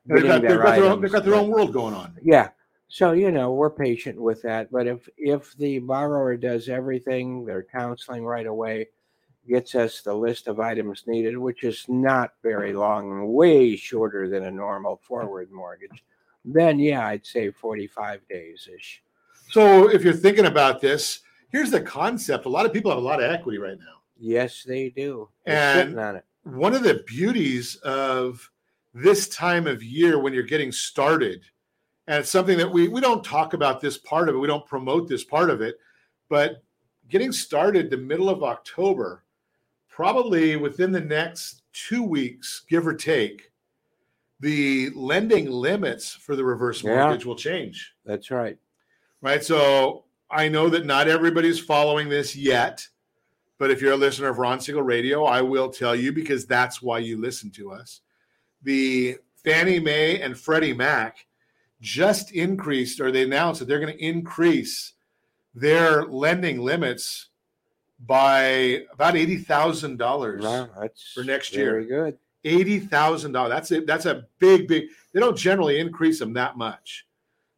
They've 0.06 0.22
got, 0.22 0.42
they've, 0.42 0.50
got 0.60 0.76
their 0.76 0.84
own, 0.84 1.02
they've 1.02 1.12
got 1.14 1.24
their 1.24 1.36
own 1.36 1.50
world 1.50 1.72
going 1.72 1.94
on. 1.94 2.18
Yeah. 2.22 2.50
So, 2.90 3.12
you 3.12 3.32
know, 3.32 3.52
we're 3.54 3.70
patient 3.70 4.20
with 4.20 4.42
that. 4.42 4.72
But 4.72 4.88
if 4.88 5.08
if 5.18 5.56
the 5.58 5.80
borrower 5.80 6.36
does 6.38 6.70
everything, 6.70 7.46
their 7.46 7.64
counseling 7.64 8.26
right 8.26 8.48
away, 8.48 8.88
gets 9.48 9.76
us 9.76 10.02
the 10.02 10.14
list 10.14 10.48
of 10.48 10.60
items 10.60 11.04
needed, 11.08 11.38
which 11.38 11.64
is 11.64 11.86
not 11.88 12.34
very 12.44 12.74
long 12.74 13.32
way 13.32 13.76
shorter 13.76 14.28
than 14.28 14.46
a 14.46 14.52
normal 14.52 14.98
forward 15.04 15.52
mortgage, 15.52 16.04
then 16.44 16.80
yeah, 16.80 17.06
I'd 17.08 17.26
say 17.26 17.52
45 17.52 18.22
days 18.28 18.68
ish. 18.76 19.02
So 19.52 19.90
if 19.90 20.04
you're 20.04 20.14
thinking 20.14 20.46
about 20.46 20.82
this, 20.82 21.22
here's 21.52 21.72
the 21.72 21.82
concept. 21.82 22.46
A 22.46 22.50
lot 22.50 22.66
of 22.66 22.74
people 22.74 22.92
have 22.92 22.98
a 23.00 23.06
lot 23.06 23.22
of 23.24 23.32
equity 23.32 23.58
right 23.60 23.78
now. 23.78 24.02
Yes, 24.18 24.64
they 24.64 24.90
do. 24.90 25.30
They're 25.46 25.56
And 25.56 25.90
sitting 25.90 26.00
on 26.00 26.16
it. 26.18 26.26
one 26.44 26.74
of 26.76 26.84
the 26.84 27.04
beauties 27.08 27.76
of 27.78 28.50
this 28.94 29.30
time 29.30 29.66
of 29.68 29.84
year 29.84 30.20
when 30.20 30.34
you're 30.34 30.44
getting 30.44 30.72
started, 30.72 31.42
and 32.10 32.18
it's 32.18 32.32
something 32.32 32.58
that 32.58 32.70
we 32.70 32.88
we 32.88 33.00
don't 33.00 33.24
talk 33.24 33.54
about 33.54 33.80
this 33.80 33.98
part 34.00 34.28
of 34.28 34.36
it, 34.36 34.40
we 34.40 34.48
don't 34.48 34.66
promote 34.66 35.08
this 35.08 35.24
part 35.24 35.52
of 35.52 35.62
it, 35.62 35.80
but 36.28 36.64
getting 37.08 37.32
started 37.32 37.90
the 37.90 37.98
middle 37.98 38.30
of 38.30 38.44
October, 38.44 39.24
probably 39.88 40.56
within 40.56 40.92
the 40.92 41.00
next 41.00 41.62
two 41.72 42.02
weeks, 42.04 42.64
give 42.68 42.88
or 42.88 42.96
take, 42.96 43.52
the 44.40 44.90
lending 44.96 45.52
limits 45.52 46.12
for 46.12 46.36
the 46.36 46.44
reverse 46.44 46.84
Yeah. 46.84 46.96
mortgage 46.96 47.26
will 47.26 47.36
change. 47.36 47.94
That's 48.06 48.32
right. 48.32 48.58
right? 49.22 49.44
So 49.44 50.06
I 50.32 50.48
know 50.50 50.68
that 50.70 50.86
not 50.88 51.08
everybody's 51.08 51.60
following 51.60 52.10
this 52.10 52.36
yet, 52.36 52.88
but 53.60 53.70
if 53.70 53.82
you're 53.82 53.94
a 53.94 53.98
listener 53.98 54.30
of 54.30 54.40
Ron 54.40 54.60
Siegel 54.60 54.82
Radio, 54.82 55.26
I 55.26 55.42
will 55.42 55.70
tell 55.70 55.96
you 55.96 56.12
because 56.12 56.46
that's 56.48 56.82
why 56.82 57.00
you 57.00 57.18
listen 57.18 57.52
to 57.52 57.72
us. 57.72 58.02
The 58.64 59.18
Fannie 59.44 59.80
Mae 59.80 60.22
and 60.22 60.38
Freddie 60.38 60.74
Mac 60.74 61.26
just 61.82 62.32
increased, 62.32 63.00
or 63.00 63.12
they 63.12 63.24
announced 63.24 63.60
that 63.60 63.68
they're 63.68 63.80
going 63.80 63.96
to 63.96 64.04
increase 64.04 64.94
their 65.56 66.06
lending 66.06 66.60
limits 66.60 67.28
by 68.06 68.84
about 68.94 69.16
eighty 69.16 69.38
thousand 69.38 69.98
dollars 69.98 70.44
for 71.14 71.24
next 71.24 71.54
year. 71.54 71.72
Very 71.72 71.86
good. 71.86 72.18
Eighty 72.46 72.80
thousand 72.80 73.34
dollars. 73.34 73.52
That's 73.52 73.72
a 73.72 73.82
that's 73.82 74.06
a 74.06 74.26
big 74.40 74.68
big. 74.68 74.88
They 75.14 75.20
don't 75.20 75.38
generally 75.38 75.80
increase 75.80 76.20
them 76.20 76.34
that 76.34 76.58
much, 76.58 77.06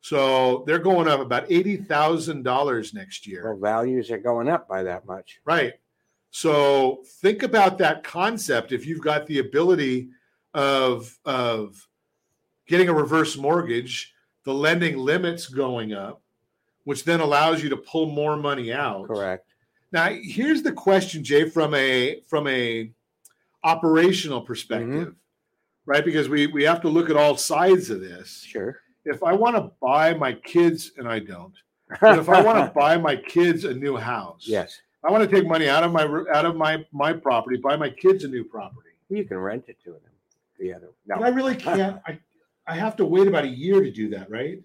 so 0.02 0.64
they're 0.66 0.80
going 0.80 1.08
up 1.08 1.20
about 1.20 1.46
eighty 1.50 1.78
thousand 1.78 2.44
dollars 2.44 2.94
next 2.94 3.28
year. 3.28 3.44
Well, 3.44 3.60
values 3.60 4.10
are 4.10 4.18
going 4.18 4.50
up 4.50 4.68
by 4.68 4.84
that 4.84 5.06
much. 5.06 5.40
Right. 5.46 5.74
So 6.32 7.04
think 7.06 7.44
about 7.44 7.78
that 7.80 8.04
concept. 8.04 8.72
If 8.72 8.86
you've 8.86 9.02
got 9.02 9.28
the 9.28 9.40
ability 9.40 10.10
of 10.54 11.18
of 11.26 11.88
getting 12.72 12.88
a 12.88 12.94
reverse 12.94 13.38
mortgage, 13.38 14.14
the 14.46 14.54
lending 14.54 14.98
limits 14.98 15.46
going 15.48 15.94
up, 15.94 16.22
which 16.86 17.04
then 17.04 17.20
allows 17.20 17.62
you 17.62 17.70
to 17.70 17.76
pull 17.78 18.08
more 18.08 18.38
money 18.38 18.72
out. 18.72 19.08
Correct. 19.08 19.46
Now, 19.92 20.10
here's 20.10 20.64
the 20.64 20.72
question, 20.72 21.22
Jay, 21.22 21.50
from 21.50 21.76
a 21.76 22.22
from 22.30 22.48
a 22.48 22.90
operational 23.66 24.42
perspective, 24.42 25.10
mm-hmm. 25.10 25.12
right? 25.86 26.04
Because 26.04 26.30
we 26.30 26.48
we 26.48 26.64
have 26.64 26.82
to 26.82 26.88
look 26.90 27.10
at 27.10 27.18
all 27.18 27.36
sides 27.36 27.90
of 27.90 28.00
this. 28.00 28.42
Sure. 28.48 28.80
If 29.04 29.22
I 29.22 29.34
want 29.34 29.58
to 29.58 29.72
buy 29.82 30.14
my 30.14 30.34
kids, 30.34 30.92
and 30.98 31.10
I 31.10 31.20
don't, 31.20 31.54
but 32.02 32.20
if 32.20 32.30
I 32.30 32.42
want 32.42 32.66
to 32.66 32.72
buy 32.74 32.98
my 32.98 33.18
kids 33.18 33.66
a 33.66 33.74
new 33.74 33.98
house, 33.98 34.46
Yes. 34.48 34.80
I 35.04 35.12
want 35.12 35.30
to 35.30 35.36
take 35.36 35.48
money 35.48 35.68
out 35.68 35.84
of 35.84 35.92
my 35.92 36.04
out 36.34 36.46
of 36.46 36.56
my 36.56 36.86
my 36.94 37.12
property, 37.12 37.58
buy 37.58 37.76
my 37.76 37.90
kids 37.90 38.24
a 38.24 38.30
new 38.30 38.46
property. 38.46 38.92
You 39.10 39.26
can 39.26 39.40
rent 39.40 39.66
it 39.68 39.78
to 39.84 39.92
them. 39.92 40.02
The 40.58 40.74
other. 40.74 40.90
No. 41.06 41.18
But 41.18 41.26
I 41.26 41.30
really 41.30 41.56
can't. 41.56 42.00
I 42.08 42.20
I 42.68 42.76
have 42.76 42.96
to 42.98 43.06
wait 43.06 43.28
about 43.28 43.46
a 43.46 43.50
year 43.50 43.82
to 43.82 43.92
do 43.92 44.10
that, 44.10 44.30
right? 44.30 44.62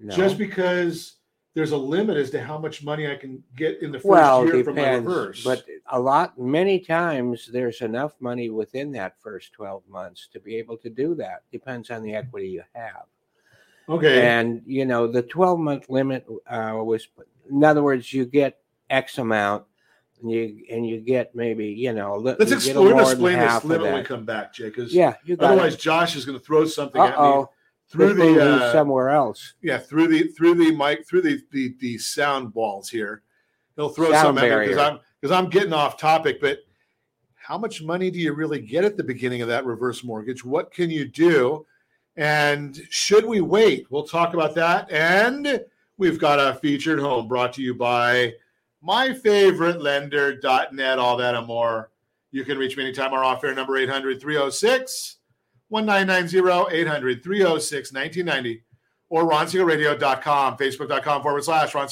no. 0.00 0.14
Just 0.14 0.38
because 0.38 1.16
there's 1.54 1.72
a 1.72 1.76
limit 1.76 2.16
as 2.16 2.30
to 2.30 2.42
how 2.42 2.56
much 2.58 2.82
money 2.84 3.10
I 3.10 3.16
can 3.16 3.42
get 3.56 3.82
in 3.82 3.90
the 3.90 3.98
first 3.98 4.06
well, 4.06 4.44
year 4.46 4.62
from 4.64 4.76
my 4.76 4.82
depends. 4.82 5.06
reverse. 5.06 5.44
But 5.44 5.64
a 5.90 5.98
lot, 5.98 6.38
many 6.38 6.78
times, 6.78 7.50
there's 7.52 7.80
enough 7.80 8.14
money 8.20 8.50
within 8.50 8.92
that 8.92 9.20
first 9.20 9.52
12 9.52 9.82
months 9.88 10.28
to 10.32 10.40
be 10.40 10.56
able 10.56 10.76
to 10.78 10.88
do 10.88 11.14
that. 11.16 11.42
Depends 11.50 11.90
on 11.90 12.02
the 12.02 12.14
equity 12.14 12.48
you 12.48 12.62
have. 12.74 13.06
okay, 13.88 14.26
And 14.26 14.62
you 14.64 14.84
know, 14.84 15.06
the 15.08 15.22
12 15.22 15.58
month 15.58 15.90
limit 15.90 16.24
uh, 16.46 16.78
was, 16.82 17.08
in 17.50 17.64
other 17.64 17.82
words, 17.82 18.12
you 18.12 18.26
get 18.26 18.58
X 18.88 19.18
amount, 19.18 19.64
and 20.22 20.30
you 20.30 20.64
and 20.70 20.86
you 20.86 21.00
get 21.00 21.34
maybe 21.34 21.66
you 21.66 21.92
know, 21.92 22.16
let's 22.16 22.50
you 22.50 22.56
explain, 22.56 22.74
get 22.74 22.80
a 22.80 22.84
gonna 22.84 23.02
more 23.02 23.12
explain 23.12 23.38
this 23.38 23.64
limit 23.64 23.86
when 23.86 23.94
we 23.94 24.02
come 24.02 24.24
back, 24.24 24.52
Jay. 24.54 24.64
Because 24.66 24.92
Yeah, 24.92 25.14
otherwise, 25.38 25.74
it. 25.74 25.80
Josh 25.80 26.16
is 26.16 26.24
going 26.24 26.38
to 26.38 26.44
throw 26.44 26.64
something 26.64 27.00
Uh 27.00 27.06
at 27.06 27.18
me 27.20 27.44
through 27.88 28.14
the 28.14 28.40
uh, 28.40 28.72
somewhere 28.72 29.10
else. 29.10 29.54
yeah 29.62 29.76
through 29.76 30.06
the 30.06 30.28
through 30.28 30.54
the 30.54 30.74
mic 30.76 31.06
through 31.08 31.22
the 31.22 31.40
the, 31.52 31.74
the 31.80 31.98
sound 31.98 32.52
balls 32.52 32.88
here. 32.88 33.22
He'll 33.76 33.88
throw 33.88 34.10
Sound 34.12 34.38
something 34.38 34.50
at 34.50 34.60
me 34.60 34.68
because. 34.68 34.78
I'm 34.78 35.00
because 35.20 35.36
I'm 35.36 35.50
getting 35.50 35.72
off 35.72 35.96
topic. 35.98 36.40
But 36.40 36.60
how 37.34 37.58
much 37.58 37.82
money 37.82 38.10
do 38.10 38.18
you 38.18 38.32
really 38.32 38.60
get 38.60 38.84
at 38.84 38.96
the 38.96 39.04
beginning 39.04 39.42
of 39.42 39.48
that 39.48 39.64
reverse 39.64 40.04
mortgage? 40.04 40.44
What 40.44 40.72
can 40.72 40.90
you 40.90 41.06
do? 41.06 41.66
And 42.16 42.80
should 42.90 43.24
we 43.24 43.40
wait? 43.40 43.86
We'll 43.90 44.06
talk 44.06 44.34
about 44.34 44.54
that. 44.56 44.90
And 44.90 45.64
we've 45.96 46.18
got 46.18 46.38
a 46.38 46.58
featured 46.58 46.98
home 46.98 47.28
brought 47.28 47.52
to 47.54 47.62
you 47.62 47.74
by 47.74 48.34
my 48.82 49.12
favorite 49.12 49.80
lender.net, 49.80 50.98
all 50.98 51.16
that 51.16 51.34
and 51.34 51.46
more. 51.46 51.90
You 52.32 52.44
can 52.44 52.58
reach 52.58 52.76
me 52.76 52.84
anytime. 52.84 53.12
Our 53.12 53.24
off 53.24 53.42
air 53.44 53.54
number 53.54 53.76
800 53.76 54.20
306 54.20 55.16
1990 55.68 56.72
800 56.72 57.22
306 57.22 57.92
1990 57.92 58.62
or 59.08 59.28
ronsiegelradio.com, 59.28 60.56
facebook.com 60.56 61.22
forward 61.22 61.44
slash 61.44 61.74
Ron. 61.74 61.88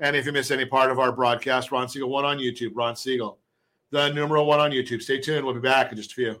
And 0.00 0.14
if 0.14 0.26
you 0.26 0.32
miss 0.32 0.50
any 0.50 0.64
part 0.64 0.90
of 0.90 0.98
our 0.98 1.10
broadcast, 1.10 1.72
Ron 1.72 1.88
Siegel 1.88 2.08
1 2.08 2.24
on 2.24 2.38
YouTube, 2.38 2.72
Ron 2.74 2.94
Siegel, 2.94 3.38
the 3.90 4.10
numeral 4.12 4.46
1 4.46 4.60
on 4.60 4.70
YouTube. 4.70 5.02
Stay 5.02 5.18
tuned. 5.18 5.44
We'll 5.44 5.54
be 5.54 5.60
back 5.60 5.90
in 5.90 5.96
just 5.96 6.12
a 6.12 6.14
few. 6.14 6.40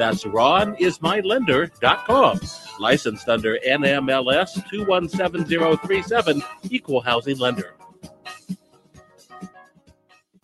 That's 0.00 0.24
ronismylender.com. 0.24 2.40
Licensed 2.78 3.28
under 3.28 3.58
NMLS 3.58 4.66
217037, 4.70 6.42
Equal 6.70 7.02
Housing 7.02 7.36
Lender. 7.36 7.74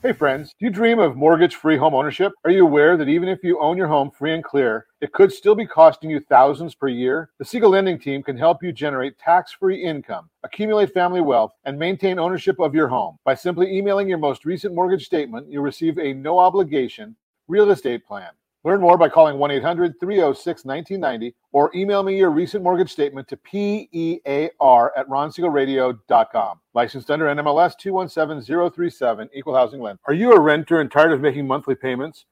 Hey 0.03 0.13
friends, 0.13 0.55
do 0.61 0.67
you 0.67 0.71
dream 0.71 0.99
of 0.99 1.17
mortgage-free 1.17 1.79
home 1.79 1.95
ownership? 1.95 2.33
Are 2.45 2.51
you 2.51 2.67
aware 2.67 2.99
that 2.99 3.09
even 3.09 3.31
if 3.31 3.43
you 3.43 3.59
own 3.59 3.79
your 3.79 3.89
home 3.89 4.11
free 4.11 4.35
and 4.35 4.45
clear, 4.45 4.89
it 5.01 5.15
could 5.15 5.33
still 5.33 5.55
be 5.55 5.67
costing 5.67 6.11
you 6.11 6.21
thousands 6.21 6.75
per 6.75 6.89
year? 6.89 7.31
The 7.39 7.47
Siegel 7.47 7.71
Lending 7.71 7.99
Team 7.99 8.23
can 8.23 8.37
help 8.37 8.63
you 8.63 8.73
generate 8.73 9.19
tax-free 9.19 9.83
income, 9.83 10.29
accumulate 10.45 10.93
family 10.93 11.23
wealth, 11.23 11.55
and 11.65 11.79
maintain 11.79 12.19
ownership 12.19 12.61
of 12.61 12.75
your 12.75 12.89
home. 12.89 13.17
By 13.25 13.37
simply 13.37 13.75
emailing 13.75 14.07
your 14.07 14.19
most 14.19 14.45
recent 14.45 14.75
mortgage 14.75 15.07
statement, 15.07 15.51
you'll 15.51 15.63
receive 15.63 15.99
a 15.99 16.13
no 16.13 16.39
obligation 16.39 17.17
real 17.49 17.71
estate 17.71 18.05
plan. 18.05 18.29
Learn 18.67 18.81
more 18.81 18.99
by 18.99 19.09
calling 19.09 19.39
1 19.39 19.53
800 19.53 20.01
306 20.01 20.65
1990 20.65 21.37
or 21.53 21.71
email 21.77 22.03
me 22.03 22.19
your 22.19 22.31
recent 22.31 22.65
mortgage 22.65 22.91
statement 22.91 23.29
to 23.29 23.37
PEAR 23.37 24.93
at 24.97 25.09
ronsiegelradio.com. 25.09 26.61
Licensed 26.75 27.09
under 27.13 27.27
NMLS 27.27 27.79
217037, 27.79 29.31
Equal 29.33 29.55
Housing 29.55 29.81
Lender. 29.81 30.01
Are 30.09 30.15
you 30.15 30.33
a 30.33 30.41
renter 30.41 30.81
and 30.81 30.91
tired 30.91 31.13
of 31.13 31.21
making 31.21 31.47
monthly 31.47 31.77
payments? 31.77 32.25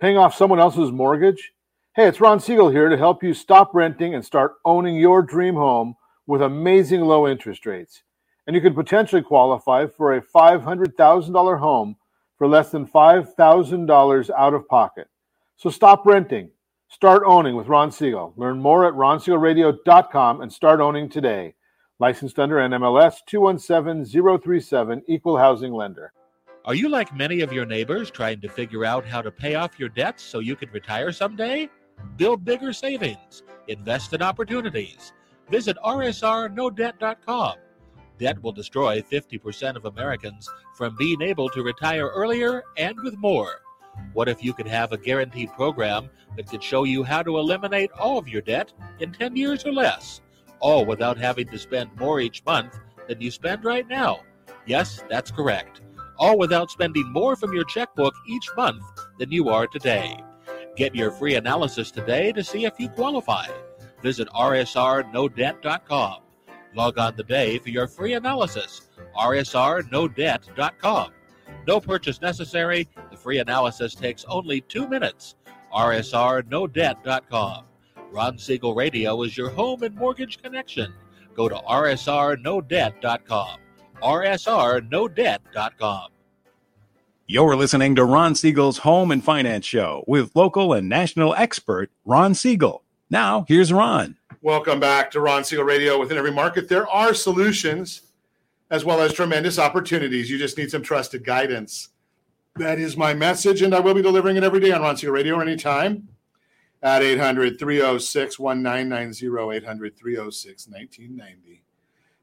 Paying 0.00 0.16
off 0.16 0.34
someone 0.34 0.58
else's 0.58 0.90
mortgage? 0.90 1.52
Hey, 1.94 2.08
it's 2.08 2.18
Ron 2.18 2.40
Siegel 2.40 2.70
here 2.70 2.88
to 2.88 2.96
help 2.96 3.22
you 3.22 3.34
stop 3.34 3.74
renting 3.74 4.14
and 4.14 4.24
start 4.24 4.54
owning 4.64 4.96
your 4.96 5.20
dream 5.20 5.54
home 5.54 5.96
with 6.26 6.40
amazing 6.40 7.02
low 7.02 7.28
interest 7.28 7.66
rates. 7.66 8.04
And 8.46 8.56
you 8.56 8.62
could 8.62 8.74
potentially 8.74 9.20
qualify 9.20 9.86
for 9.86 10.14
a 10.14 10.22
$500,000 10.22 11.58
home 11.58 11.96
for 12.38 12.48
less 12.48 12.70
than 12.70 12.86
$5,000 12.86 14.30
out 14.30 14.54
of 14.54 14.66
pocket. 14.66 15.08
So 15.56 15.70
stop 15.70 16.04
renting. 16.06 16.50
Start 16.88 17.22
owning 17.26 17.56
with 17.56 17.66
Ron 17.66 17.90
Siegel. 17.90 18.34
Learn 18.36 18.60
more 18.60 18.86
at 18.86 18.94
ronsiegelradio.com 18.94 20.40
and 20.40 20.52
start 20.52 20.80
owning 20.80 21.08
today. 21.08 21.54
Licensed 21.98 22.38
under 22.38 22.56
NMLS 22.56 23.16
217037, 23.26 25.02
Equal 25.06 25.36
Housing 25.36 25.72
Lender. 25.72 26.12
Are 26.64 26.74
you 26.74 26.88
like 26.88 27.14
many 27.14 27.40
of 27.40 27.52
your 27.52 27.66
neighbors 27.66 28.10
trying 28.10 28.40
to 28.40 28.48
figure 28.48 28.84
out 28.84 29.04
how 29.04 29.22
to 29.22 29.30
pay 29.30 29.54
off 29.54 29.78
your 29.78 29.88
debts 29.90 30.22
so 30.22 30.38
you 30.38 30.56
can 30.56 30.70
retire 30.70 31.12
someday? 31.12 31.68
Build 32.16 32.44
bigger 32.44 32.72
savings. 32.72 33.42
Invest 33.68 34.12
in 34.12 34.22
opportunities. 34.22 35.12
Visit 35.50 35.76
rsrnodebt.com. 35.84 37.54
Debt 38.18 38.42
will 38.42 38.52
destroy 38.52 39.02
50% 39.02 39.76
of 39.76 39.84
Americans 39.84 40.48
from 40.74 40.96
being 40.96 41.20
able 41.22 41.48
to 41.50 41.62
retire 41.62 42.08
earlier 42.08 42.62
and 42.76 42.96
with 43.00 43.16
more. 43.18 43.60
What 44.12 44.28
if 44.28 44.42
you 44.42 44.52
could 44.52 44.68
have 44.68 44.92
a 44.92 44.98
guaranteed 44.98 45.52
program 45.52 46.08
that 46.36 46.48
could 46.48 46.62
show 46.62 46.84
you 46.84 47.02
how 47.02 47.22
to 47.22 47.38
eliminate 47.38 47.90
all 47.92 48.18
of 48.18 48.28
your 48.28 48.42
debt 48.42 48.72
in 49.00 49.12
10 49.12 49.36
years 49.36 49.64
or 49.64 49.72
less, 49.72 50.20
all 50.60 50.84
without 50.84 51.18
having 51.18 51.48
to 51.48 51.58
spend 51.58 51.90
more 51.98 52.20
each 52.20 52.44
month 52.44 52.78
than 53.08 53.20
you 53.20 53.30
spend 53.30 53.64
right 53.64 53.88
now? 53.88 54.20
Yes, 54.66 55.02
that's 55.10 55.30
correct. 55.30 55.80
All 56.16 56.38
without 56.38 56.70
spending 56.70 57.12
more 57.12 57.36
from 57.36 57.52
your 57.52 57.64
checkbook 57.64 58.14
each 58.28 58.48
month 58.56 58.84
than 59.18 59.32
you 59.32 59.48
are 59.48 59.66
today. 59.66 60.22
Get 60.76 60.94
your 60.94 61.10
free 61.10 61.34
analysis 61.34 61.90
today 61.90 62.32
to 62.32 62.44
see 62.44 62.64
if 62.64 62.78
you 62.78 62.88
qualify. 62.88 63.46
Visit 64.02 64.28
rsrnodebt.com. 64.28 66.20
Log 66.74 66.98
on 66.98 67.16
today 67.16 67.58
for 67.58 67.70
your 67.70 67.86
free 67.86 68.14
analysis. 68.14 68.88
rsrnodebt.com. 69.16 71.12
No 71.66 71.80
purchase 71.80 72.20
necessary. 72.20 72.86
The 73.10 73.16
free 73.16 73.38
analysis 73.38 73.94
takes 73.94 74.26
only 74.26 74.60
two 74.62 74.88
minutes. 74.88 75.36
RSRNoDebt.com. 75.74 77.64
Ron 78.10 78.38
Siegel 78.38 78.74
Radio 78.74 79.22
is 79.22 79.36
your 79.36 79.50
home 79.50 79.82
and 79.82 79.94
mortgage 79.96 80.40
connection. 80.40 80.94
Go 81.34 81.48
to 81.48 81.56
RSRNoDebt.com. 81.56 83.58
RSRNoDebt.com. 84.02 86.08
You're 87.26 87.56
listening 87.56 87.94
to 87.96 88.04
Ron 88.04 88.34
Siegel's 88.34 88.76
Home 88.78 89.10
and 89.10 89.24
Finance 89.24 89.64
Show 89.64 90.04
with 90.06 90.36
local 90.36 90.74
and 90.74 90.90
national 90.90 91.34
expert 91.36 91.90
Ron 92.04 92.34
Siegel. 92.34 92.84
Now, 93.08 93.46
here's 93.48 93.72
Ron. 93.72 94.18
Welcome 94.42 94.78
back 94.78 95.10
to 95.12 95.20
Ron 95.20 95.42
Siegel 95.42 95.64
Radio. 95.64 95.98
Within 95.98 96.18
every 96.18 96.32
market, 96.32 96.68
there 96.68 96.86
are 96.88 97.14
solutions 97.14 98.02
as 98.74 98.84
well 98.84 99.00
as 99.00 99.12
tremendous 99.12 99.56
opportunities. 99.56 100.28
You 100.28 100.36
just 100.36 100.58
need 100.58 100.68
some 100.68 100.82
trusted 100.82 101.24
guidance. 101.24 101.90
That 102.56 102.80
is 102.80 102.96
my 102.96 103.14
message, 103.14 103.62
and 103.62 103.72
I 103.72 103.78
will 103.78 103.94
be 103.94 104.02
delivering 104.02 104.36
it 104.36 104.42
every 104.42 104.58
day 104.58 104.72
on 104.72 104.82
Ron 104.82 104.96
Siegel 104.96 105.14
Radio 105.14 105.38
anytime 105.38 106.08
at 106.82 107.00
800 107.00 107.56
306 107.56 108.40
1990, 108.40 109.56
800 109.56 109.96
306 109.96 110.66
1990. 110.66 111.62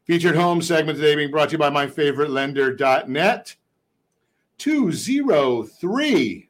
Featured 0.03 0.35
home 0.35 0.61
segment 0.61 0.97
today 0.97 1.15
being 1.15 1.31
brought 1.31 1.47
to 1.49 1.53
you 1.53 1.57
by 1.57 1.69
my 1.69 1.87
favorite 1.87 2.29
lender.net. 2.29 3.55
203 4.57 6.49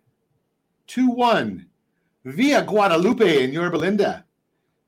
21 0.88 1.66
Via 2.26 2.64
Guadalupe 2.64 3.44
in 3.44 3.54
Yorba 3.54 3.78
Linda. 3.78 4.26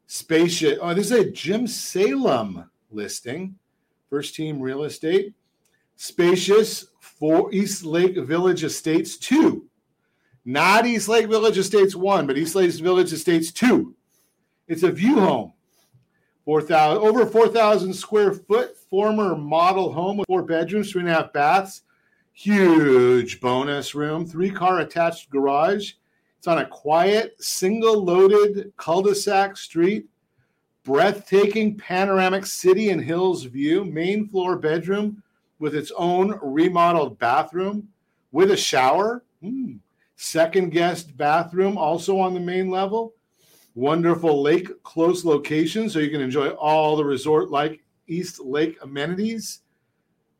Spacious. 0.07 0.80
Oh, 0.82 0.95
this 0.95 1.11
is 1.11 1.20
a 1.20 1.30
Jim 1.30 1.68
Salem 1.68 2.68
listing. 2.89 3.59
First 4.14 4.36
team 4.36 4.59
real 4.59 4.84
estate. 4.84 5.34
Spacious 5.95 6.86
for 6.99 7.51
East 7.51 7.84
Lake 7.84 8.16
Village 8.16 8.64
Estates 8.64 9.18
2. 9.18 9.66
Not 10.45 10.86
East 10.86 11.09
Lake 11.09 11.28
Village 11.28 11.57
Estates 11.57 11.95
1, 11.95 12.28
but 12.28 12.38
East 12.38 12.53
Lake 12.53 12.72
Village 12.74 13.11
Estates 13.11 13.51
2. 13.51 13.95
It's 14.68 14.84
a 14.84 14.91
view 14.91 15.20
home. 15.20 15.53
4,000 16.45 17.01
over 17.01 17.26
4,000 17.26 17.91
square 17.91 18.34
foot 18.34 18.78
former 18.78 19.36
model 19.36 19.91
home 19.91 20.18
with 20.18 20.28
four 20.28 20.43
bedrooms, 20.43 20.91
three 20.91 21.01
and 21.01 21.09
a 21.09 21.14
half 21.16 21.34
baths, 21.34 21.82
huge 22.34 23.41
bonus 23.41 23.95
room, 23.95 24.28
three 24.28 24.51
car 24.51 24.82
attached 24.82 25.32
garage. 25.32 25.93
It's 26.38 26.45
on 26.45 26.59
a 26.59 26.68
quiet, 26.68 27.43
single 27.43 28.05
loaded 28.05 28.74
cul 28.78 29.01
de 29.01 29.16
sac 29.16 29.57
street 29.57 30.05
breathtaking 30.84 31.77
panoramic 31.77 32.45
city 32.45 32.89
and 32.89 33.01
hills 33.01 33.43
view, 33.43 33.86
main 33.86 34.27
floor 34.27 34.57
bedroom 34.57 35.23
with 35.59 35.75
its 35.75 35.91
own 35.95 36.38
remodeled 36.41 37.17
bathroom 37.19 37.88
with 38.31 38.51
a 38.51 38.57
shower. 38.57 39.23
Mm. 39.41 39.79
Second 40.15 40.71
guest 40.71 41.15
bathroom 41.15 41.77
also 41.77 42.19
on 42.19 42.34
the 42.34 42.39
main 42.39 42.69
level. 42.69 43.13
Wonderful 43.75 44.41
lake 44.41 44.84
close 44.84 45.25
location 45.25 45.89
so 45.89 45.99
you 45.99 46.11
can 46.11 46.21
enjoy 46.21 46.49
all 46.49 46.95
the 46.95 47.05
resort 47.05 47.49
like 47.49 47.81
East 48.07 48.39
Lake 48.39 48.77
amenities. 48.81 49.61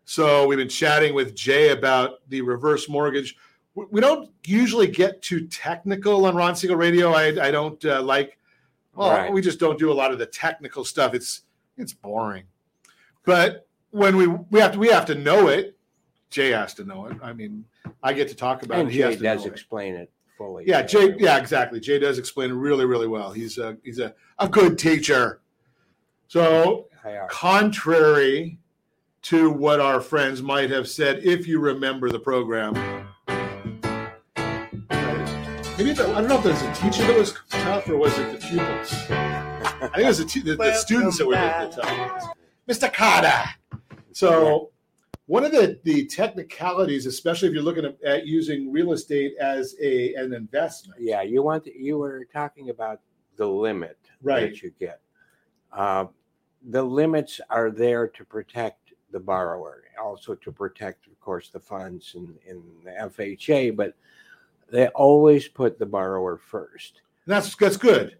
So 0.08 0.46
we've 0.46 0.56
been 0.58 0.68
chatting 0.68 1.14
with 1.14 1.34
Jay 1.34 1.70
about 1.70 2.20
the 2.28 2.40
reverse 2.40 2.88
mortgage. 2.88 3.36
We 3.90 4.00
don't 4.00 4.30
usually 4.44 4.86
get 4.86 5.20
too 5.22 5.46
technical 5.48 6.24
on 6.24 6.34
Ron 6.34 6.56
Siegel 6.56 6.76
Radio. 6.76 7.12
I, 7.12 7.26
I 7.48 7.50
don't 7.50 7.82
uh, 7.84 8.02
like. 8.02 8.38
Well, 8.94 9.10
Right. 9.10 9.30
we 9.32 9.42
just 9.42 9.60
don't 9.60 9.78
do 9.78 9.92
a 9.92 9.94
lot 9.94 10.10
of 10.12 10.18
the 10.18 10.24
technical 10.24 10.82
stuff. 10.84 11.12
It's 11.12 11.42
it's 11.76 11.92
boring. 11.92 12.44
But 13.24 13.68
when 13.90 14.16
we 14.16 14.26
we 14.26 14.60
have 14.60 14.72
to 14.72 14.78
we 14.78 14.88
have 14.88 15.04
to 15.06 15.14
know 15.14 15.48
it. 15.48 15.76
Jay 16.30 16.50
has 16.50 16.72
to 16.74 16.84
know 16.84 17.06
it. 17.06 17.16
I 17.22 17.32
mean, 17.34 17.64
I 18.02 18.12
get 18.14 18.28
to 18.28 18.34
talk 18.34 18.62
about 18.62 18.78
and 18.80 18.88
it. 18.88 18.92
He 18.92 19.00
has 19.00 19.14
Jay 19.14 19.18
to 19.18 19.22
does 19.22 19.40
know 19.42 19.46
it. 19.48 19.52
explain 19.52 19.94
it 19.94 20.10
fully. 20.38 20.64
Yeah, 20.66 20.82
Jay. 20.82 21.14
Yeah, 21.18 21.36
exactly. 21.38 21.78
Jay 21.78 21.98
does 21.98 22.18
explain 22.18 22.50
it 22.50 22.54
really, 22.54 22.86
really 22.86 23.06
well. 23.08 23.30
He's 23.32 23.58
a 23.58 23.76
he's 23.84 23.98
a, 23.98 24.14
a 24.38 24.48
good 24.48 24.78
teacher. 24.78 25.40
So 26.28 26.88
contrary 27.28 28.58
to 29.22 29.50
what 29.50 29.80
our 29.80 30.00
friends 30.00 30.40
might 30.42 30.70
have 30.70 30.88
said, 30.88 31.20
if 31.24 31.46
you 31.46 31.60
remember 31.60 32.10
the 32.10 32.18
program. 32.18 33.05
I 36.16 36.20
don't 36.20 36.30
know 36.30 36.38
if 36.38 36.44
there's 36.44 36.62
a 36.62 36.72
teacher 36.72 37.06
that 37.06 37.14
was 37.18 37.34
tough 37.50 37.90
or 37.90 37.98
was 37.98 38.18
it 38.18 38.32
the 38.32 38.38
pupils. 38.38 38.90
I 39.10 39.90
think 39.96 39.98
it 39.98 40.06
was 40.06 40.16
the, 40.16 40.24
te- 40.24 40.40
the, 40.40 40.56
the 40.56 40.72
students 40.72 41.18
that 41.18 41.26
were 41.26 41.34
the, 41.34 41.74
the 41.76 41.82
tough. 41.82 42.36
Mr. 42.66 42.90
Kotter. 42.90 43.46
So 44.12 44.70
one 45.26 45.44
of 45.44 45.52
the, 45.52 45.78
the 45.84 46.06
technicalities, 46.06 47.04
especially 47.04 47.48
if 47.48 47.54
you're 47.54 47.62
looking 47.62 47.84
at, 47.84 48.02
at 48.02 48.26
using 48.26 48.72
real 48.72 48.94
estate 48.94 49.34
as 49.38 49.76
a 49.78 50.14
an 50.14 50.32
investment, 50.32 50.98
Yeah, 51.02 51.20
you 51.20 51.42
want 51.42 51.66
you 51.66 51.98
were 51.98 52.24
talking 52.32 52.70
about 52.70 53.02
the 53.36 53.46
limit 53.46 53.98
Right. 54.22 54.48
that 54.48 54.62
you 54.62 54.72
get. 54.80 55.02
Uh, 55.70 56.06
the 56.66 56.82
limits 56.82 57.42
are 57.50 57.70
there 57.70 58.08
to 58.08 58.24
protect 58.24 58.94
the 59.10 59.20
borrower, 59.20 59.82
also 60.02 60.34
to 60.34 60.50
protect, 60.50 61.08
of 61.08 61.20
course, 61.20 61.50
the 61.50 61.60
funds 61.60 62.14
in, 62.14 62.34
in 62.46 62.62
the 62.84 62.92
FHA, 62.92 63.76
but 63.76 63.92
they 64.70 64.88
always 64.88 65.48
put 65.48 65.78
the 65.78 65.86
borrower 65.86 66.36
first. 66.36 67.02
that's 67.26 67.54
that's 67.56 67.76
good. 67.76 68.16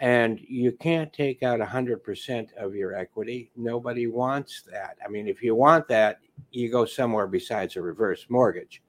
And 0.00 0.40
you 0.40 0.72
can't 0.72 1.12
take 1.12 1.42
out 1.42 1.60
a 1.60 1.64
100% 1.64 2.52
of 2.54 2.74
your 2.74 2.94
equity. 2.94 3.50
Nobody 3.56 4.08
wants 4.08 4.62
that. 4.70 4.98
I 5.04 5.08
mean, 5.08 5.28
if 5.28 5.42
you 5.42 5.54
want 5.54 5.86
that, 5.88 6.18
you 6.50 6.68
go 6.68 6.84
somewhere 6.84 7.28
besides 7.28 7.76
a 7.76 7.82
reverse 7.82 8.26
mortgage. 8.28 8.82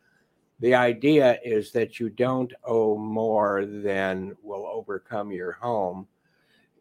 The 0.60 0.74
idea 0.74 1.38
is 1.46 1.72
that 1.74 2.00
you 2.00 2.10
don't 2.10 2.52
owe 2.64 2.98
more 2.98 3.66
than 3.66 4.36
will 4.42 4.66
overcome 4.66 5.32
your 5.32 5.52
home 5.54 6.08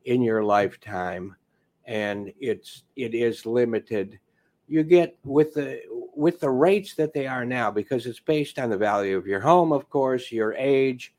in 0.07 0.23
your 0.23 0.43
lifetime 0.43 1.37
and 1.87 2.33
it's 2.41 2.85
it 2.97 3.15
is 3.15 3.47
limited 3.47 4.19
you 4.69 4.83
get 4.83 5.17
with 5.25 5.55
the 5.55 5.81
with 6.17 6.41
the 6.41 6.51
rates 6.51 6.95
that 6.95 7.13
they 7.13 7.27
are 7.27 7.45
now 7.45 7.71
because 7.71 8.07
it's 8.07 8.21
based 8.21 8.59
on 8.59 8.71
the 8.71 8.77
value 8.77 9.17
of 9.17 9.27
your 9.27 9.41
home 9.41 9.73
of 9.73 9.89
course 9.91 10.31
your 10.33 10.55
age 10.55 11.15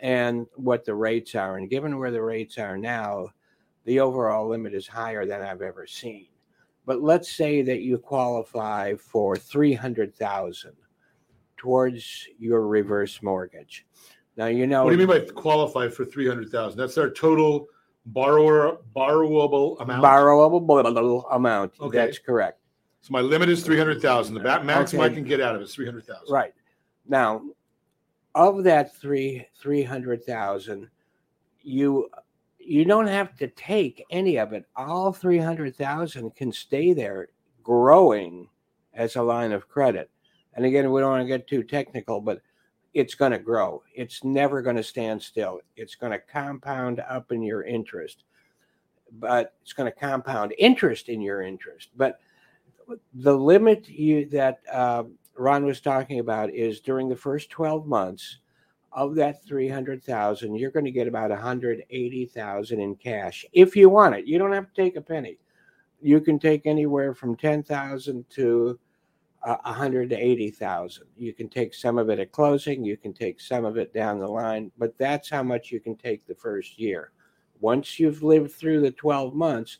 and 0.00 0.46
what 0.54 0.84
the 0.84 0.94
rates 0.94 1.34
are 1.34 1.56
and 1.58 1.70
given 1.70 1.98
where 1.98 2.10
the 2.10 2.22
rates 2.22 2.56
are 2.58 2.78
now 2.78 3.28
the 3.84 3.98
overall 4.00 4.48
limit 4.48 4.74
is 4.74 4.86
higher 4.86 5.26
than 5.26 5.42
i've 5.42 5.62
ever 5.62 5.86
seen 5.86 6.26
but 6.86 7.02
let's 7.02 7.30
say 7.30 7.60
that 7.62 7.80
you 7.80 7.98
qualify 7.98 8.94
for 8.94 9.36
300,000 9.36 10.72
towards 11.56 12.26
your 12.38 12.66
reverse 12.66 13.22
mortgage 13.22 13.86
now 14.36 14.46
you 14.46 14.66
know 14.66 14.84
What 14.84 14.90
do 14.90 14.96
you 14.96 15.06
mean 15.06 15.26
by 15.26 15.30
qualify 15.32 15.88
for 15.88 16.04
three 16.04 16.28
hundred 16.28 16.48
thousand? 16.50 16.78
That's 16.78 16.96
our 16.96 17.10
total 17.10 17.66
borrower 18.06 18.78
borrowable 18.96 19.80
amount. 19.80 20.04
borrowable 20.04 21.24
amount 21.32 21.72
Okay. 21.80 21.98
that's 21.98 22.18
correct 22.18 22.60
so 23.00 23.12
my 23.12 23.20
limit 23.20 23.48
is 23.48 23.62
three 23.62 23.78
hundred 23.78 24.02
thousand. 24.02 24.34
The 24.34 24.40
ba- 24.40 24.62
maximum 24.64 25.02
I 25.02 25.08
can 25.08 25.24
get 25.24 25.40
out 25.40 25.54
of 25.54 25.60
it 25.60 25.64
is 25.64 25.74
three 25.74 25.86
hundred 25.86 26.06
thousand. 26.06 26.32
Right. 26.32 26.54
Now, 27.06 27.42
of 28.34 28.64
that 28.64 28.94
three 28.96 29.46
three 29.60 29.82
hundred 29.82 30.24
thousand, 30.24 30.88
you 31.62 32.10
you 32.58 32.84
don't 32.84 33.06
have 33.06 33.36
to 33.36 33.48
take 33.48 34.04
any 34.10 34.36
of 34.36 34.52
it. 34.52 34.64
All 34.76 35.12
three 35.12 35.38
hundred 35.38 35.76
thousand 35.76 36.34
can 36.36 36.52
stay 36.52 36.92
there 36.92 37.28
growing 37.62 38.48
as 38.94 39.16
a 39.16 39.22
line 39.22 39.52
of 39.52 39.68
credit. 39.68 40.10
And 40.54 40.66
again, 40.66 40.90
we 40.90 41.00
don't 41.00 41.10
want 41.10 41.22
to 41.22 41.28
get 41.28 41.46
too 41.46 41.62
technical, 41.62 42.20
but 42.20 42.40
it's 42.94 43.14
going 43.14 43.32
to 43.32 43.38
grow. 43.38 43.82
It's 43.94 44.24
never 44.24 44.60
going 44.60 44.76
to 44.76 44.82
stand 44.82 45.22
still. 45.22 45.60
It's 45.76 45.94
going 45.94 46.12
to 46.12 46.18
compound 46.18 47.00
up 47.08 47.30
in 47.30 47.42
your 47.42 47.62
interest, 47.62 48.24
but 49.20 49.54
it's 49.62 49.72
going 49.72 49.90
to 49.90 49.96
compound 49.98 50.52
interest 50.58 51.08
in 51.08 51.20
your 51.20 51.42
interest. 51.42 51.90
But 51.96 52.18
the 53.14 53.36
limit 53.36 53.88
you 53.88 54.26
that 54.26 54.60
uh, 54.72 55.04
Ron 55.36 55.64
was 55.64 55.80
talking 55.80 56.20
about 56.20 56.50
is 56.50 56.80
during 56.80 57.08
the 57.08 57.16
first 57.16 57.50
12 57.50 57.86
months 57.86 58.38
of 58.92 59.14
that 59.14 59.44
300,000 59.44 60.56
you're 60.56 60.70
going 60.70 60.84
to 60.84 60.90
get 60.90 61.06
about 61.06 61.30
180,000 61.30 62.80
in 62.80 62.94
cash 62.96 63.44
if 63.52 63.76
you 63.76 63.88
want 63.88 64.14
it. 64.14 64.26
You 64.26 64.38
don't 64.38 64.52
have 64.52 64.72
to 64.72 64.82
take 64.82 64.96
a 64.96 65.00
penny. 65.00 65.38
You 66.00 66.20
can 66.20 66.38
take 66.38 66.66
anywhere 66.66 67.14
from 67.14 67.36
10,000 67.36 68.30
to 68.30 68.78
uh, 69.44 69.56
180,000 69.62 71.04
you 71.16 71.32
can 71.32 71.48
take 71.48 71.72
some 71.72 71.96
of 71.96 72.10
it 72.10 72.18
at 72.18 72.32
closing 72.32 72.84
you 72.84 72.96
can 72.96 73.12
take 73.12 73.40
some 73.40 73.64
of 73.64 73.76
it 73.76 73.94
down 73.94 74.18
the 74.18 74.26
line 74.26 74.72
but 74.78 74.98
that's 74.98 75.30
how 75.30 75.44
much 75.44 75.70
you 75.70 75.78
can 75.78 75.94
take 75.94 76.26
the 76.26 76.34
first 76.34 76.78
year. 76.78 77.12
Once 77.60 78.00
you've 78.00 78.22
lived 78.22 78.50
through 78.52 78.80
the 78.80 78.90
12 78.90 79.34
months 79.34 79.78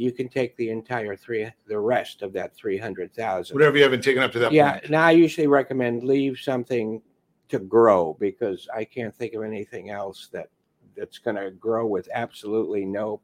you 0.00 0.10
can 0.12 0.28
take 0.28 0.56
the 0.56 0.70
entire 0.70 1.14
three 1.14 1.46
the 1.66 1.78
rest 1.78 2.22
of 2.22 2.32
that 2.32 2.56
300,000 2.56 3.54
Whatever 3.54 3.76
you 3.76 3.82
haven't 3.82 4.02
taken 4.02 4.22
up 4.22 4.32
to 4.32 4.38
that 4.38 4.50
yeah, 4.52 4.72
point. 4.78 4.90
now 4.90 5.04
I 5.04 5.10
usually 5.10 5.46
recommend 5.46 6.04
leave 6.04 6.38
something 6.38 7.02
to 7.50 7.58
grow 7.58 8.16
because 8.18 8.66
I 8.74 8.84
can't 8.84 9.14
think 9.14 9.34
of 9.34 9.42
anything 9.42 9.90
else 9.90 10.28
that 10.32 10.48
that's 10.96 11.18
going 11.18 11.36
to 11.36 11.50
grow 11.50 11.86
with 11.86 12.08
absolutely 12.14 12.84
no 12.84 13.20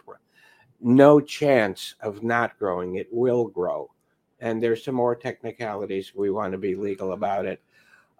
no 0.80 1.20
chance 1.20 1.94
of 2.00 2.22
not 2.22 2.58
growing. 2.58 2.96
It 2.96 3.08
will 3.10 3.46
grow, 3.46 3.90
and 4.40 4.62
there's 4.62 4.84
some 4.84 4.94
more 4.94 5.16
technicalities. 5.16 6.14
We 6.14 6.30
want 6.30 6.52
to 6.52 6.58
be 6.58 6.74
legal 6.74 7.12
about 7.12 7.46
it, 7.46 7.62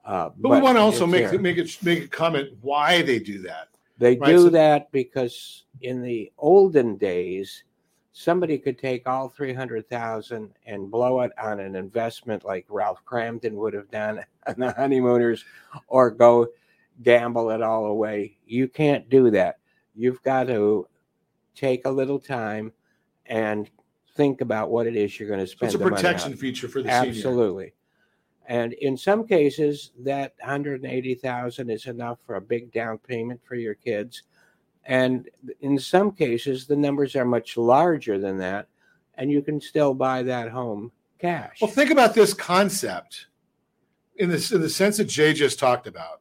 uh, 0.05 0.31
But, 0.39 0.51
we 0.51 0.61
want 0.63 0.79
to 0.79 0.81
also 0.83 1.07
make 1.07 1.31
there. 1.31 1.39
make 1.39 1.59
it 1.59 1.77
make 1.83 2.05
a 2.05 2.09
comment 2.09 2.51
why 2.63 3.03
they 3.03 3.19
do 3.19 3.39
that. 3.43 3.69
They 3.99 4.17
Right, 4.17 4.31
do 4.31 4.45
so- 4.45 4.51
that 4.51 4.91
because 4.91 5.65
in 5.83 6.01
the 6.03 6.33
olden 6.39 6.97
days, 6.97 7.65
somebody 8.19 8.57
could 8.57 8.79
take 8.79 9.07
all 9.07 9.29
three 9.29 9.53
hundred 9.53 9.87
thousand 9.91 10.51
and 10.65 10.91
blow 10.91 11.21
it 11.21 11.31
on 11.39 11.61
an 11.61 11.77
investment 11.77 12.47
like 12.47 12.65
Ralph 12.71 13.05
Kramden 13.05 13.53
would 13.53 13.75
have 13.75 13.91
done 13.91 14.25
on 14.47 14.55
the 14.57 14.73
honeymooners, 14.73 15.45
or 15.87 16.11
go 16.11 16.49
gamble 17.03 17.51
it 17.51 17.61
all 17.61 17.85
away. 17.87 18.39
You 18.47 18.69
can't 18.69 19.09
do 19.11 19.31
that. 19.33 19.59
You've 19.95 20.23
got 20.23 20.45
to 20.45 20.89
take 21.55 21.85
a 21.85 21.91
little 21.91 22.19
time 22.19 22.73
and 23.27 23.69
think 24.15 24.41
about 24.41 24.71
what 24.71 24.87
it 24.87 24.97
is 24.97 25.19
you're 25.21 25.29
going 25.29 25.41
to 25.41 25.47
So 25.47 25.53
spend. 25.57 25.75
it's 25.75 25.83
a 25.83 25.87
protection 25.87 26.33
on. 26.33 26.39
feature 26.39 26.69
for 26.69 26.81
the 26.83 26.89
senior. 26.89 27.11
Absolutely. 27.11 27.75
And 28.49 28.73
in 28.75 28.97
some 28.97 29.27
cases, 29.27 29.91
that 30.05 30.33
180,000 30.39 31.69
is 31.71 31.87
enough 31.87 32.19
for 32.25 32.37
a 32.37 32.41
big 32.41 32.73
down 32.73 32.97
payment 32.99 33.41
for 33.45 33.57
your 33.57 33.75
kids. 33.75 34.23
And 34.87 35.29
in 35.61 35.79
some 35.79 36.13
cases, 36.13 36.67
the 36.67 36.77
numbers 36.77 37.17
are 37.17 37.25
much 37.25 37.57
larger 37.57 38.19
than 38.19 38.39
that, 38.39 38.69
and 39.17 39.31
you 39.31 39.43
can 39.43 39.61
still 39.61 39.95
buy 39.95 40.23
that 40.23 40.49
home 40.49 40.93
cash. 41.19 41.59
Well, 41.61 41.71
think 41.71 41.91
about 41.91 42.15
this 42.15 42.33
concept 42.33 43.27
in 44.17 44.31
this 44.31 44.53
in 44.53 44.61
the 44.61 44.69
sense 44.69 44.97
that 44.99 45.07
Jay 45.07 45.33
just 45.33 45.59
talked 45.59 45.89
about. 45.89 46.21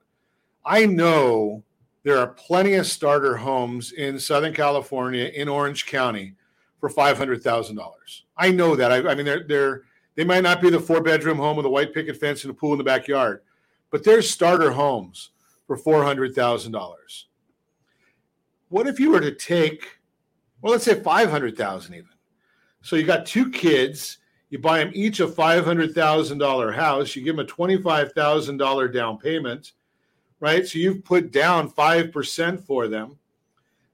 I 0.65 0.87
know 0.87 1.63
there 2.01 2.17
are 2.17 2.27
plenty 2.27 2.73
of 2.73 2.87
starter 2.87 3.37
homes 3.37 3.91
in 3.91 4.19
Southern 4.19 4.53
California, 4.53 5.25
in 5.25 5.47
Orange 5.47 5.85
County, 5.85 6.33
for 6.79 6.89
five 6.89 7.19
hundred 7.19 7.43
thousand 7.43 7.75
dollars. 7.75 8.25
I 8.35 8.49
know 8.49 8.75
that. 8.75 8.91
I, 8.91 9.11
I 9.11 9.15
mean, 9.15 9.25
they're 9.25 9.43
they're 9.43 9.81
they 10.15 10.23
might 10.23 10.43
not 10.43 10.59
be 10.59 10.71
the 10.71 10.79
four 10.79 11.01
bedroom 11.01 11.37
home 11.37 11.57
with 11.57 11.67
a 11.67 11.69
white 11.69 11.93
picket 11.93 12.17
fence 12.17 12.43
and 12.43 12.51
a 12.51 12.53
pool 12.55 12.71
in 12.71 12.79
the 12.79 12.83
backyard, 12.83 13.41
but 13.91 14.03
there's 14.03 14.27
starter 14.27 14.71
homes 14.71 15.29
for 15.67 15.77
four 15.77 16.03
hundred 16.03 16.33
thousand 16.33 16.71
dollars. 16.71 17.27
What 18.75 18.87
if 18.87 18.99
you 18.99 19.11
were 19.11 19.21
to 19.21 19.31
take, 19.33 19.87
well, 20.61 20.73
let's 20.73 20.83
say 20.83 21.01
five 21.01 21.29
hundred 21.31 21.55
thousand 21.55 21.93
even. 21.93 22.09
So 22.81 22.97
you 22.97 23.03
got 23.03 23.25
two 23.25 23.49
kids. 23.49 24.17
You 24.49 24.59
buy 24.59 24.79
them 24.79 24.91
each 24.93 25.21
a 25.21 25.29
five 25.29 25.63
hundred 25.63 25.95
thousand 25.95 26.39
dollar 26.39 26.73
house. 26.73 27.15
You 27.15 27.23
give 27.23 27.37
them 27.37 27.45
a 27.45 27.47
twenty 27.47 27.81
five 27.81 28.11
thousand 28.11 28.57
dollar 28.57 28.89
down 28.89 29.17
payment. 29.17 29.71
right? 30.41 30.67
So 30.67 30.77
you've 30.77 31.05
put 31.05 31.31
down 31.31 31.71
5% 31.71 32.59
for 32.65 32.89
them. 32.89 33.17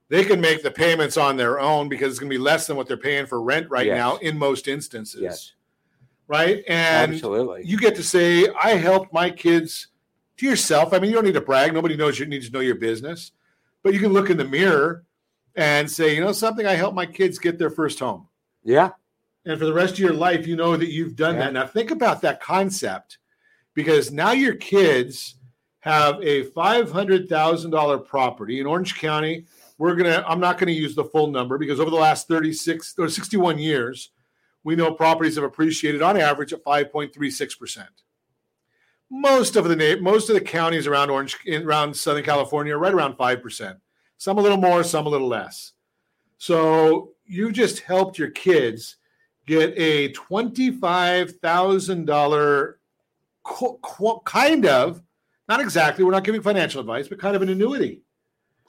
They 0.10 0.24
can 0.26 0.42
make 0.42 0.64
the 0.64 0.72
payments 0.72 1.16
on 1.16 1.38
their 1.38 1.60
own 1.60 1.88
because 1.88 2.10
it's 2.10 2.20
going 2.20 2.32
to 2.32 2.36
be 2.36 2.42
less 2.42 2.66
than 2.66 2.76
what 2.76 2.88
they're 2.88 2.98
paying 2.98 3.28
for 3.28 3.40
rent 3.40 3.70
right 3.70 3.86
Yes. 3.86 3.96
now 3.98 4.18
in 4.18 4.36
most 4.36 4.68
instances. 4.68 5.22
Yes. 5.22 5.52
Right? 6.28 6.64
And 6.68 7.14
Absolutely. 7.14 7.62
you 7.66 7.78
get 7.78 7.96
to 7.98 8.04
say, 8.04 8.48
I 8.62 8.72
helped 8.72 9.14
my 9.14 9.30
kids 9.30 9.90
to 10.38 10.48
yourself. 10.48 10.92
I 10.92 10.98
mean, 11.00 11.12
you 11.12 11.16
don't 11.16 11.26
need 11.26 11.36
to 11.36 11.42
brag. 11.42 11.72
Nobody 11.72 11.96
knows 11.96 12.18
you 12.18 12.26
need 12.26 12.42
to 12.42 12.52
know 12.52 12.62
your 12.62 12.76
business. 12.76 13.32
But 13.84 13.94
you 13.94 14.00
can 14.00 14.14
look 14.14 14.30
in 14.30 14.38
the 14.38 14.46
mirror 14.46 15.06
and 15.56 15.90
say, 15.90 16.16
you 16.16 16.22
know, 16.22 16.32
something, 16.32 16.66
I 16.66 16.74
helped 16.74 16.96
my 16.96 17.06
kids 17.06 17.40
get 17.40 17.58
their 17.58 17.70
first 17.70 18.00
home. 18.00 18.28
Yeah. 18.64 18.92
And 19.46 19.58
for 19.60 19.66
the 19.66 19.74
rest 19.74 19.94
of 19.94 20.00
your 20.00 20.14
life, 20.14 20.46
you 20.48 20.56
know 20.56 20.78
that 20.78 20.92
you've 20.92 21.16
done 21.16 21.36
Yeah. 21.36 21.46
that. 21.46 21.54
Now, 21.54 21.68
think 21.68 21.92
about 21.92 22.22
that 22.22 22.42
concept 22.42 23.18
because 23.74 24.12
now 24.12 24.32
your 24.32 24.56
kids 24.56 25.36
have 25.80 26.22
a 26.22 26.44
$500,000 26.52 28.06
property 28.06 28.60
in 28.60 28.68
Orange 28.68 28.96
County. 28.96 29.46
We're 29.80 29.96
going 29.96 30.12
to, 30.12 30.28
I'm 30.30 30.40
not 30.40 30.60
going 30.60 30.68
to 30.68 30.74
use 30.80 30.94
the 30.94 31.06
full 31.06 31.28
number 31.32 31.58
because 31.58 31.80
over 31.80 31.90
the 31.90 31.96
last 31.96 32.28
36 32.28 32.94
or 33.00 33.10
61 33.10 33.58
years, 33.58 34.12
we 34.64 34.76
know 34.76 34.94
properties 34.94 35.36
have 35.36 35.44
appreciated 35.44 36.04
on 36.04 36.18
average 36.18 36.54
at 36.54 36.64
5.36%. 36.64 37.88
Most 39.14 39.58
of 39.58 39.68
the 39.68 39.98
most 40.00 40.30
of 40.30 40.36
the 40.36 40.42
counties 40.42 40.88
around 40.88 41.10
Orange 41.10 41.38
in, 41.46 41.64
around 41.64 41.94
Southern 41.94 42.24
California 42.24 42.74
are 42.74 42.80
right 42.80 42.94
around 42.94 43.18
5%. 43.18 43.76
Some 44.18 44.38
a 44.38 44.42
little 44.42 44.58
more, 44.58 44.84
some 44.84 45.06
a 45.06 45.10
little 45.10 45.28
less. 45.28 45.74
So 46.38 47.10
you 47.26 47.52
just 47.52 47.82
helped 47.82 48.18
your 48.18 48.32
kids 48.32 48.96
get 49.46 49.74
a 49.76 50.14
$25,000 50.14 52.74
qu- 53.44 53.78
qu- 53.82 54.22
kind 54.24 54.66
of, 54.66 55.04
not 55.50 55.60
exactly, 55.60 56.06
we're 56.06 56.12
not 56.12 56.24
giving 56.24 56.42
financial 56.42 56.80
advice, 56.80 57.10
but 57.10 57.20
kind 57.20 57.36
of 57.36 57.42
an 57.42 57.50
annuity, 57.50 58.04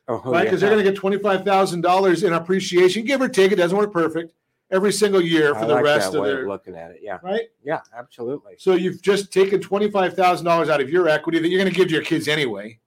Oh, 0.09 0.21
oh 0.25 0.33
right? 0.33 0.43
Because 0.45 0.61
they're 0.61 0.71
going 0.71 0.85
to 0.85 0.91
get 0.91 1.01
$25,000 1.01 2.27
in 2.27 2.33
appreciation, 2.33 3.05
give 3.05 3.23
or 3.23 3.29
take. 3.29 3.53
It 3.53 3.57
doesn't 3.57 3.79
work 3.79 3.93
perfect 3.93 4.35
every 4.73 4.93
single 4.93 5.21
year 5.21 5.55
for 5.55 5.61
I 5.61 5.67
the 5.67 5.75
like 5.75 5.85
rest 5.85 6.15
of 6.15 6.25
their, 6.25 6.43
of 6.43 6.49
looking 6.49 6.75
at 6.75 6.91
it. 6.91 7.01
Yeah. 7.03 7.19
right? 7.23 7.43
Yeah, 7.63 7.81
absolutely. 7.97 8.55
So 8.59 8.75
you've 8.75 9.03
just 9.03 9.33
taken 9.33 9.61
$25,000 9.61 10.69
out 10.69 10.81
of 10.81 10.91
your 10.91 11.09
equity 11.09 11.39
that 11.39 11.49
you're 11.49 11.61
going 11.61 11.71
to 11.71 11.77
give 11.77 11.89
to 11.89 11.95
your 11.95 12.03
kids 12.03 12.27
anyway, 12.27 12.81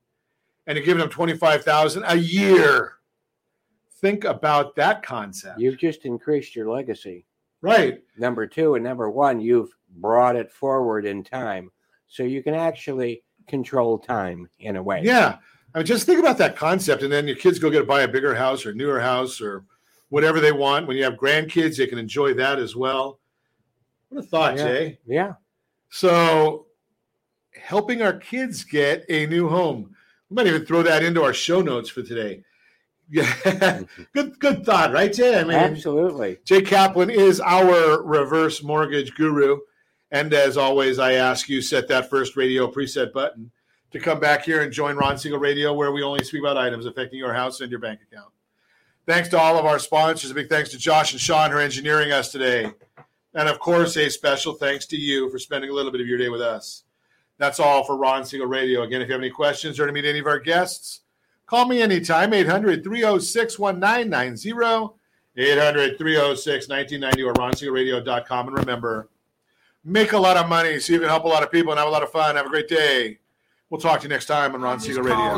and 0.67 0.75
you're 0.75 0.85
giving 0.85 0.99
them 0.99 1.09
25000 1.09 2.03
a 2.07 2.15
year. 2.15 2.93
Think 4.01 4.25
about 4.25 4.75
that 4.75 5.03
concept. 5.03 5.59
You've 5.59 5.77
just 5.77 6.05
increased 6.05 6.55
your 6.55 6.69
legacy. 6.69 7.25
right. 7.61 8.01
Number 8.17 8.45
two 8.47 8.75
and 8.75 8.83
number 8.83 9.09
one, 9.09 9.39
you've 9.39 9.69
brought 9.97 10.35
it 10.35 10.51
forward 10.51 11.05
in 11.05 11.23
time. 11.23 11.71
So 12.07 12.23
you 12.23 12.43
can 12.43 12.53
actually 12.53 13.23
control 13.47 13.97
time 13.97 14.49
in 14.59 14.75
a 14.75 14.83
way. 14.83 15.01
Yeah. 15.03 15.37
I 15.73 15.79
mean, 15.79 15.85
just 15.85 16.05
think 16.05 16.19
about 16.19 16.37
that 16.37 16.55
concept, 16.55 17.03
and 17.03 17.11
then 17.11 17.27
your 17.27 17.35
kids 17.35 17.59
go 17.59 17.69
get 17.69 17.79
to 17.79 17.85
buy 17.85 18.03
a 18.03 18.07
bigger 18.07 18.33
house 18.33 18.65
or 18.65 18.73
newer 18.73 18.99
house 18.99 19.41
or 19.41 19.65
whatever 20.09 20.39
they 20.39 20.51
want. 20.51 20.87
When 20.87 20.97
you 20.97 21.03
have 21.03 21.15
grandkids, 21.15 21.77
they 21.77 21.87
can 21.87 21.97
enjoy 21.97 22.33
that 22.35 22.59
as 22.59 22.75
well. 22.75 23.19
What 24.09 24.23
a 24.23 24.27
thought, 24.27 24.57
Yeah. 24.57 24.63
Jay. 24.63 24.99
Yeah. 25.05 25.33
So, 25.89 26.67
helping 27.53 28.01
our 28.01 28.13
kids 28.13 28.63
get 28.63 29.05
a 29.09 29.25
new 29.27 29.47
home. 29.47 29.95
We 30.29 30.35
might 30.35 30.47
even 30.47 30.65
throw 30.65 30.83
that 30.83 31.03
into 31.03 31.23
our 31.23 31.33
show 31.33 31.61
notes 31.61 31.89
for 31.89 32.01
today. 32.01 32.43
Yeah, 33.09 33.83
good, 34.13 34.39
good 34.39 34.65
thought, 34.65 34.91
right, 34.91 35.13
Jay? 35.13 35.39
I 35.39 35.43
mean, 35.43 35.53
Absolutely. 35.53 36.39
Jay 36.43 36.61
Kaplan 36.61 37.11
is 37.11 37.39
our 37.39 38.01
reverse 38.03 38.63
mortgage 38.63 39.13
guru. 39.13 39.59
And 40.11 40.33
as 40.33 40.57
always, 40.57 40.97
I 40.97 41.13
ask 41.13 41.47
you 41.47 41.61
set 41.61 41.87
that 41.89 42.09
first 42.09 42.35
radio 42.35 42.71
preset 42.71 43.13
button 43.13 43.51
to 43.91 43.99
come 43.99 44.19
back 44.19 44.43
here 44.43 44.61
and 44.61 44.71
join 44.71 44.95
Ron 44.95 45.17
Siegel 45.17 45.39
Radio, 45.39 45.73
where 45.73 45.91
we 45.91 46.01
only 46.03 46.23
speak 46.23 46.41
about 46.41 46.57
items 46.57 46.85
affecting 46.85 47.19
your 47.19 47.33
house 47.33 47.61
and 47.61 47.69
your 47.69 47.79
bank 47.79 47.99
account. 48.11 48.31
Thanks 49.05 49.29
to 49.29 49.39
all 49.39 49.57
of 49.57 49.65
our 49.65 49.77
sponsors. 49.77 50.31
A 50.31 50.33
big 50.33 50.49
thanks 50.49 50.71
to 50.71 50.77
Josh 50.77 51.11
and 51.11 51.21
Sean 51.21 51.51
for 51.51 51.59
engineering 51.59 52.11
us 52.11 52.31
today. 52.31 52.71
And 53.35 53.47
of 53.49 53.59
course, 53.59 53.97
a 53.97 54.09
special 54.09 54.53
thanks 54.53 54.85
to 54.87 54.97
you 54.97 55.29
for 55.29 55.37
spending 55.37 55.69
a 55.69 55.73
little 55.73 55.91
bit 55.91 56.01
of 56.01 56.07
your 56.07 56.17
day 56.17 56.29
with 56.29 56.41
us. 56.41 56.83
That's 57.37 57.59
all 57.59 57.83
for 57.83 57.97
Ron 57.97 58.25
Siegel 58.25 58.47
Radio. 58.47 58.83
Again, 58.83 59.01
if 59.01 59.09
you 59.09 59.13
have 59.13 59.21
any 59.21 59.29
questions 59.29 59.79
or 59.79 59.85
to 59.85 59.91
meet 59.91 60.05
any 60.05 60.19
of 60.19 60.25
our 60.25 60.39
guests, 60.39 61.01
call 61.45 61.67
me 61.67 61.81
anytime, 61.81 62.33
800 62.33 62.83
306 62.83 63.59
1990, 63.59 64.93
800 65.37 65.97
306 65.97 66.69
1990, 66.69 67.23
or 67.23 67.33
ronsiegelradio.com. 67.33 68.47
And 68.47 68.57
remember, 68.57 69.09
make 69.83 70.13
a 70.13 70.17
lot 70.17 70.37
of 70.37 70.47
money 70.47 70.79
so 70.79 70.93
you 70.93 70.99
can 70.99 71.09
help 71.09 71.25
a 71.25 71.27
lot 71.27 71.43
of 71.43 71.51
people 71.51 71.73
and 71.73 71.79
have 71.79 71.89
a 71.89 71.91
lot 71.91 72.03
of 72.03 72.11
fun. 72.11 72.37
Have 72.37 72.45
a 72.45 72.49
great 72.49 72.69
day. 72.69 73.19
We'll 73.69 73.81
talk 73.81 73.99
to 73.99 74.03
you 74.05 74.09
next 74.09 74.27
time 74.27 74.55
on 74.55 74.61
Ron 74.61 74.79
Siegel 74.79 75.03
Radio. 75.03 75.35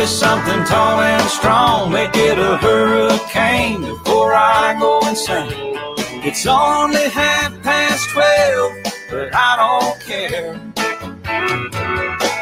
Me 0.00 0.06
something 0.06 0.64
tall 0.64 1.00
and 1.00 1.28
strong. 1.28 1.92
Make 1.92 2.14
it 2.14 2.38
a 2.38 2.56
hurricane 2.56 3.82
before 3.82 4.32
I 4.32 4.74
go 4.80 5.06
insane. 5.06 5.76
It's 6.24 6.46
only 6.46 7.08
half 7.10 7.62
past 7.62 8.08
twelve, 8.08 8.72
but 9.10 9.34
I 9.34 9.50
don't 9.60 10.00
care. 10.08 10.58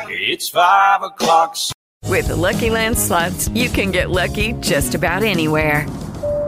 It's 0.09 0.49
five 0.49 1.03
o'clock. 1.03 1.57
With 2.05 2.29
the 2.29 2.37
Lucky 2.37 2.71
Land 2.71 2.97
slots, 2.97 3.49
you 3.49 3.69
can 3.69 3.91
get 3.91 4.11
lucky 4.11 4.53
just 4.61 4.95
about 4.95 5.23
anywhere. 5.23 5.87